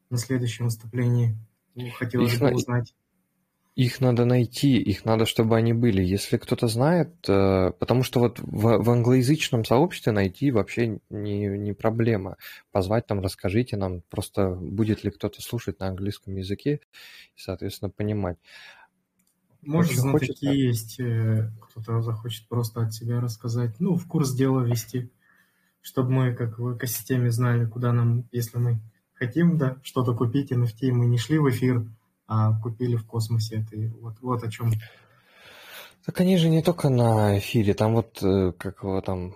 [0.09, 1.37] на следующем выступлении.
[1.97, 2.95] Хотелось бы узнать.
[3.77, 6.01] Их надо найти, их надо, чтобы они были.
[6.01, 11.73] Если кто-то знает, э, потому что вот в, в англоязычном сообществе найти вообще не, не
[11.73, 12.37] проблема.
[12.71, 16.79] Позвать там, расскажите нам, просто будет ли кто-то слушать на английском языке
[17.35, 18.39] и, соответственно, понимать.
[19.61, 20.49] Может, Очень знатоки хочется...
[20.49, 25.11] есть, э, кто-то захочет просто от себя рассказать, ну, в курс дела ввести,
[25.81, 28.79] чтобы мы, как в экосистеме, знали, куда нам, если мы
[29.13, 31.85] хотим, да, что-то купить, NFT, мы не шли в эфир,
[32.27, 33.65] а купили в космосе.
[33.65, 34.71] Это вот, вот о чем.
[36.05, 39.35] Так они же не только на эфире, там вот э, как его там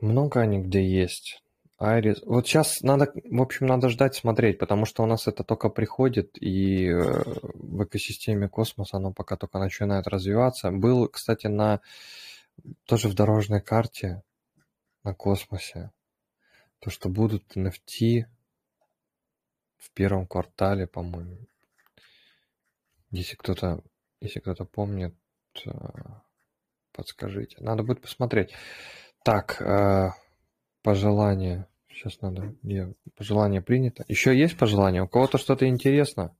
[0.00, 1.40] много они где есть.
[1.78, 2.22] Айрис.
[2.24, 6.40] Вот сейчас надо, в общем, надо ждать, смотреть, потому что у нас это только приходит,
[6.40, 7.22] и э,
[7.54, 10.70] в экосистеме космоса оно пока только начинает развиваться.
[10.70, 11.80] Был, кстати, на
[12.86, 14.22] тоже в дорожной карте
[15.02, 15.90] на космосе,
[16.78, 18.24] то, что будут NFT
[19.76, 21.46] в первом квартале, по-моему,
[23.14, 23.82] если кто-то,
[24.20, 25.14] если кто-то помнит,
[25.66, 25.70] э,
[26.92, 27.56] подскажите.
[27.60, 28.52] Надо будет посмотреть.
[29.22, 30.10] Так, э,
[30.82, 31.66] пожелание.
[31.88, 32.54] Сейчас надо.
[33.16, 34.04] Пожелание принято.
[34.08, 35.02] Еще есть пожелание?
[35.02, 36.36] У кого-то что-то интересно?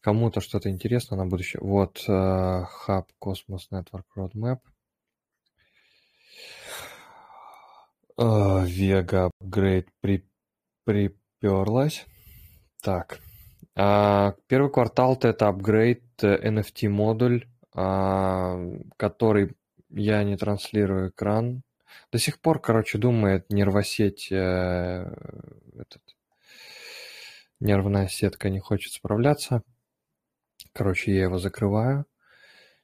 [0.00, 1.60] Кому-то что-то интересно на будущее?
[1.62, 4.60] Вот э, Hub Cosmos Network Roadmap.
[8.66, 10.28] Вега апгрейд при,
[10.84, 12.04] приперлась.
[12.82, 13.20] Так.
[13.76, 18.58] А, первый квартал это апгрейд NFT модуль, а,
[18.96, 19.54] который
[19.90, 21.62] я не транслирую экран.
[22.12, 25.12] До сих пор, короче, думает нервосеть, э,
[25.76, 26.02] этот,
[27.58, 29.62] нервная сетка не хочет справляться.
[30.72, 32.06] Короче, я его закрываю.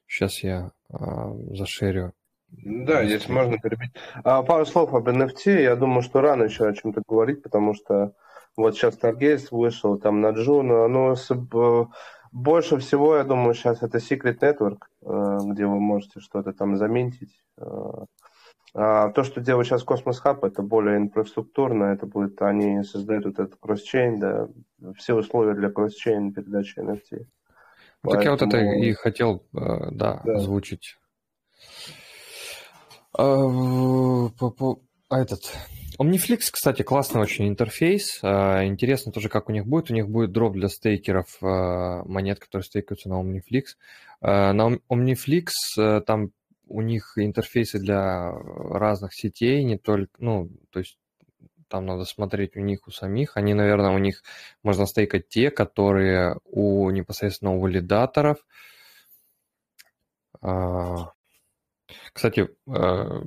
[0.07, 2.13] Сейчас я а, зашерю.
[2.49, 3.91] Да, если можно перебить.
[4.23, 5.61] А, пару слов об NFT.
[5.61, 8.13] Я думаю, что рано еще о чем-то говорить, потому что
[8.57, 11.31] вот сейчас Stargaze вышел, там на Juno, но с,
[12.31, 17.39] больше всего, я думаю, сейчас это Secret Network, э, где вы можете что-то там заметить.
[17.57, 18.05] Э,
[18.73, 23.39] а то, что делают сейчас Cosmos Hub, это более инфраструктурно, это будет, они создают вот
[23.39, 24.49] этот кросс-чейн, да,
[24.97, 27.25] все условия для кросс-чейн передачи NFT.
[28.03, 30.35] Ну, так я вот это и хотел, э, да, да.
[30.35, 30.97] озвучить.
[33.17, 33.23] А,
[34.37, 34.79] по, по,
[35.09, 35.51] а этот,
[35.99, 38.19] Omniflix, кстати, классный очень интерфейс.
[38.21, 39.89] А, интересно тоже, как у них будет.
[39.89, 43.63] У них будет дроп для стейкеров а, монет, которые стейкаются на Omniflix.
[44.21, 46.31] А, на Omniflix там
[46.67, 50.99] у них интерфейсы для разных сетей, не только, ну, то есть
[51.69, 53.35] там надо смотреть у них у самих.
[53.35, 54.21] Они, наверное, у них
[54.63, 58.37] можно стейкать те, которые у непосредственно у валидаторов.
[62.13, 63.21] Кстати, э,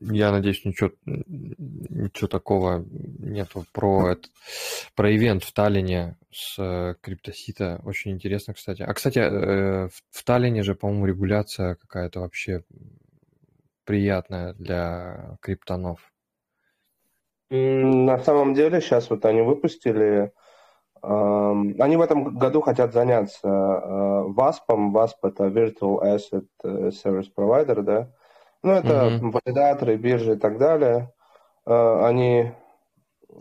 [0.00, 4.30] я надеюсь, ничего, ничего такого нету про, этот,
[4.94, 7.80] про ивент в Таллине с криптосита.
[7.84, 8.82] Очень интересно, кстати.
[8.82, 12.64] А, кстати, э, в Таллине же, по-моему, регуляция какая-то вообще
[13.84, 16.00] приятная для криптонов.
[17.50, 20.32] На самом деле, сейчас вот они выпустили
[21.02, 24.68] они в этом году хотят заняться VASP.
[24.68, 28.08] VASP– это Virtual Asset Service Provider, да?
[28.62, 29.30] Ну, это mm-hmm.
[29.30, 31.12] валидаторы, биржи и так далее.
[31.64, 32.52] Они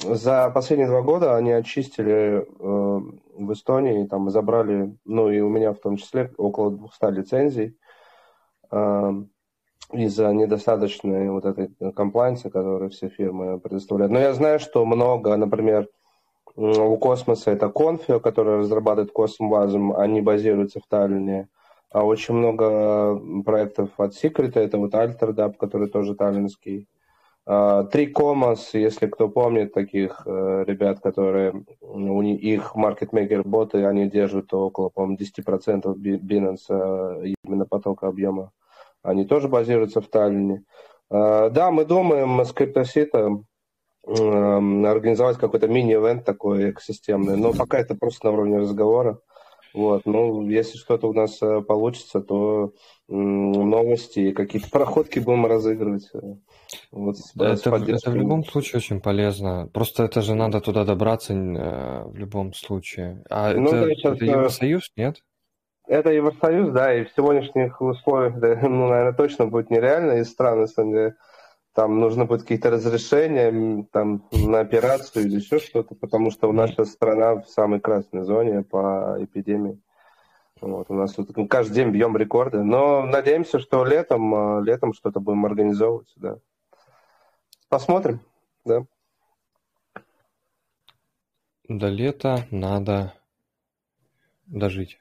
[0.02, 5.80] за последние два года они очистили в Эстонии, там забрали, ну и у меня в
[5.80, 7.78] том числе, около 200 лицензий
[9.92, 14.12] из-за недостаточной вот этой комплайнса, которую все фирмы предоставляют.
[14.12, 15.90] Но я знаю, что много, например,
[16.56, 21.48] у Космоса это Конфио, который разрабатывает Космбазом, они базируются в Таллине.
[21.92, 26.88] А очень много проектов от Secret, это вот AlterDAP, который тоже таллинский.
[27.92, 34.08] Три Комас, если кто помнит таких э, ребят, которые у них, их маркетмейкер боты, они
[34.08, 38.52] держат около, по-моему, 10% Binance э, именно потока объема.
[39.02, 40.64] Они тоже базируются в Таллине.
[41.10, 43.46] Да, мы думаем с Эм,
[44.06, 47.38] организовать какой-то мини-эвент такой экосистемный.
[47.38, 49.20] Но пока это просто на уровне разговора.
[49.74, 52.74] Вот, ну, если что-то у нас э, получится, то
[53.08, 56.10] новости и какие-то проходки будем разыгрывать.
[56.14, 56.20] Э,
[56.92, 59.70] вот, это, это в любом случае очень полезно.
[59.72, 63.24] Просто это же надо туда добраться э, в любом случае.
[63.30, 65.18] А ну, это, да, сейчас, это Евросоюз, нет?
[65.88, 70.68] Это Евросоюз, да, и в сегодняшних условиях, да, ну, наверное, точно будет нереально из стран
[70.68, 71.16] СНГ
[71.74, 76.72] там нужно будет какие-то разрешения там, на операцию или еще что-то, потому что у нас
[76.72, 79.80] сейчас страна в самой красной зоне по эпидемии.
[80.62, 85.22] Вот, у нас тут каждый день бьем рекорды, но надеемся, что летом, а, летом что-то
[85.22, 86.40] будем организовывать, да.
[87.70, 88.20] Посмотрим,
[88.66, 88.84] да.
[91.70, 93.14] До лета надо
[94.48, 95.00] дожить.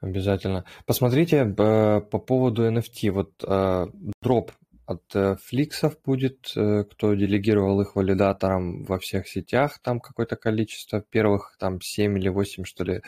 [0.00, 0.64] Обязательно.
[0.86, 3.10] Посмотрите э, по поводу NFT.
[3.10, 3.86] Вот э,
[4.22, 4.52] дроп
[4.88, 11.02] от э, фликсов будет, э, кто делегировал их валидаторам во всех сетях, там какое-то количество,
[11.02, 13.02] первых там 7 или 8, что ли,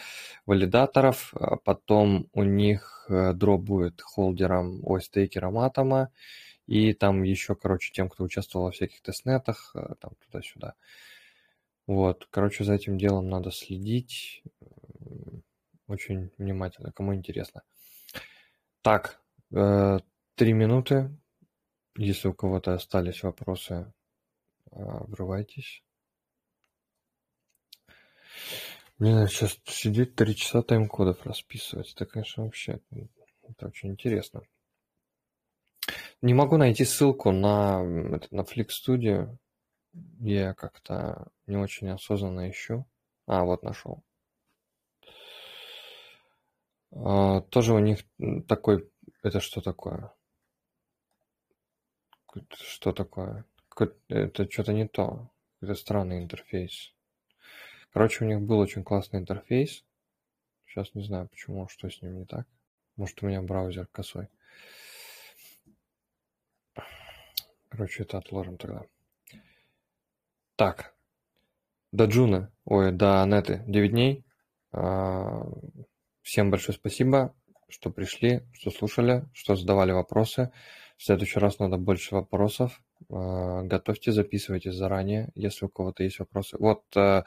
[0.44, 6.10] валидаторов, а потом у них э, дроп будет холдером, ой, стейкером атома,
[6.66, 10.74] и там еще, короче, тем, кто участвовал во всяких тестнетах, там туда-сюда.
[11.86, 14.42] Вот, короче, за этим делом надо следить
[15.88, 17.62] очень внимательно, кому интересно.
[18.82, 21.10] Так, три минуты
[21.96, 23.92] если у кого-то остались вопросы,
[24.70, 25.82] а, врывайтесь.
[28.98, 31.92] Мне надо сейчас сидеть три часа тайм-кодов расписывать.
[31.94, 32.80] Это, конечно, вообще
[33.48, 34.42] это очень интересно.
[36.22, 39.36] Не могу найти ссылку на, на Flix Studio.
[40.20, 42.86] Я как-то не очень осознанно ищу.
[43.26, 44.04] А, вот нашел.
[46.92, 48.00] А, тоже у них
[48.46, 48.90] такой...
[49.22, 50.12] Это что такое?
[52.52, 53.44] Что такое?
[54.08, 55.30] Это что-то не то.
[55.60, 56.92] Это странный интерфейс.
[57.92, 59.84] Короче, у них был очень классный интерфейс.
[60.66, 62.46] Сейчас не знаю почему, что с ним не так.
[62.96, 64.28] Может, у меня браузер косой.
[67.68, 68.84] Короче, это отложим тогда.
[70.56, 70.94] Так.
[71.92, 74.24] До Джуна, ой, до Анеты 9 дней.
[74.72, 75.44] А,
[76.22, 77.34] всем большое спасибо,
[77.68, 80.52] что пришли, что слушали, что задавали вопросы.
[81.00, 82.78] В следующий раз надо больше вопросов.
[83.08, 86.58] А, готовьте, записывайте заранее, если у кого-то есть вопросы.
[86.58, 87.22] Вот э,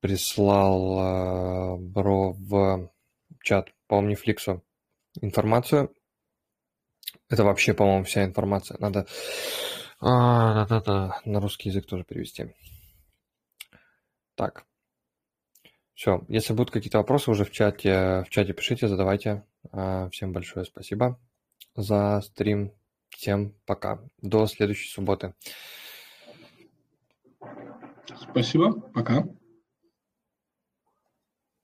[0.00, 2.90] прислал э, Бро в
[3.42, 4.62] чат по Omniflix
[5.20, 5.94] информацию.
[7.28, 8.78] Это вообще, по-моему, вся информация.
[8.80, 9.06] Надо
[10.00, 10.66] а,
[11.26, 12.54] на русский язык тоже перевести.
[14.36, 14.64] Так.
[15.92, 19.44] Все, если будут какие-то вопросы уже в чате, в чате пишите, задавайте.
[20.10, 21.20] Всем большое спасибо
[21.74, 22.72] за стрим.
[23.10, 24.00] Всем пока.
[24.18, 25.34] До следующей субботы.
[28.16, 28.80] Спасибо.
[28.90, 29.24] Пока.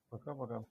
[0.08, 0.64] Пока-пока.